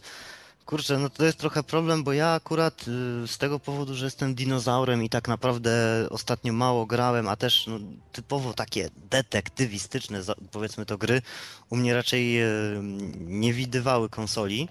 [0.66, 4.34] Kurczę, no to jest trochę problem, bo ja akurat y, z tego powodu, że jestem
[4.34, 5.70] dinozaurem i tak naprawdę
[6.10, 7.78] ostatnio mało grałem, a też no,
[8.12, 10.20] typowo takie detektywistyczne,
[10.50, 11.22] powiedzmy to gry,
[11.70, 12.80] u mnie raczej y,
[13.20, 14.68] nie widywały konsoli.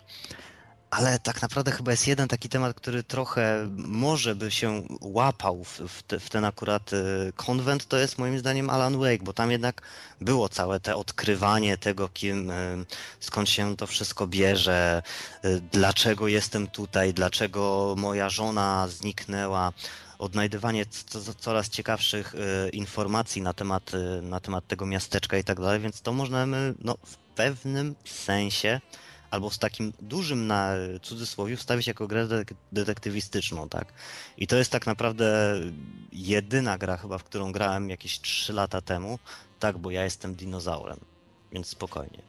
[0.89, 5.79] Ale tak naprawdę chyba jest jeden taki temat, który trochę może by się łapał w,
[5.79, 9.51] w, te, w ten akurat y, konwent, to jest moim zdaniem Alan Wake, bo tam
[9.51, 9.81] jednak
[10.21, 12.85] było całe te odkrywanie tego, kim, y,
[13.19, 15.01] skąd się to wszystko bierze,
[15.45, 19.73] y, dlaczego jestem tutaj, dlaczego moja żona zniknęła,
[20.19, 20.85] odnajdywanie
[21.39, 22.35] coraz ciekawszych
[22.73, 23.91] informacji na temat,
[24.21, 28.81] na temat tego miasteczka i tak dalej, więc to możemy no, w pewnym sensie
[29.31, 32.27] albo z takim dużym na cudzysłowie wstawić jako grę
[32.71, 33.93] detektywistyczną, tak?
[34.37, 35.55] I to jest tak naprawdę
[36.11, 39.19] jedyna gra chyba, w którą grałem jakieś 3 lata temu,
[39.59, 40.99] tak, bo ja jestem dinozaurem,
[41.51, 42.21] więc spokojnie.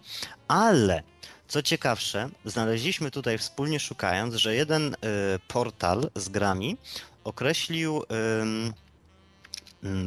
[0.49, 1.03] Ale
[1.49, 4.97] co ciekawsze, znaleźliśmy tutaj wspólnie szukając, że jeden y,
[5.49, 6.77] portal z grami
[7.25, 8.07] określił y,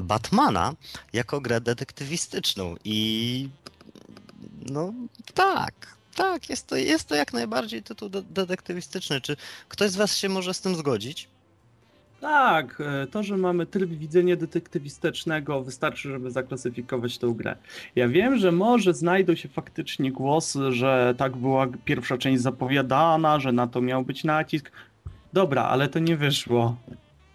[0.01, 0.73] Batmana
[1.13, 3.49] jako grę detektywistyczną i
[4.65, 4.93] no
[5.33, 9.21] tak, tak, jest to, jest to jak najbardziej tytuł de detektywistyczny.
[9.21, 9.35] Czy
[9.69, 11.27] ktoś z Was się może z tym zgodzić?
[12.23, 17.55] Tak, e, to, że mamy tryb widzenia detektywistycznego, wystarczy, żeby zaklasyfikować tę grę.
[17.95, 23.51] Ja wiem, że może znajdą się faktycznie głosy, że tak była pierwsza część zapowiadana, że
[23.51, 24.71] na to miał być nacisk.
[25.33, 26.75] Dobra, ale to nie wyszło.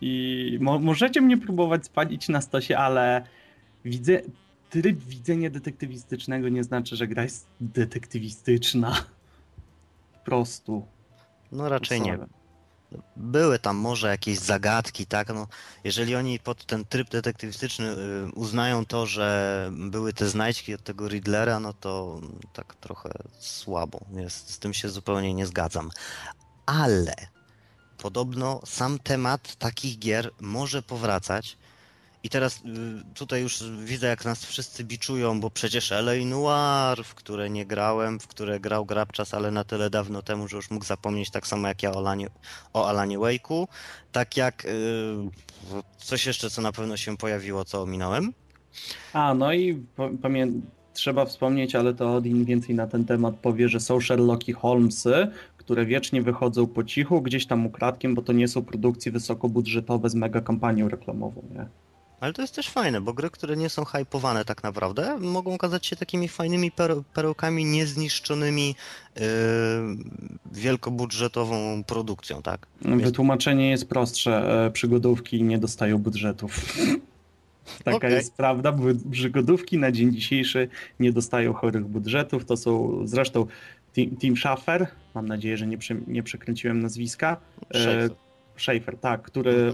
[0.01, 3.23] I mo możecie mnie próbować spalić na stosie, ale
[3.85, 4.21] widzę,
[4.71, 9.05] tryb widzenia detektywistycznego nie znaczy, że gra jest detektywistyczna.
[10.13, 10.87] Po prostu.
[11.53, 12.19] No raczej nie.
[13.17, 15.29] Były tam może jakieś zagadki, tak?
[15.35, 15.47] No,
[15.85, 17.97] jeżeli oni pod ten tryb detektywistyczny y,
[18.35, 22.21] uznają to, że były te znajdźki od tego Riddlera, no to
[22.53, 24.01] tak trochę słabo.
[24.11, 25.91] Jest, z tym się zupełnie nie zgadzam.
[26.67, 27.15] Ale
[27.99, 31.57] podobno sam temat takich gier może powracać
[32.23, 32.61] i teraz y,
[33.15, 36.25] tutaj już widzę, jak nas wszyscy biczują, bo przecież L.A.
[36.25, 40.57] Noir, w które nie grałem, w które grał Grabczas, ale na tyle dawno temu, że
[40.57, 42.29] już mógł zapomnieć tak samo jak ja o Alanie,
[42.73, 43.67] o Alanie Wake'u.
[44.13, 48.33] Tak jak yy, coś jeszcze, co na pewno się pojawiło, co ominąłem.
[49.13, 49.83] A, no i
[50.23, 50.61] pamię-
[50.93, 55.87] trzeba wspomnieć, ale to Odin więcej na ten temat powie, że są Sherlocki Holmesy, które
[55.87, 60.41] wiecznie wychodzą po cichu, gdzieś tam ukradkiem, bo to nie są produkcje wysokobudżetowe z mega
[60.41, 61.67] kampanią reklamową, nie?
[62.21, 65.87] Ale to jest też fajne, bo gry, które nie są hypowane tak naprawdę, mogą okazać
[65.87, 66.73] się takimi fajnymi
[67.15, 68.75] perełkami niezniszczonymi
[69.17, 69.23] yy,
[70.53, 72.67] wielkobudżetową produkcją, tak?
[72.83, 74.65] Wytłumaczenie jest prostsze.
[74.67, 76.57] E, przygodówki nie dostają budżetów.
[77.85, 78.11] Taka okay.
[78.11, 78.77] jest prawda.
[79.11, 80.69] Przygodówki na dzień dzisiejszy
[81.01, 82.45] nie dostają chorych budżetów.
[82.45, 83.47] To są zresztą
[84.21, 87.37] Team Schaffer, mam nadzieję, że nie, przy, nie przekręciłem nazwiska.
[87.75, 88.11] Schaefer.
[88.63, 89.73] Schaefer, tak, który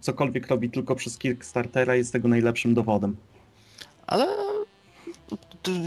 [0.00, 3.16] cokolwiek robi tylko przez Kickstartera jest tego najlepszym dowodem.
[4.06, 4.26] Ale...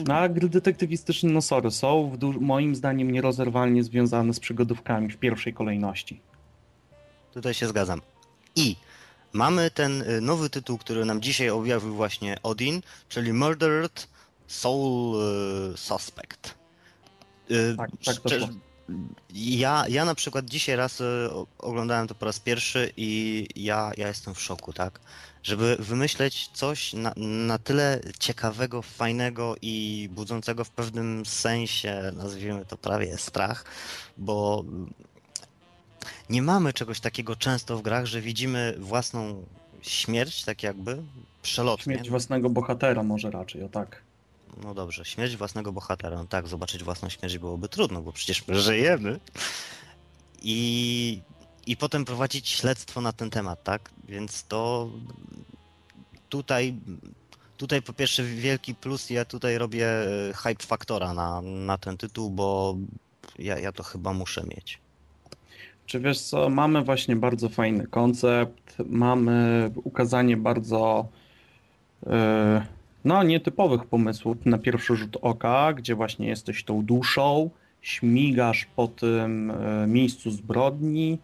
[0.07, 5.53] No, a gry detektywistyczne, no sorry, są moim zdaniem nierozerwalnie związane z przygodówkami w pierwszej
[5.53, 6.19] kolejności.
[7.33, 8.01] Tutaj się zgadzam.
[8.55, 8.75] I
[9.33, 14.07] mamy ten y, nowy tytuł, który nam dzisiaj objawił właśnie Odin, czyli Murdered
[14.47, 15.15] Soul
[15.73, 16.55] y, Suspect.
[17.51, 18.29] Y, tak, tak to
[19.33, 24.07] ja, ja na przykład dzisiaj raz e, oglądałem to po raz pierwszy i ja, ja
[24.07, 24.99] jestem w szoku, tak?
[25.43, 32.77] Żeby wymyśleć coś na, na tyle ciekawego, fajnego i budzącego w pewnym sensie, nazwijmy to
[32.77, 33.65] prawie strach,
[34.17, 34.63] bo
[36.29, 39.45] nie mamy czegoś takiego często w grach, że widzimy własną
[39.81, 41.03] śmierć, tak jakby,
[41.41, 41.93] przelotnie.
[41.93, 44.06] Śmierć własnego bohatera może raczej, o tak.
[44.63, 46.17] No dobrze, śmierć własnego bohatera.
[46.17, 49.19] No tak, zobaczyć własną śmierć byłoby trudno, bo przecież my żyjemy.
[50.41, 51.21] I,
[51.65, 53.89] I potem prowadzić śledztwo na ten temat, tak?
[54.07, 54.89] Więc to
[56.29, 56.75] tutaj,
[57.57, 62.29] tutaj po pierwsze wielki plus, ja tutaj robię e, hype faktora na, na ten tytuł,
[62.29, 62.77] bo
[63.39, 64.79] ja, ja to chyba muszę mieć.
[65.85, 71.07] Czy wiesz co, mamy właśnie bardzo fajny koncept, mamy ukazanie bardzo
[72.07, 72.76] e,
[73.07, 77.49] no, nietypowych pomysłów na pierwszy rzut oka, gdzie właśnie jesteś tą duszą,
[77.81, 81.17] śmigasz po tym e, miejscu zbrodni.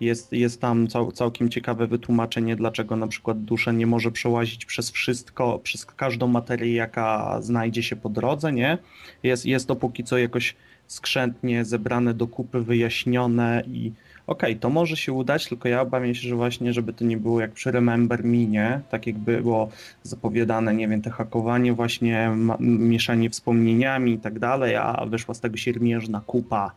[0.00, 4.90] Jest, jest tam cał, całkiem ciekawe wytłumaczenie, dlaczego na przykład dusza nie może przełazić przez
[4.90, 8.78] wszystko, przez każdą materię, jaka znajdzie się po drodze, nie?
[9.22, 10.56] Jest, jest to póki co jakoś
[10.86, 13.92] skrzętnie zebrane do kupy, wyjaśnione i
[14.30, 17.40] okej, to może się udać, tylko ja obawiam się, że właśnie, żeby to nie było
[17.40, 18.80] jak przy Remember Me, nie?
[18.90, 19.68] Tak jak było
[20.02, 22.30] zapowiadane, nie wiem, te hakowanie, właśnie
[22.60, 26.72] mieszanie wspomnieniami i tak dalej, a wyszła z tego siermierzna kupa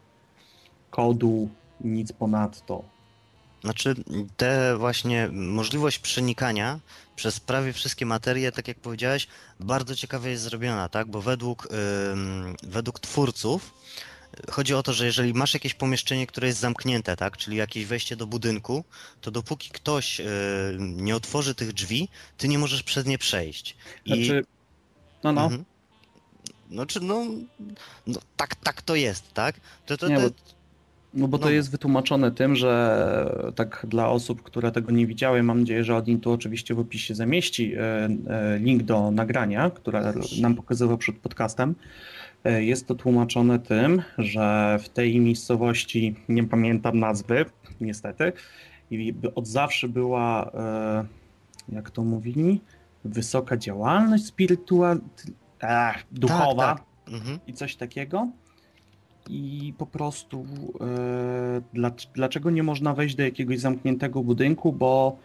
[0.90, 1.50] kodu,
[1.82, 2.84] nic ponadto.
[3.64, 3.96] Znaczy,
[4.38, 6.80] te właśnie możliwość przenikania
[7.16, 9.28] przez prawie wszystkie materie, tak jak powiedziałeś,
[9.60, 11.08] bardzo ciekawie jest zrobiona, tak?
[11.08, 11.68] Bo według,
[12.12, 13.74] ym, według twórców
[14.52, 17.38] chodzi o to, że jeżeli masz jakieś pomieszczenie, które jest zamknięte, tak?
[17.38, 18.84] Czyli jakieś wejście do budynku,
[19.22, 20.24] to dopóki ktoś y,
[20.80, 23.76] nie otworzy tych drzwi, ty nie możesz przez nie przejść.
[24.06, 24.46] I- Znaczy,
[25.24, 25.64] no no, Mhm.
[26.70, 27.26] No czy no,
[28.08, 29.56] no tak, tak to jest, tak?
[29.86, 30.36] To, to, Nie, to, bo-
[31.14, 31.52] No bo to No.
[31.52, 36.20] jest wytłumaczone tym, że tak dla osób, które tego nie widziały, mam nadzieję, że Odin
[36.20, 37.80] tu oczywiście w opisie zamieści e,
[38.30, 41.76] e, link do nagrania, które nam pokazywał przed podcastem.
[42.44, 47.46] E, Jest to tłumaczone tym, że w tej miejscowości, nie pamiętam nazwy,
[47.82, 48.34] niestety,
[48.92, 51.06] i od zawsze była, e,
[51.70, 52.62] jak to mówili,
[53.06, 55.02] wysoka działalność spirytualna,
[56.12, 56.84] duchowa tak.
[57.14, 57.40] mhm.
[57.48, 58.28] i coś takiego.
[59.30, 60.46] I po prostu
[60.82, 65.18] e, dla, dlaczego nie można wejść do jakiegoś zamkniętego budynku, bo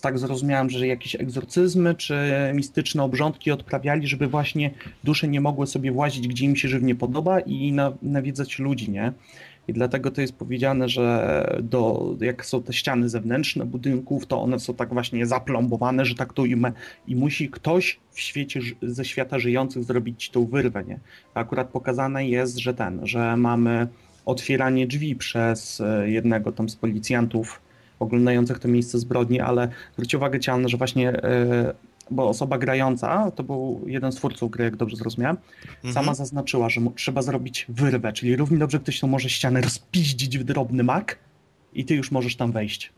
[0.00, 2.14] tak zrozumiałem, że jakieś egzorcyzmy czy
[2.54, 4.70] mistyczne obrządki odprawiali, żeby właśnie
[5.04, 9.12] dusze nie mogły sobie włazić, gdzie im się żywnie podoba i na, nawiedzać ludzi, nie?
[9.68, 14.60] I dlatego to jest powiedziane, że do, jak są te ściany zewnętrzne budynków, to one
[14.60, 16.72] są tak właśnie zaplombowane, że tak to i, me,
[17.06, 20.98] i musi ktoś w świecie, ze świata żyjących zrobić tą wyrwę, nie?
[21.34, 23.88] Akurat pokazane jest, że ten, że mamy
[24.26, 27.60] otwieranie drzwi przez e, jednego tam z policjantów
[27.98, 31.74] oglądających to miejsce zbrodni, ale zwróć uwagę Cian, że właśnie, e,
[32.10, 35.36] bo osoba grająca, to był jeden z twórców gry, jak dobrze zrozumiałem,
[35.76, 35.94] Mhm.
[35.94, 40.44] sama zaznaczyła, że trzeba zrobić wyrwę, czyli równie dobrze ktoś tu może ścianę rozpiździć w
[40.44, 41.18] drobny mak
[41.72, 42.92] i ty już możesz tam wejść.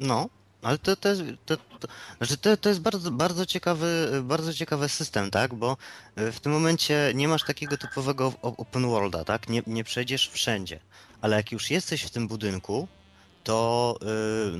[0.00, 0.28] No,
[0.62, 1.88] ale to, to, jest, to, to,
[2.18, 5.54] znaczy to, to jest bardzo, bardzo, ciekawy, bardzo ciekawy system, tak?
[5.54, 5.76] Bo
[6.18, 9.48] y, w tym momencie nie masz takiego typowego open worlda, tak?
[9.48, 10.80] Nie, nie przejdziesz wszędzie,
[11.20, 12.88] ale jak już jesteś w tym budynku,
[13.44, 13.96] to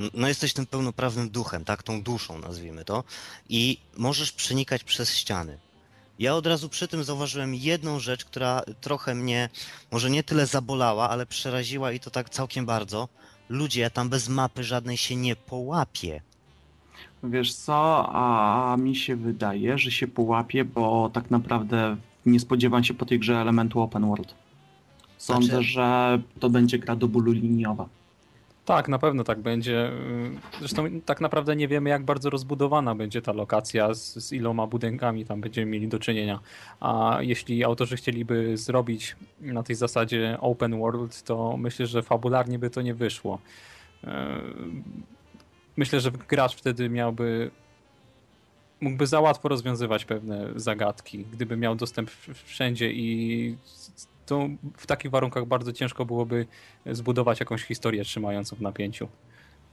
[0.07, 1.83] y, no jesteś tym pełnoprawnym duchem, tak?
[1.83, 3.05] Tą duszą nazwijmy to
[3.49, 5.59] i możesz przenikać przez ściany.
[6.19, 9.49] Ja od razu przy tym zauważyłem jedną rzecz, która trochę mnie
[9.93, 13.09] może nie tyle zabolała, ale przeraziła i to tak całkiem bardzo.
[13.49, 16.21] Ludzie, ja tam bez mapy żadnej się nie połapię.
[17.25, 21.97] Wiesz co, a mi się wydaje, że się połapie, bo tak naprawdę
[22.27, 24.35] nie spodziewam się po tej grze elementu open world.
[25.19, 27.89] Sądzę, Znaczy- że to będzie gra do bólu liniowa.
[28.65, 29.93] Tak, na pewno tak będzie.
[30.59, 35.25] Zresztą tak naprawdę nie wiemy, jak bardzo rozbudowana będzie ta lokacja, z, z iloma budynkami
[35.25, 36.41] tam będziemy mieli do czynienia.
[36.81, 42.71] A jeśli autorzy chcieliby zrobić na tej zasadzie open world, to myślę, że fabularnie by
[42.71, 43.39] to nie wyszło.
[44.03, 44.11] Yy,
[45.77, 47.51] Myślę, że gracz wtedy miałby
[48.81, 52.11] mógłby za łatwo rozwiązywać pewne zagadki, gdyby miał dostęp
[52.45, 53.57] wszędzie i
[54.27, 56.47] to w takich warunkach bardzo ciężko byłoby
[56.87, 59.09] zbudować jakąś historię trzymającą w napięciu.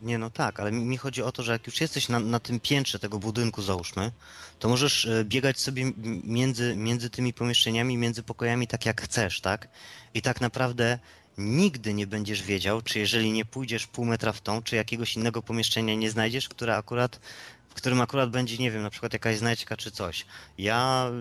[0.01, 2.39] Nie, no tak, ale mi, mi chodzi o to, że jak już jesteś na, na
[2.39, 4.11] tym piętrze tego budynku, załóżmy,
[4.59, 5.91] to możesz e, biegać sobie
[6.23, 9.67] między, między tymi pomieszczeniami, między pokojami tak jak chcesz, tak?
[10.13, 10.99] I tak naprawdę
[11.37, 15.41] nigdy nie będziesz wiedział, czy jeżeli nie pójdziesz pół metra w tą, czy jakiegoś innego
[15.41, 17.19] pomieszczenia nie znajdziesz, które akurat
[17.71, 20.25] w którym akurat będzie, nie wiem, na przykład jakaś znajdźka czy coś.
[20.57, 21.11] Ja,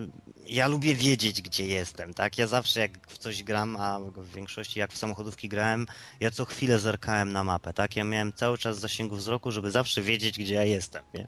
[0.46, 2.38] ja lubię wiedzieć, gdzie jestem, tak?
[2.38, 5.86] Ja zawsze jak w coś gram, a w większości jak w samochodówki grałem,
[6.20, 7.96] ja co chwilę zerkałem na mapę, tak?
[7.96, 11.26] Ja miałem cały czas zasięgu wzroku, żeby zawsze wiedzieć, gdzie ja jestem, nie?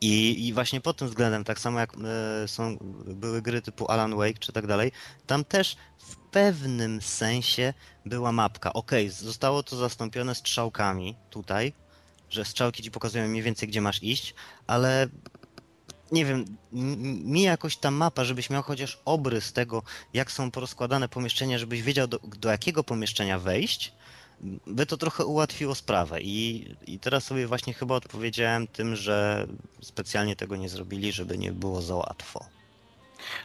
[0.00, 2.76] I, i właśnie pod tym względem, tak samo jak e, są,
[3.06, 4.92] były gry typu Alan Wake czy tak dalej,
[5.26, 7.74] tam też w pewnym sensie
[8.06, 8.72] była mapka.
[8.72, 11.72] Okej, zostało to zastąpione strzałkami tutaj,
[12.30, 14.34] że strzałki ci pokazują mniej więcej, gdzie masz iść,
[14.66, 15.08] ale
[16.12, 16.44] nie wiem,
[17.24, 19.82] mi jakoś ta mapa, żebyś miał chociaż obrys tego,
[20.14, 23.92] jak są porozkładane pomieszczenia, żebyś wiedział, do, do jakiego pomieszczenia wejść,
[24.66, 26.22] by to trochę ułatwiło sprawę.
[26.22, 29.46] I, I teraz sobie właśnie chyba odpowiedziałem tym, że
[29.80, 32.44] specjalnie tego nie zrobili, żeby nie było za łatwo.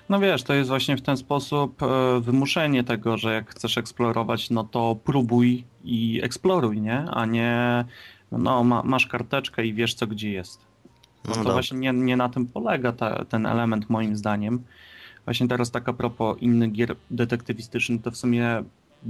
[0.10, 4.50] No wiesz, to jest właśnie w ten sposób e, wymuszenie tego, że jak chcesz eksplorować,
[4.50, 6.98] no to próbuj i eksploruj, nie?
[6.98, 7.86] A nie,
[8.38, 10.60] no ma, masz karteczkę i wiesz co gdzie jest.
[11.28, 14.64] No to właśnie nie, nie na tym polega ta, ten element moim zdaniem.
[15.26, 18.64] Właśnie teraz tak a propos innych gier detektywistycznych, to w sumie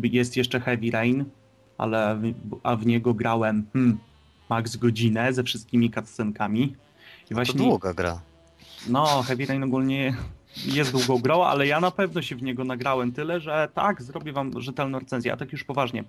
[0.03, 1.25] jest jeszcze Heavy Rain,
[1.77, 2.33] ale w,
[2.63, 3.97] a w niego grałem hmm,
[4.49, 6.75] max godzinę ze wszystkimi cutscenkami.
[7.31, 8.21] I To długa gra.
[8.87, 10.13] no, Heavy Rain ogólnie
[10.65, 14.33] jest długą grą, ale ja na pewno się w niego nagrałem tyle, że tak, zrobię
[14.33, 16.03] wam rzetelną recenzję, a tak już poważnie.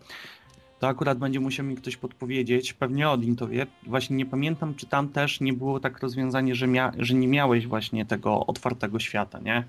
[0.82, 3.66] To akurat będzie musiał mi ktoś podpowiedzieć, pewnie Odin to wie.
[3.86, 7.66] Właśnie nie pamiętam, czy tam też nie było tak rozwiązanie, że, mia- że nie miałeś
[7.66, 9.64] właśnie tego otwartego świata, nie?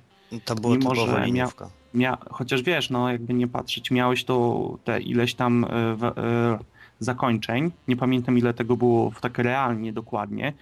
[0.45, 1.27] To było Mimo, typowa że
[1.95, 6.60] mia- chociaż wiesz, no jakby nie patrzeć, miałeś to te ileś tam e, w, e,
[6.99, 7.72] zakończeń.
[7.88, 10.53] Nie pamiętam ile tego było w tak realnie dokładnie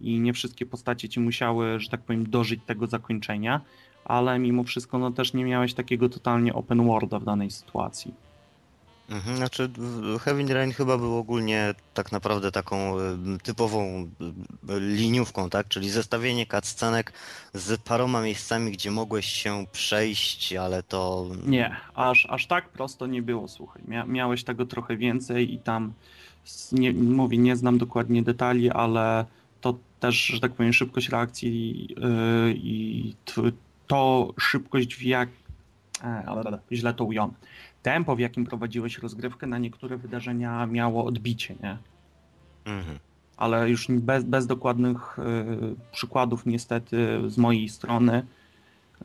[0.00, 3.60] i nie wszystkie postacie ci musiały, że tak powiem, dożyć tego zakończenia,
[4.04, 8.25] ale mimo wszystko no też nie miałeś takiego totalnie open worlda w danej sytuacji.
[9.10, 9.70] Mhm, znaczy
[10.48, 13.02] Rain chyba był ogólnie tak naprawdę taką y,
[13.42, 14.08] typową
[14.70, 15.68] y, liniówką, tak?
[15.68, 17.12] Czyli zestawienie cutscenek
[17.54, 21.26] z paroma miejscami, gdzie mogłeś się przejść, ale to...
[21.46, 23.82] Nie, aż, aż tak prosto nie było, słuchaj.
[23.82, 25.92] Mia- miałeś tego trochę więcej i tam,
[26.72, 29.24] nie, mówię, nie znam dokładnie detali, ale
[29.60, 33.14] to też, że tak powiem, szybkość reakcji yy, i
[33.86, 35.28] to szybkość w jak...
[36.04, 37.32] E, ale źle to ująłem.
[37.86, 41.78] Tempo, w jakim prowadziłeś rozgrywkę, na niektóre wydarzenia miało odbicie, nie?
[42.64, 42.98] Mhm.
[43.36, 45.22] ale już bez, bez dokładnych y,
[45.92, 48.26] przykładów niestety z mojej strony.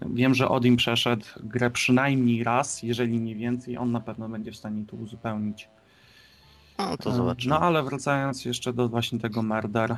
[0.01, 4.55] Wiem, że Odin przeszedł grę przynajmniej raz, jeżeli nie więcej, on na pewno będzie w
[4.55, 5.69] stanie to uzupełnić.
[6.79, 7.49] No to Y, zobaczymy.
[7.55, 9.91] No ale wracając jeszcze do właśnie tego Murder.
[9.91, 9.95] y,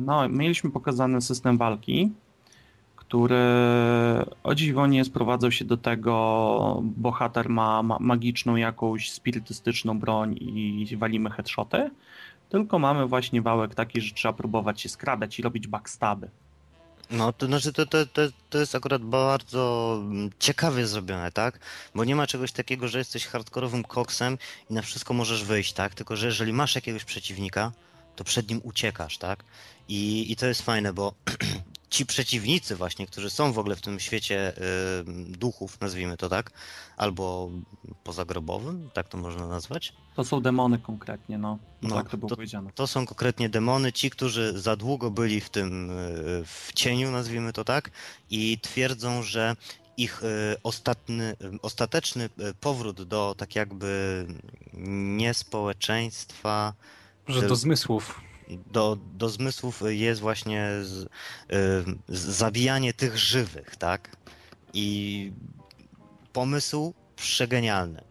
[0.00, 2.12] No, mieliśmy pokazany system walki,
[3.08, 3.36] który
[4.42, 10.96] o dziwo nie sprowadzał się do tego, bohater ma, ma magiczną jakąś spirytystyczną broń i
[10.96, 11.90] walimy headshoty,
[12.48, 16.28] tylko mamy właśnie wałek taki, że trzeba próbować się skradać i robić backstaby.
[17.10, 21.60] No to znaczy to, to, to, to jest akurat bardzo mm, ciekawie zrobione, tak?
[21.94, 24.38] Bo nie ma czegoś takiego, że jesteś hardkorowym koksem
[24.70, 25.94] i na wszystko możesz wyjść, tak?
[25.94, 27.72] Tylko, że jeżeli masz jakiegoś przeciwnika,
[28.16, 29.44] to przed nim uciekasz, tak?
[29.88, 31.14] I, i to jest fajne, bo
[31.90, 35.04] ci przeciwnicy właśnie, którzy są w ogóle w tym świecie y,
[35.38, 36.50] duchów, nazwijmy to tak,
[36.96, 37.50] albo
[38.04, 41.58] pozagrobowym, tak to można nazwać, To są demony konkretnie, no.
[41.82, 42.70] no, No, tak to było to- powiedziane.
[42.74, 45.94] to są konkretnie demony, ci, którzy za długo byli w tym, y,
[46.46, 47.90] w cieniu, nazwijmy to tak,
[48.30, 49.56] i twierdzą, że
[49.96, 54.26] ich y, ostatny, y, ostateczny y, powrót do tak jakby
[55.18, 56.74] nie społeczeństwa,
[57.28, 58.20] Że do zmysłów.
[58.48, 61.08] Do, do zmysłów jest właśnie z,
[62.88, 64.16] y, tych żywych, tak?
[64.74, 65.32] I
[66.32, 68.02] pomysł przegenialny.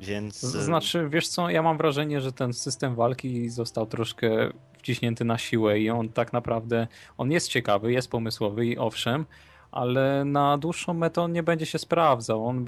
[0.00, 0.44] Więc.
[0.44, 5.38] Y, Znaczy, wiesz co, ja mam wrażenie, że ten system walki został troszkę wciśnięty na
[5.38, 6.86] siłę i on tak naprawdę,
[7.18, 9.26] on jest ciekawy, jest pomysłowy i owszem,
[9.72, 12.46] ale na dłuższą metę on nie będzie się sprawdzał.
[12.46, 12.64] On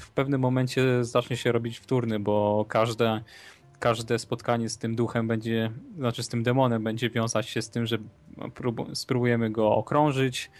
[0.00, 3.22] w pewnym momencie zacznie się robić wtórny, bo każde,
[3.82, 7.86] każde spotkanie z tym duchem będzie, znaczy z tym demonem będzie wiązać się z tym,
[7.86, 7.98] że
[8.54, 10.50] prób- spróbujemy go okrążyć,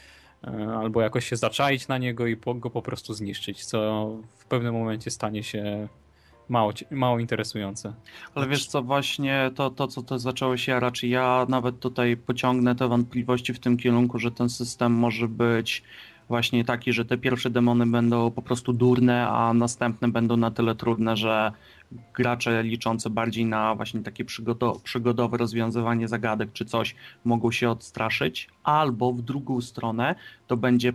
[0.44, 4.74] e, albo jakoś się zaczaić na niego i go po prostu zniszczyć, co w pewnym
[4.74, 5.88] momencie stanie się
[6.48, 7.92] mało, mało interesujące.
[8.34, 12.74] Ale wiesz co, właśnie to, to co to zaczęło się raczej ja nawet tutaj pociągnę
[12.74, 15.82] te wątpliwości w tym kierunku, że ten system może być
[16.28, 20.74] właśnie taki, że te pierwsze demony będą po prostu durne, a następne będą na tyle
[20.74, 21.52] trudne, że
[22.14, 26.94] gracze liczące bardziej na właśnie takie przygodo przygodowe rozwiązywanie zagadek czy coś
[27.24, 30.14] mogą się odstraszyć, albo w drugą stronę
[30.46, 30.92] to będzie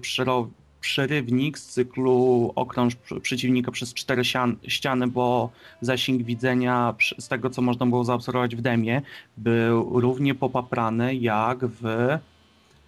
[0.82, 4.22] przerywnik z cyklu okrąż przeciwnika przez cztery
[4.68, 5.50] ściany, bo
[5.82, 9.02] zasięg widzenia z tego, co można było zaobserwować w demie,
[9.38, 12.18] był równie popaprany jak w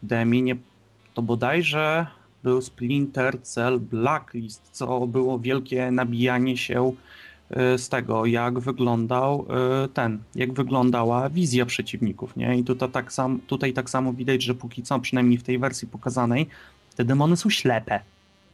[0.04, 0.56] demie, nie,
[1.14, 2.08] to bodajże
[2.44, 6.94] był Splinter Cell Blacklist, co było wielkie nabijanie się
[7.78, 9.46] z tego, jak wyglądał
[9.86, 12.58] y, ten, jak wyglądała wizja przeciwników, nie?
[12.58, 15.88] I tutaj tak, sam, tutaj tak samo widać, że póki co, przynajmniej w tej wersji
[15.88, 16.48] pokazanej,
[16.96, 18.00] te demony są ślepe.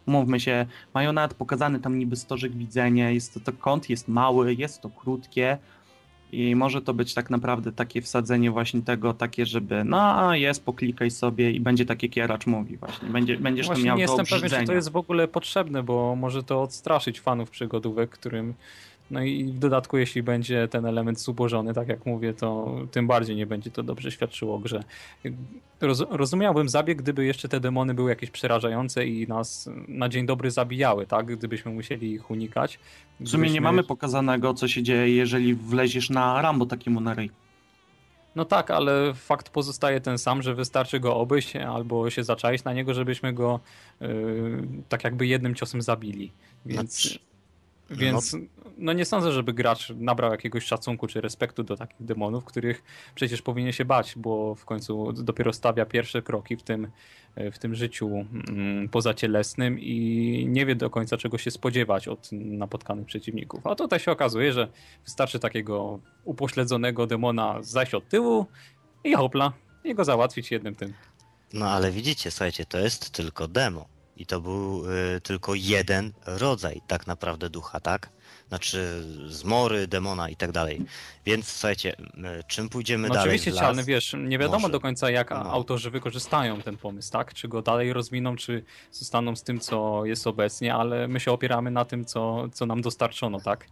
[0.06, 4.54] Mówmy się, mają nawet pokazany tam niby stożek widzenia, jest to, to kąt jest mały,
[4.54, 5.58] jest to krótkie
[6.36, 11.12] i może to być tak naprawdę takie wsadzenie właśnie tego, takie, żeby no jest, poklikaj
[11.12, 14.42] sobie i będzie takie kieracz mówi właśnie, będzie, będziesz właśnie to miał nie to jestem
[14.42, 18.54] pewien, czy to jest w ogóle potrzebne, bo może to odstraszyć fanów przygodówek, którym
[19.12, 23.36] no i w dodatku, jeśli będzie ten element zubożony, tak jak mówię, to tym bardziej
[23.36, 24.84] nie będzie to dobrze świadczyło o grze.
[25.82, 30.52] Roz, rozumiałbym zabieg, gdyby jeszcze te demony były jakieś przerażające i nas na dzień dobry
[30.52, 31.26] zabijały, tak?
[31.26, 32.80] Gdybyśmy musieli ich unikać.
[33.20, 37.32] W sumie nie mamy pokazanego, co się dzieje, jeżeli wleziesz na Rambo takiemu na ryj.
[38.36, 42.74] No tak, ale fakt pozostaje ten sam, że wystarczy go obejść albo się zaczaić na
[42.74, 43.60] niego, żebyśmy go
[44.02, 46.32] yy, tak jakby jednym ciosem zabili.
[46.66, 47.20] Więc...
[47.88, 48.40] Znaczy więc no.
[48.78, 48.94] no.
[48.94, 52.84] nie sądzę, żeby gracz nabrał jakiegoś szacunku czy respektu do takich demonów, których
[53.16, 56.88] przecież powinien się bać, bo w końcu dopiero stawia pierwsze kroki w tym,
[57.52, 63.06] w tym życiu mm, pozacielesnym i nie wie do końca czego się spodziewać od napotkanych
[63.06, 63.68] przeciwników.
[63.68, 64.68] A tutaj się okazuje, że
[65.06, 68.46] wystarczy takiego upośledzonego demona zajść od tyłu
[69.04, 69.54] i hopla,
[69.84, 70.94] i go załatwić jednym tym.
[71.54, 73.95] No ale widzicie, słuchajcie, to jest tylko demo.
[74.18, 74.84] I to był
[75.16, 78.10] y, tylko jeden rodzaj tak naprawdę ducha, tak?
[78.48, 80.82] Znaczy zmory, demona i tak dalej.
[81.26, 83.30] Więc słuchajcie, y, czym pójdziemy no dalej?
[83.30, 84.72] Oczywiście, Cialny, wiesz, nie wiadomo Może.
[84.72, 85.38] do końca jak no.
[85.38, 87.34] autorzy wykorzystają ten pomysł, tak?
[87.34, 91.72] Czy go dalej rozwiną, czy zostaną z tym, co jest obecnie, ale my się opieramy
[91.72, 93.68] na tym, co, co nam dostarczono, tak?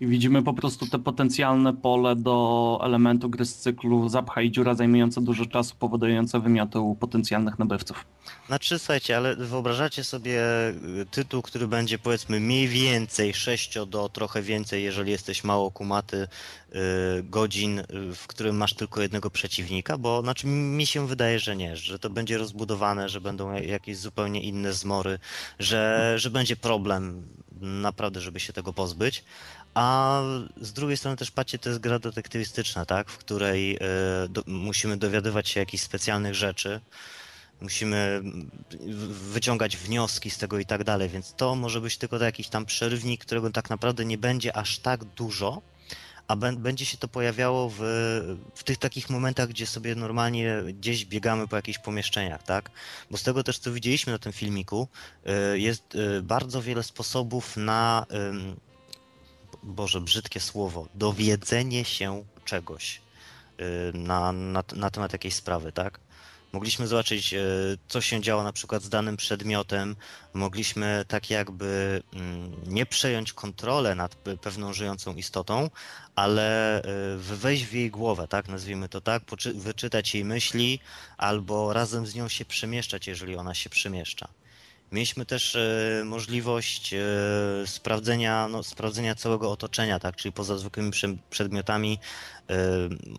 [0.00, 4.74] I widzimy po prostu te potencjalne pole do elementu gry z cyklu zapcha i dziura
[4.74, 8.04] zajmujące dużo czasu, powodujące wymioty u potencjalnych nabywców.
[8.46, 10.40] Znaczy, słuchajcie, ale wyobrażacie sobie
[11.00, 16.28] y, tytuł, który będzie powiedzmy mniej więcej 6 do trochę więcej, jeżeli jesteś mało kumaty,
[16.72, 16.78] yy,
[17.22, 19.98] godzin, y, w którym masz tylko jednego przeciwnika?
[19.98, 24.40] Bo znaczy mi się wydaje, że nie, że to będzie rozbudowane, że będą jakieś zupełnie
[24.42, 25.18] inne zmory,
[25.58, 27.22] że, że będzie problem
[27.60, 29.24] naprawdę, żeby się tego pozbyć.
[29.74, 30.22] A
[30.60, 33.10] z drugiej strony też patrzcie, to jest gra detektywistyczna, tak?
[33.10, 33.78] W której y,
[34.28, 36.80] do, musimy dowiadywać się jakichś specjalnych rzeczy,
[37.60, 38.22] musimy
[39.10, 43.24] wyciągać wnioski z tego i tak dalej, więc to może być tylko jakiś tam przerywnik,
[43.24, 45.62] którego tak naprawdę nie będzie aż tak dużo,
[46.28, 47.78] a będzie się to pojawiało w,
[48.54, 52.70] w tych takich momentach, gdzie sobie normalnie gdzieś biegamy po jakichś pomieszczeniach, tak?
[53.10, 54.88] Bo z tego też, co widzieliśmy na tym filmiku,
[55.54, 58.06] y, jest y, bardzo wiele sposobów na
[59.62, 63.00] Boże, brzydkie słowo, dowiedzenie się czegoś
[63.60, 66.00] y, na, na, na temat jakiejś sprawy, tak?
[66.52, 69.96] Mogliśmy zobaczyć, y, co się działo na przykład z danym przedmiotem,
[70.34, 75.70] mogliśmy tak jakby mm, nie przejąć kontrolę nad pewną żyjącą istotą,
[76.14, 79.22] ale y, wejść w jej głowę, tak, nazwijmy to tak,
[79.54, 80.80] wyczytać jej myśli
[81.16, 84.28] albo razem z nią się przemieszczać, jeżeli ona się przemieszcza.
[84.92, 86.98] Mieliśmy też e, możliwość e,
[87.66, 90.16] sprawdzenia, no, sprawdzenia całego otoczenia, tak?
[90.16, 90.90] czyli poza zwykłymi
[91.30, 91.98] przedmiotami
[92.50, 92.56] e,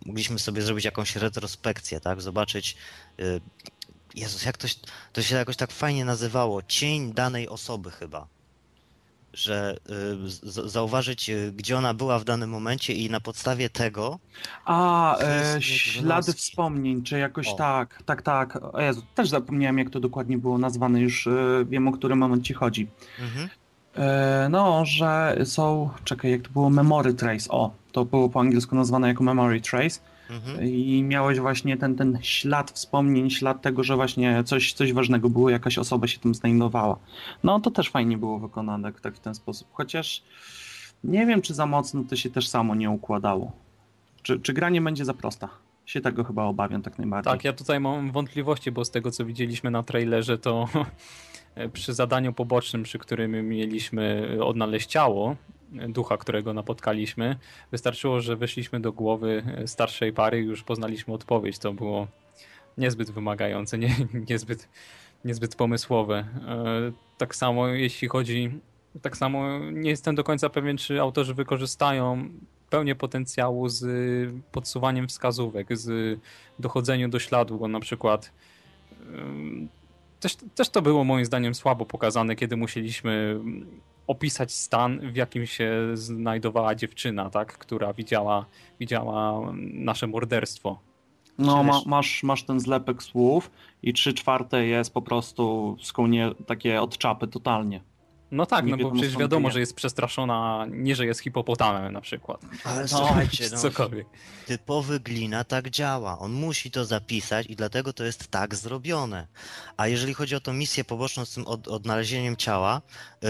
[0.06, 2.22] mogliśmy sobie zrobić jakąś retrospekcję, tak?
[2.22, 2.76] zobaczyć
[4.14, 4.68] Jezus, jak to,
[5.12, 8.26] to się jakoś tak fajnie nazywało, cień danej osoby chyba
[9.32, 9.76] że
[10.44, 14.18] y, zauważyć, y, gdzie ona była w danym momencie i na podstawie tego.
[14.64, 17.54] A, e, ślady wspomnień, czy jakoś o.
[17.54, 18.58] tak, tak, tak.
[18.74, 22.44] O Jezu, też zapomniałem, jak to dokładnie było nazwane, już y, wiem, o który moment
[22.44, 22.88] ci chodzi.
[23.20, 23.48] Mhm.
[23.96, 28.76] E, no, że są, czekaj, jak to było, memory trace, o, to było po angielsku
[28.76, 30.00] nazwane jako memory trace
[30.32, 30.64] Mhm.
[30.64, 35.50] I miałeś właśnie ten, ten ślad wspomnień, ślad tego, że właśnie coś, coś ważnego było,
[35.50, 36.96] jakaś osoba się tym znajdowała.
[37.44, 39.68] No to też fajnie było wykonane tak w ten sposób.
[39.72, 40.22] Chociaż
[41.04, 43.52] nie wiem, czy za mocno to się też samo nie układało.
[44.22, 45.48] Czy, czy gra nie będzie za prosta?
[45.86, 47.32] Się tego chyba obawiam tak najbardziej.
[47.32, 50.68] Tak, ja tutaj mam wątpliwości, bo z tego co widzieliśmy na trailerze, to
[51.72, 55.36] przy zadaniu pobocznym, przy którym mieliśmy odnaleźć ciało,
[55.88, 57.36] ducha, którego napotkaliśmy.
[57.70, 61.58] Wystarczyło, że weszliśmy do głowy starszej pary i już poznaliśmy odpowiedź.
[61.58, 62.06] To było
[62.78, 63.96] niezbyt wymagające, nie,
[64.30, 64.68] niezbyt,
[65.24, 66.24] niezbyt pomysłowe.
[66.48, 68.60] E, tak samo jeśli chodzi,
[69.02, 72.28] tak samo nie jestem do końca pewien, czy autorzy wykorzystają
[72.70, 73.84] pełnię potencjału z
[74.52, 76.18] podsuwaniem wskazówek, z
[76.58, 78.32] dochodzeniem do śladu, bo na przykład
[80.20, 83.40] też, też to było moim zdaniem słabo pokazane, kiedy musieliśmy
[84.06, 88.46] opisać stan, w jakim się znajdowała dziewczyna, tak, która widziała,
[88.80, 90.78] widziała nasze morderstwo.
[91.38, 93.50] No, ma, masz, masz ten zlepek słów
[93.82, 97.80] i trzy czwarte jest po prostu skąnie takie od czapy totalnie.
[98.32, 102.40] No tak, no bo przecież wiadomo, że jest przestraszona, nie że jest hipopotamem na przykład.
[102.64, 104.06] Ale no, słuchajcie, no, cokolwiek.
[104.46, 106.18] typowy glina tak działa.
[106.18, 109.26] On musi to zapisać i dlatego to jest tak zrobione.
[109.76, 112.82] A jeżeli chodzi o tą misję poboczną z tym od, odnalezieniem ciała,
[113.22, 113.28] yy,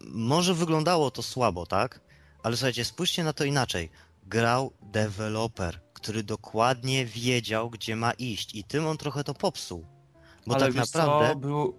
[0.00, 2.00] może wyglądało to słabo, tak?
[2.42, 3.90] Ale słuchajcie, spójrzcie na to inaczej.
[4.22, 9.95] Grał deweloper, który dokładnie wiedział, gdzie ma iść i tym on trochę to popsuł.
[10.46, 11.28] Bo Ale tak wiesz naprawdę.
[11.28, 11.74] Co, był,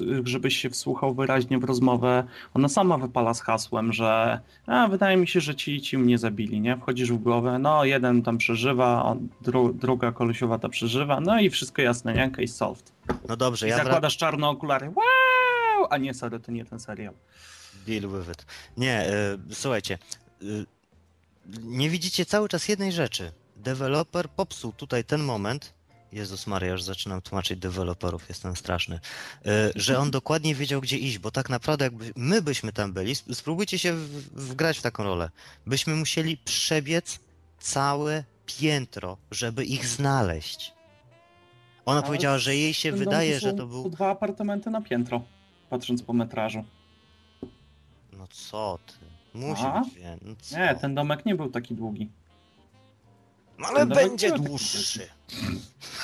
[0.00, 2.24] yy, żebyś się wsłuchał wyraźnie w rozmowę,
[2.54, 6.60] ona sama wypala z hasłem, że a, wydaje mi się, że ci, ci mnie zabili,
[6.60, 6.76] nie?
[6.76, 11.50] Wchodzisz w głowę, no jeden tam przeżywa, on, dru, druga kolesiowa ta przeżywa, no i
[11.50, 12.30] wszystko jasne, nie?
[12.30, 12.92] Case solved.
[13.28, 13.76] No dobrze, I ja.
[13.76, 15.86] zakładasz czarne okulary, wow!
[15.90, 17.14] A nie, sorry, to nie ten serial.
[17.86, 18.46] Deal with it.
[18.76, 19.10] Nie,
[19.50, 19.98] y, słuchajcie.
[20.42, 20.66] Y,
[21.62, 23.32] nie widzicie cały czas jednej rzeczy.
[23.56, 25.77] Deweloper popsuł tutaj ten moment.
[26.12, 28.96] Jezus Maria, już zaczynam tłumaczyć deweloperów, jestem straszny.
[29.46, 33.14] Y, że on dokładnie wiedział, gdzie iść, bo tak naprawdę jakby my byśmy tam byli,
[33.14, 33.94] spróbujcie się
[34.32, 35.30] wgrać w taką rolę.
[35.66, 37.20] Byśmy musieli przebiec
[37.58, 40.72] całe piętro, żeby ich znaleźć.
[41.84, 43.90] Ona Ale powiedziała, że jej się wydaje, że to był.
[43.90, 45.22] dwa apartamenty na piętro,
[45.70, 46.64] patrząc po metrażu.
[48.12, 48.94] No co ty?
[49.38, 49.80] Musi A?
[49.80, 49.94] być.
[50.52, 50.58] No?
[50.58, 52.08] Nie, ten domek nie był taki długi.
[53.58, 55.08] No ale będzie dłuższy.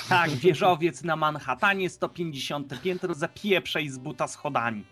[0.08, 4.84] Tak, wieżowiec na Manhattanie, 150 piętro, zapieprzaj z buta schodami.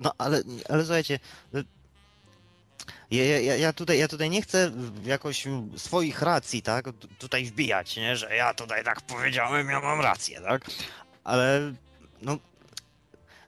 [0.00, 1.18] No ale, ale słuchajcie,
[1.52, 1.60] no,
[3.10, 4.72] ja, ja, ja, tutaj, ja tutaj nie chcę
[5.04, 5.44] jakoś
[5.76, 10.70] swoich racji, tak, tutaj wbijać, nie, że ja tutaj tak powiedziałem, ja mam rację, tak,
[11.24, 11.72] ale
[12.22, 12.38] no,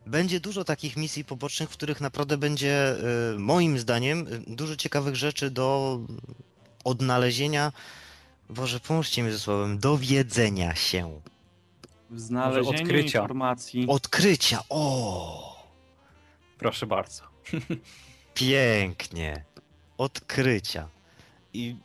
[0.07, 2.97] będzie dużo takich misji pobocznych, w których naprawdę będzie,
[3.35, 5.99] y, moim zdaniem, y, dużo ciekawych rzeczy do
[6.85, 7.73] odnalezienia,
[8.51, 11.20] Boże, pomóżcie mi ze słowem, dowiedzenia się,
[12.11, 13.19] W znalezieniu odkrycia.
[13.20, 13.86] informacji.
[13.89, 15.65] odkrycia, o!
[16.59, 17.23] Proszę bardzo.
[18.35, 19.44] Pięknie.
[19.98, 20.89] Odkrycia.
[21.52, 21.77] I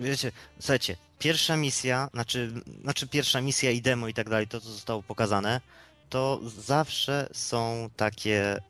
[0.00, 2.52] wiecie, słuchajcie, pierwsza misja, znaczy,
[2.82, 5.60] znaczy pierwsza misja i demo i tak dalej, to co zostało pokazane,
[6.08, 8.60] to zawsze są takie y,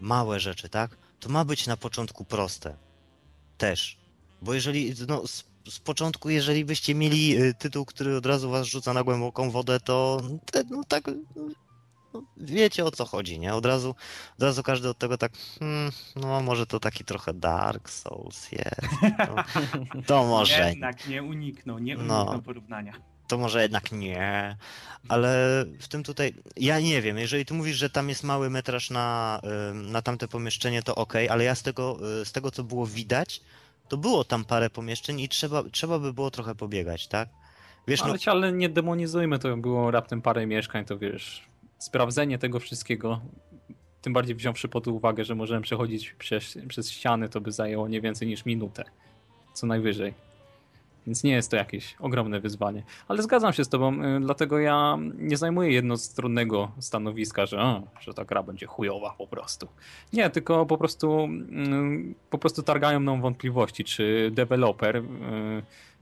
[0.00, 0.96] małe rzeczy, tak?
[1.20, 2.76] To ma być na początku proste.
[3.58, 3.96] Też.
[4.44, 8.66] Bo jeżeli, no, z, z początku, jeżeli byście mieli y, tytuł, który od razu was
[8.66, 10.22] rzuca na głęboką wodę, to
[10.70, 11.04] no, tak,
[12.14, 13.54] no, wiecie o co chodzi, nie?
[13.54, 13.94] Od razu,
[14.38, 18.90] od razu każdy od tego tak, hmm, no może to taki trochę Dark Souls jest.
[19.26, 19.34] To,
[20.06, 22.00] to może, Jednak nie uniknął, nie No.
[22.20, 22.92] uniknął porównania.
[23.28, 24.56] to może jednak nie.
[25.08, 28.90] Ale w tym tutaj, ja nie wiem, jeżeli ty mówisz, że tam jest mały metraż
[28.90, 29.40] na,
[29.70, 32.86] y, na tamte pomieszczenie, to ok, ale ja z tego, y, z tego co było
[32.86, 33.40] widać,
[33.88, 37.28] to było tam parę pomieszczeń i trzeba, trzeba by było trochę pobiegać, tak?
[37.88, 41.48] Wiesz, no, Ale, ale nie demonizujmy, to było raptem parę mieszkań, to wiesz,
[41.78, 43.20] sprawdzenie tego wszystkiego,
[44.02, 48.00] tym bardziej wziąwszy pod uwagę, że możemy przechodzić przez, przez ściany, to by zajęło nie
[48.00, 48.84] więcej niż minutę,
[49.54, 50.14] co najwyżej.
[51.06, 52.82] Więc nie jest to jakieś ogromne wyzwanie.
[53.08, 58.14] Ale zgadzam się z tobą, y, dlatego ja nie zajmuję jednostronnego stanowiska, że, a, że
[58.14, 59.68] ta gra będzie chujowa po prostu.
[60.12, 65.02] Nie, tylko po prostu, mm, po prostu targają nam wątpliwości, czy deweloper y,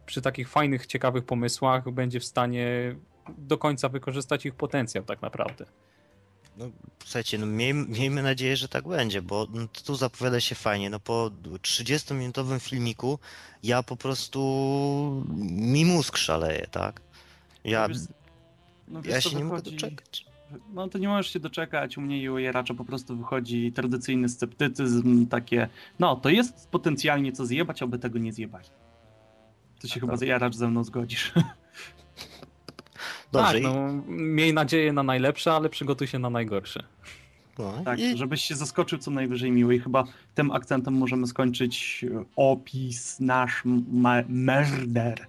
[0.06, 2.96] przy takich fajnych, ciekawych pomysłach będzie w stanie
[3.38, 5.66] do końca wykorzystać ich potencjał tak naprawdę.
[6.56, 6.70] No
[7.04, 10.90] słuchajcie, no miejmy, miejmy nadzieję, że tak będzie, bo no, tu zapowiada się fajnie.
[10.90, 11.30] No po
[11.62, 13.18] 30-minutowym filmiku
[13.62, 17.00] ja po prostu mi mózg szaleje, tak?
[17.64, 17.98] Ja, Wiesz,
[18.88, 20.26] no wiesz, ja się nie mogę wychodzi- doczekać.
[20.74, 24.28] No to nie możesz się doczekać, u mnie i u Jeracza po prostu wychodzi tradycyjny
[24.28, 25.68] sceptycyzm, takie,
[25.98, 28.68] no to jest potencjalnie co zjebać, aby tego nie zjebali.
[29.80, 30.28] To się Tak, chyba tak.
[30.28, 31.32] Jaracz ze mną zgodzisz.
[33.32, 36.82] Dobrze, tak, no, miej nadzieję na najlepsze, ale przygotuj się na najgorsze.
[37.58, 40.04] no, Tak, i, żebyś się zaskoczył co najwyżej miły i chyba
[40.34, 45.26] tym akcentem możemy skończyć e, opis nasz ma- murder.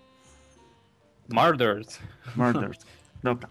[1.30, 2.00] Murdered.
[2.36, 2.86] Murdered.
[3.24, 3.50] Dobra.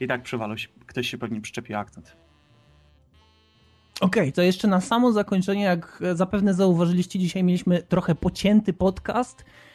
[0.00, 2.16] I tak przywalał się, ktoś się pewnie przyczepił akcent.
[4.00, 9.65] Okej, to jeszcze na samo zakończenie, jak zapewne zauważyliście, dzisiaj mieliśmy trochę pocięty podcast e,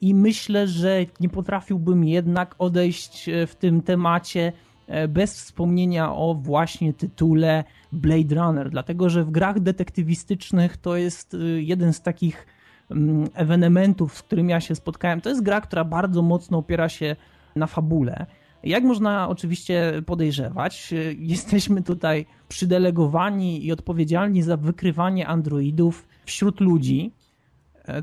[0.00, 4.52] i myślę, że nie potrafiłbym jednak odejść e, w tym temacie
[4.86, 11.34] e, bez wspomnienia o właśnie tytule Blade Runner, dlatego że w grach detektywistycznych to jest
[11.34, 12.46] e, jeden z takich
[12.90, 15.20] mm, ewenementów, z którym ja się spotkałem.
[15.20, 17.16] To jest gra, która bardzo mocno opiera się
[17.56, 18.26] na fabule.
[18.64, 27.12] Jak można oczywiście podejrzewać, jesteśmy tutaj przydelegowani i odpowiedzialni za wykrywanie androidów wśród ludzi,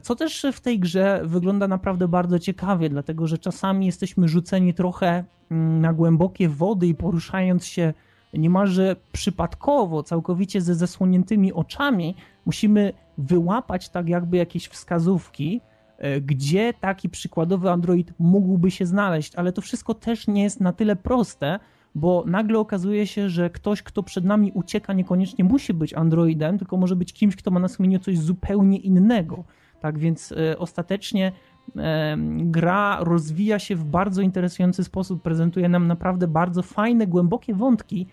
[0.01, 5.23] co też w tej grze wygląda naprawdę bardzo ciekawie, dlatego że czasami jesteśmy rzuceni trochę
[5.51, 7.93] mm, na głębokie wody i poruszając się
[8.33, 15.61] niemalże przypadkowo, całkowicie ze zasłoniętymi oczami, musimy wyłapać tak jakby jakieś wskazówki,
[15.97, 20.73] e, gdzie taki przykładowy Android mógłby się znaleźć, ale to wszystko też nie jest na
[20.73, 21.59] tyle proste,
[21.95, 26.77] bo nagle okazuje się, że ktoś, kto przed nami ucieka, niekoniecznie musi być Androidem, tylko
[26.77, 29.43] może być kimś, kto ma na sumieniu coś zupełnie innego.
[29.81, 31.31] Tak więc e, ostatecznie
[31.75, 38.07] e, gra rozwija się w bardzo interesujący sposób, prezentuje nam naprawdę bardzo fajne, głębokie wątki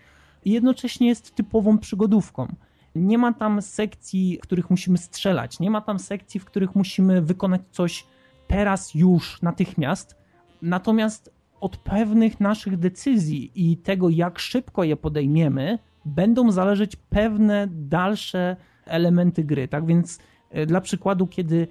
[0.45, 2.47] i jednocześnie jest typową przygodówką.
[2.95, 7.21] Nie ma tam sekcji, w których musimy strzelać, nie ma tam sekcji, w których musimy
[7.21, 8.05] wykonać coś
[8.47, 10.15] teraz, już, natychmiast.
[10.61, 18.55] Natomiast od pewnych naszych decyzji i tego, jak szybko je podejmiemy, będą zależeć pewne dalsze
[18.85, 19.67] elementy gry.
[19.67, 20.19] Tak więc
[20.67, 21.67] dla przykładu, kiedy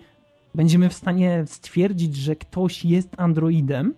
[0.55, 3.95] będziemy w stanie stwierdzić, że ktoś jest androidem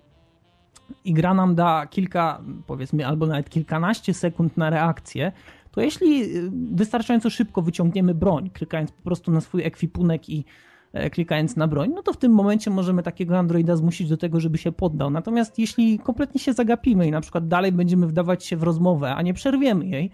[1.05, 5.33] i gra nam da kilka, powiedzmy, albo nawet kilkanaście sekund na reakcję,
[5.71, 6.27] to jeśli e,
[6.73, 10.45] wystarczająco szybko wyciągniemy broń, klikając po prostu na swój ekwipunek i
[10.93, 14.41] e, klikając na broń, no to w tym momencie możemy takiego androida zmusić do tego,
[14.41, 15.11] żeby się poddał.
[15.11, 19.23] Natomiast jeśli kompletnie się zagapimy i na przykład dalej będziemy wdawać się w rozmowę, a
[19.23, 20.11] nie przerwiemy jej,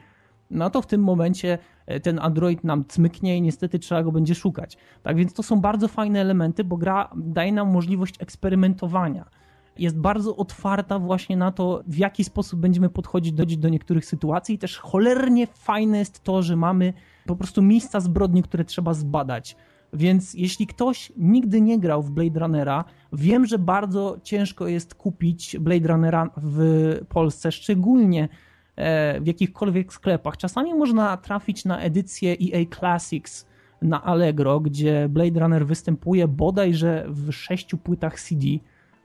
[0.52, 4.34] no to w tym momencie e, ten Android nam cmyknie i niestety trzeba go będzie
[4.34, 4.76] szukać.
[5.02, 9.24] Tak więc to są bardzo fajne elementy, bo gra daje nam możliwość eksperymentowania.
[9.78, 14.54] Jest bardzo otwarta właśnie na to, w jaki sposób będziemy podchodzić do, do niektórych sytuacji.
[14.54, 16.92] I też cholernie fajne jest to, że mamy
[17.26, 19.56] po prostu miejsca zbrodni, które trzeba zbadać.
[19.92, 25.56] Więc jeśli ktoś nigdy nie grał w Blade Runnera, wiem, że bardzo ciężko jest kupić
[25.60, 28.28] Blade Runnera w Polsce, szczególnie
[29.20, 30.36] w jakichkolwiek sklepach.
[30.36, 33.46] Czasami można trafić na edycję EA Classics
[33.82, 38.46] na Allegro, gdzie Blade Runner występuje bodajże w sześciu płytach CD.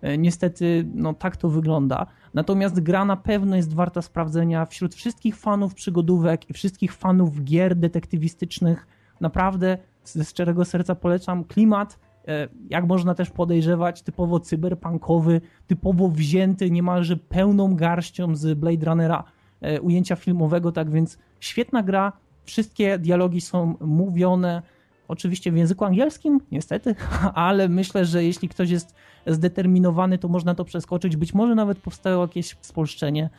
[0.01, 2.05] E, niestety, no tak to wygląda.
[2.33, 7.75] Natomiast gra na pewno jest warta sprawdzenia wśród wszystkich fanów przygodówek i wszystkich fanów gier
[7.75, 8.87] detektywistycznych.
[9.21, 11.99] Naprawdę ze szczerego serca polecam klimat.
[12.27, 19.23] E, jak można też podejrzewać, typowo cyberpunkowy, typowo wzięty niemalże pełną garścią z Blade Runnera
[19.23, 19.36] E,
[19.81, 22.13] ujęcia filmowego, tak więc świetna gra.
[22.45, 24.61] Wszystkie dialogi są mówione
[25.07, 26.95] oczywiście w języku angielskim, niestety,
[27.33, 28.95] ale myślę, że jeśli ktoś jest
[29.27, 31.15] zdeterminowany, to można to przeskoczyć.
[31.15, 33.29] Być może nawet powstało jakieś spolszczenie,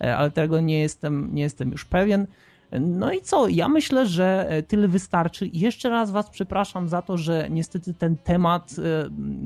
[0.00, 2.26] e, ale tego nie jestem, nie jestem już pewien.
[2.80, 3.48] No i co?
[3.48, 5.50] Ja myślę, że e, tyle wystarczy.
[5.52, 8.74] Jeszcze raz Was przepraszam za to, że niestety ten temat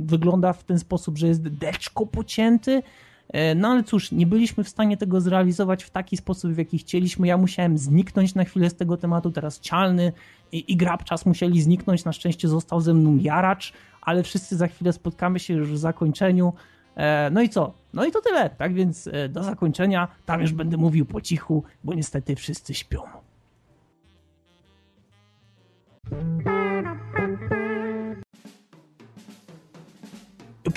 [0.04, 2.82] wygląda w ten sposób, że jest deczko pocięty.
[3.28, 6.78] E, no ale cóż, nie byliśmy w stanie tego zrealizować w taki sposób, w jaki
[6.78, 7.26] chcieliśmy.
[7.26, 10.12] Ja musiałem zniknąć na chwilę z tego tematu, teraz Cialny
[10.52, 12.04] i, i Grabczas musieli zniknąć.
[12.04, 13.72] Na szczęście został ze mną Jaracz,
[14.02, 16.52] ale wszyscy za chwilę spotkamy się już w zakończeniu.
[16.96, 17.74] E, no i co?
[17.94, 18.50] No i to tyle.
[18.50, 20.08] Tak więc e, do zakończenia.
[20.26, 23.00] Tam już będę mówił po cichu, bo niestety wszyscy śpią.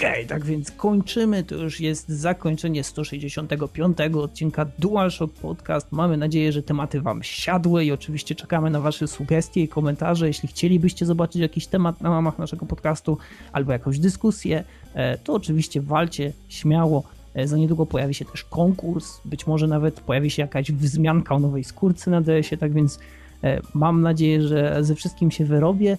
[0.01, 1.43] Okej, okay, tak więc kończymy.
[1.43, 5.91] To już jest zakończenie 165 odcinka DualShock Podcast.
[5.91, 10.27] Mamy nadzieję, że tematy Wam siadły i oczywiście czekamy na Wasze sugestie i komentarze.
[10.27, 13.17] Jeśli chcielibyście zobaczyć jakiś temat na mamach naszego podcastu
[13.51, 14.63] albo jakąś dyskusję,
[14.93, 17.03] e, to oczywiście walcie śmiało.
[17.33, 21.39] E, za niedługo pojawi się też konkurs, być może nawet pojawi się jakaś wzmianka o
[21.39, 22.99] nowej skórce na DS-ie, tak więc
[23.43, 25.97] e, mam nadzieję, że ze wszystkim się wyrobię.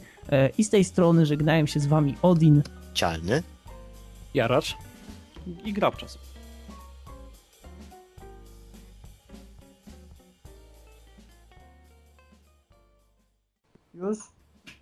[0.58, 2.62] I z tej strony żegnają się z Wami Odin.
[2.94, 3.42] Cialny.
[4.34, 4.76] Jaracz
[5.64, 6.18] i Grabczas.
[13.94, 14.18] Już?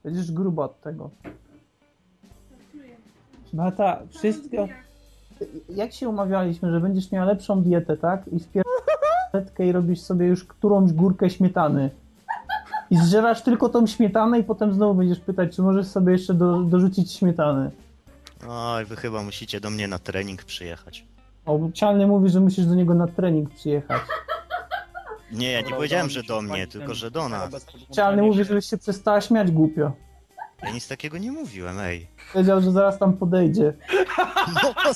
[0.04, 1.10] Będziesz grubo od tego.
[3.52, 4.68] Bata, wszystko...
[5.68, 8.28] Jak się umawialiśmy, że będziesz miała lepszą dietę, tak?
[8.28, 11.90] I wpierdolę i robisz sobie już którąś górkę śmietany.
[12.90, 16.62] I zżerasz tylko tą śmietanę i potem znowu będziesz pytać, czy możesz sobie jeszcze do,
[16.62, 17.70] dorzucić śmietany.
[18.48, 21.04] Oj, wy chyba musicie do mnie na trening przyjechać.
[21.46, 24.02] Obliczalny mówi, że musisz do niego na trening przyjechać.
[25.32, 27.54] Nie, ja nie powiedziałem, że do mnie, tylko że do nas.
[27.74, 29.92] Obliczalny mówi, żebyś się przestała śmiać głupio.
[30.62, 32.08] Ja nic takiego nie mówiłem, ej.
[32.32, 33.72] Powiedział, że zaraz tam podejdzie.
[34.62, 34.74] No,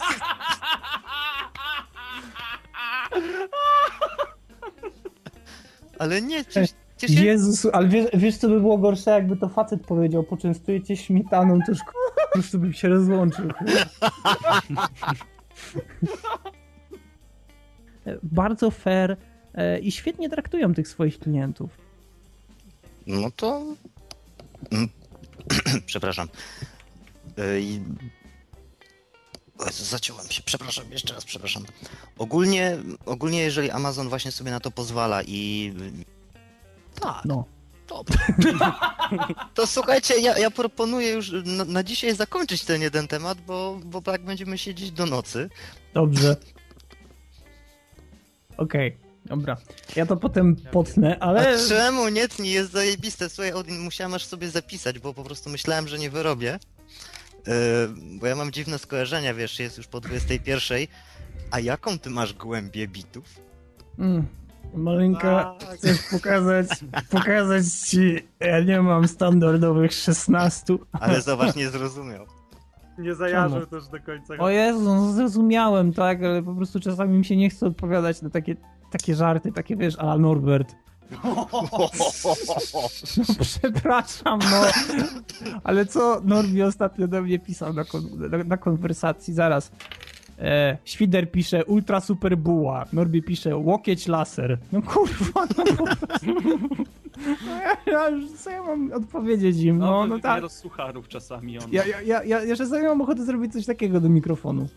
[5.99, 6.71] ale nie, przecież...
[7.03, 11.59] Jezus, ale wiesz, wiesz co by było gorsze, jakby to facet powiedział, poczęstuję cię śmietaną,
[11.67, 11.81] to już
[12.27, 13.49] po prostu bym się rozłączył.
[18.07, 19.17] e, bardzo fair
[19.55, 21.71] e, i świetnie traktują tych swoich klientów.
[23.07, 23.63] No to.
[24.73, 24.89] Mm,
[25.87, 26.29] Przepraszam.
[27.61, 27.81] I-
[29.67, 31.65] Jezu, Zaciąłem się, przepraszam, jeszcze raz przepraszam.
[32.19, 32.77] Ogólnie,
[33.07, 35.73] ogólnie jeżeli Amazon właśnie sobie na to pozwala i.
[37.01, 37.45] Tak, No.
[37.89, 38.19] dobrze.
[39.55, 44.03] To słuchajcie, ja, ja proponuję już na, na dzisiaj zakończyć ten jeden temat, bo, bo
[44.03, 45.51] tak będziemy siedzieć do nocy.
[45.95, 46.37] Dobrze.
[48.57, 48.97] Okej,
[49.27, 49.57] dobra.
[49.97, 51.55] Ja to potem potnę, ale...
[51.55, 52.53] A czemu nie tnij?
[52.53, 53.29] Jest zajebiste.
[53.29, 56.59] Słuchaj, Odin, musiałem aż sobie zapisać, bo po prostu myślałem, że nie wyrobię.
[57.47, 57.53] Yy,
[58.19, 60.79] bo ja mam dziwne skojarzenia, wiesz, jest już po 21.
[61.51, 63.25] A jaką ty masz głębię bitów?
[63.99, 64.27] Mm,
[64.75, 65.69] Malinka, Tak.
[65.79, 66.67] chcesz pokazać,
[67.11, 70.77] pokazać ci, ja nie mam standardowych 16.
[70.93, 72.27] Ale zobacz, nie zrozumiał.
[72.99, 74.35] Nie zajarzył też do końca.
[74.39, 78.31] O Jezu, no zrozumiałem, tak, ale po prostu czasami mi się nie chce odpowiadać na
[78.31, 78.57] takie,
[78.91, 80.75] takie żarty, takie wiesz, a Norbert.
[81.25, 81.47] No
[83.41, 84.63] przepraszam, no.
[85.65, 89.35] Ale co Norbi ostatnio do mnie pisał na, kon- na, na konwersacji?
[89.35, 89.73] Zaraz.
[90.39, 92.85] E, Świder pisze ultra super buła.
[92.93, 94.59] Norbi pisze łokieć laser.
[94.73, 96.27] No kurwa, no po prostu.
[97.47, 99.79] No ja, ja już co ja mam odpowiedzieć im?
[99.79, 100.53] No, no tak.
[100.53, 101.73] sucharów czasami on.
[101.73, 104.69] Ja, ja, ja, ja, ja czasami mam ochotę zrobić coś takiego do mikrofonu.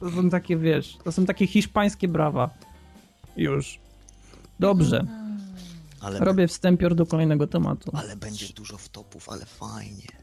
[0.00, 2.50] To są takie, wiesz, to są takie hiszpańskie brawa.
[3.36, 3.78] Już.
[4.60, 5.06] Dobrze.
[6.00, 7.90] Ale, Robię wstępior do kolejnego tematu.
[7.94, 10.17] ale będzie dużo wtopów, ale fajnie.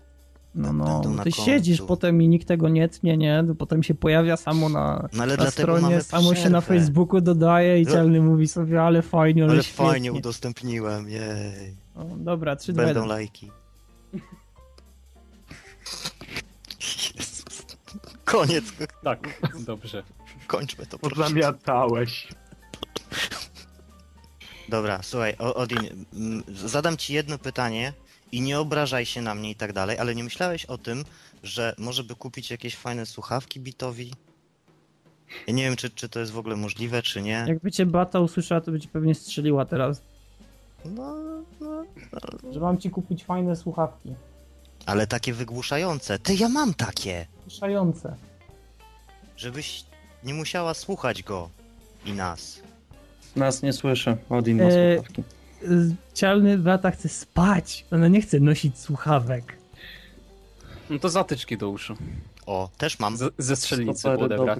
[0.55, 1.45] No, no, Będą na ty końcu.
[1.45, 3.43] siedzisz potem i nikt tego nie tnie, nie?
[3.47, 6.61] To Potem się pojawia samo na, No ale na stronie, samo się na.
[6.61, 7.91] Facebooku dodaje i No.
[7.91, 9.85] celny mówi sobie, ale fajnie, ale, Ale świetnie.
[9.85, 11.75] fajnie udostępniłem, jej.
[11.95, 13.09] O, dobra, 3, 2, Będą 1.
[13.09, 13.51] lajki.
[17.15, 17.65] Jezus.
[18.25, 18.65] Koniec,
[19.03, 20.03] Tak, dobrze.
[20.47, 20.99] kończmy to.
[20.99, 21.15] proszę.
[21.15, 22.27] Pozamiatałeś.
[24.69, 26.05] Dobra, słuchaj, O- Odin,
[26.65, 27.93] zadam ci jedno pytanie
[28.35, 31.03] i nie obrażaj się na mnie i tak dalej, ale nie myślałeś o tym,
[31.43, 34.13] że może by kupić jakieś fajne słuchawki bitowi?
[35.47, 37.45] Ja nie wiem, czy, czy to jest w ogóle możliwe, czy nie.
[37.47, 40.01] Jakby cię Bata usłyszała, to by ci pewnie strzeliła teraz.
[40.85, 41.15] No,
[41.61, 41.85] no,
[42.51, 44.15] Że mam ci kupić fajne słuchawki.
[44.85, 46.19] ale takie wygłuszające.
[46.19, 48.15] Ty, ja mam takie, Słyszające.
[49.37, 49.83] żebyś
[50.23, 51.49] nie musiała słuchać go
[52.05, 52.59] i nas.
[53.35, 54.17] Nas nie słyszy.
[54.29, 55.23] Odin ma E, słuchawki.
[56.13, 57.85] Cialny Bata chce spać.
[57.91, 59.57] Ona nie chce nosić słuchawek.
[60.89, 61.95] No to zatyczki do uszu.
[62.45, 63.17] O, też mam.
[63.17, 64.59] Z, ze strzelnicy odebrać.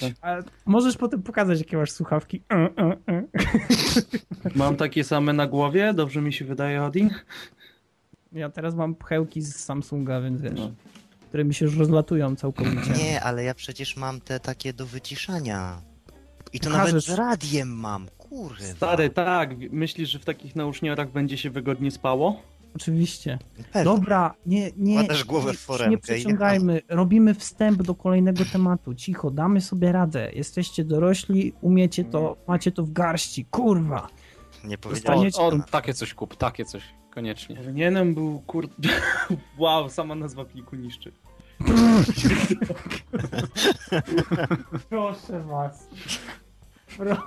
[0.66, 2.42] możesz potem pokazać, jakie masz słuchawki.
[2.54, 3.24] E, e, e.
[4.56, 5.94] Mam takie same na głowie?
[5.94, 7.10] Dobrze mi się wydaje, Odin?
[8.32, 10.72] Ja teraz mam pchełki z Samsunga, więc wiesz, No.
[11.30, 12.92] które mi się już rozlatują całkowicie.
[13.04, 15.82] Nie, ale ja przecież mam te takie do wyciszania.
[16.54, 16.92] I to Pokażesz.
[16.94, 18.66] nawet z radiem mam, kurwa.
[18.76, 19.49] Stary, tak.
[19.72, 22.41] Myślisz, że w takich nauszniorach będzie się wygodnie spało?
[22.76, 23.40] Oczywiście.
[23.74, 23.84] Pewnie.
[23.84, 24.95] Dobra, nie, nie.
[25.03, 26.82] Wkładasz głowę w nie- foremkę Nie przeciągajmy.
[26.90, 28.94] Robimy wstęp do kolejnego tematu.
[28.95, 30.32] Cicho, damy sobie radę.
[30.34, 33.45] Jesteście dorośli, umiecie to, macie to w garści.
[33.45, 34.07] Kurwa.
[34.64, 35.24] Nie O, powiedziałem.
[35.24, 36.84] Dostaniecie- o, takie coś kup, takie coś.
[37.12, 37.56] Koniecznie.
[37.56, 38.70] Powinienem był kur...
[39.57, 41.12] wow, sama nazwa pliku niszczy.
[44.90, 45.90] Proszę was.
[46.98, 47.18] Pro...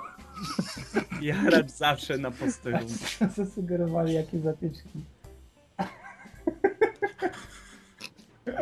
[1.22, 2.94] Jaracz zawsze na posterunku.
[3.36, 5.04] Zasugerowali jakie zatyczki.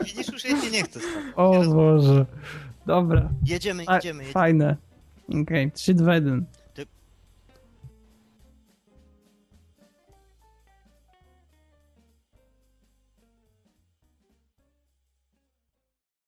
[0.04, 1.12] Widzisz, już jej się nie chce spać.
[1.36, 2.26] O Boże.
[2.86, 3.28] Dobra.
[3.44, 4.24] Jedziemy, jedziemy, jedziemy.
[4.24, 4.76] fajne.
[5.42, 6.44] Okej, 3, 2, 1.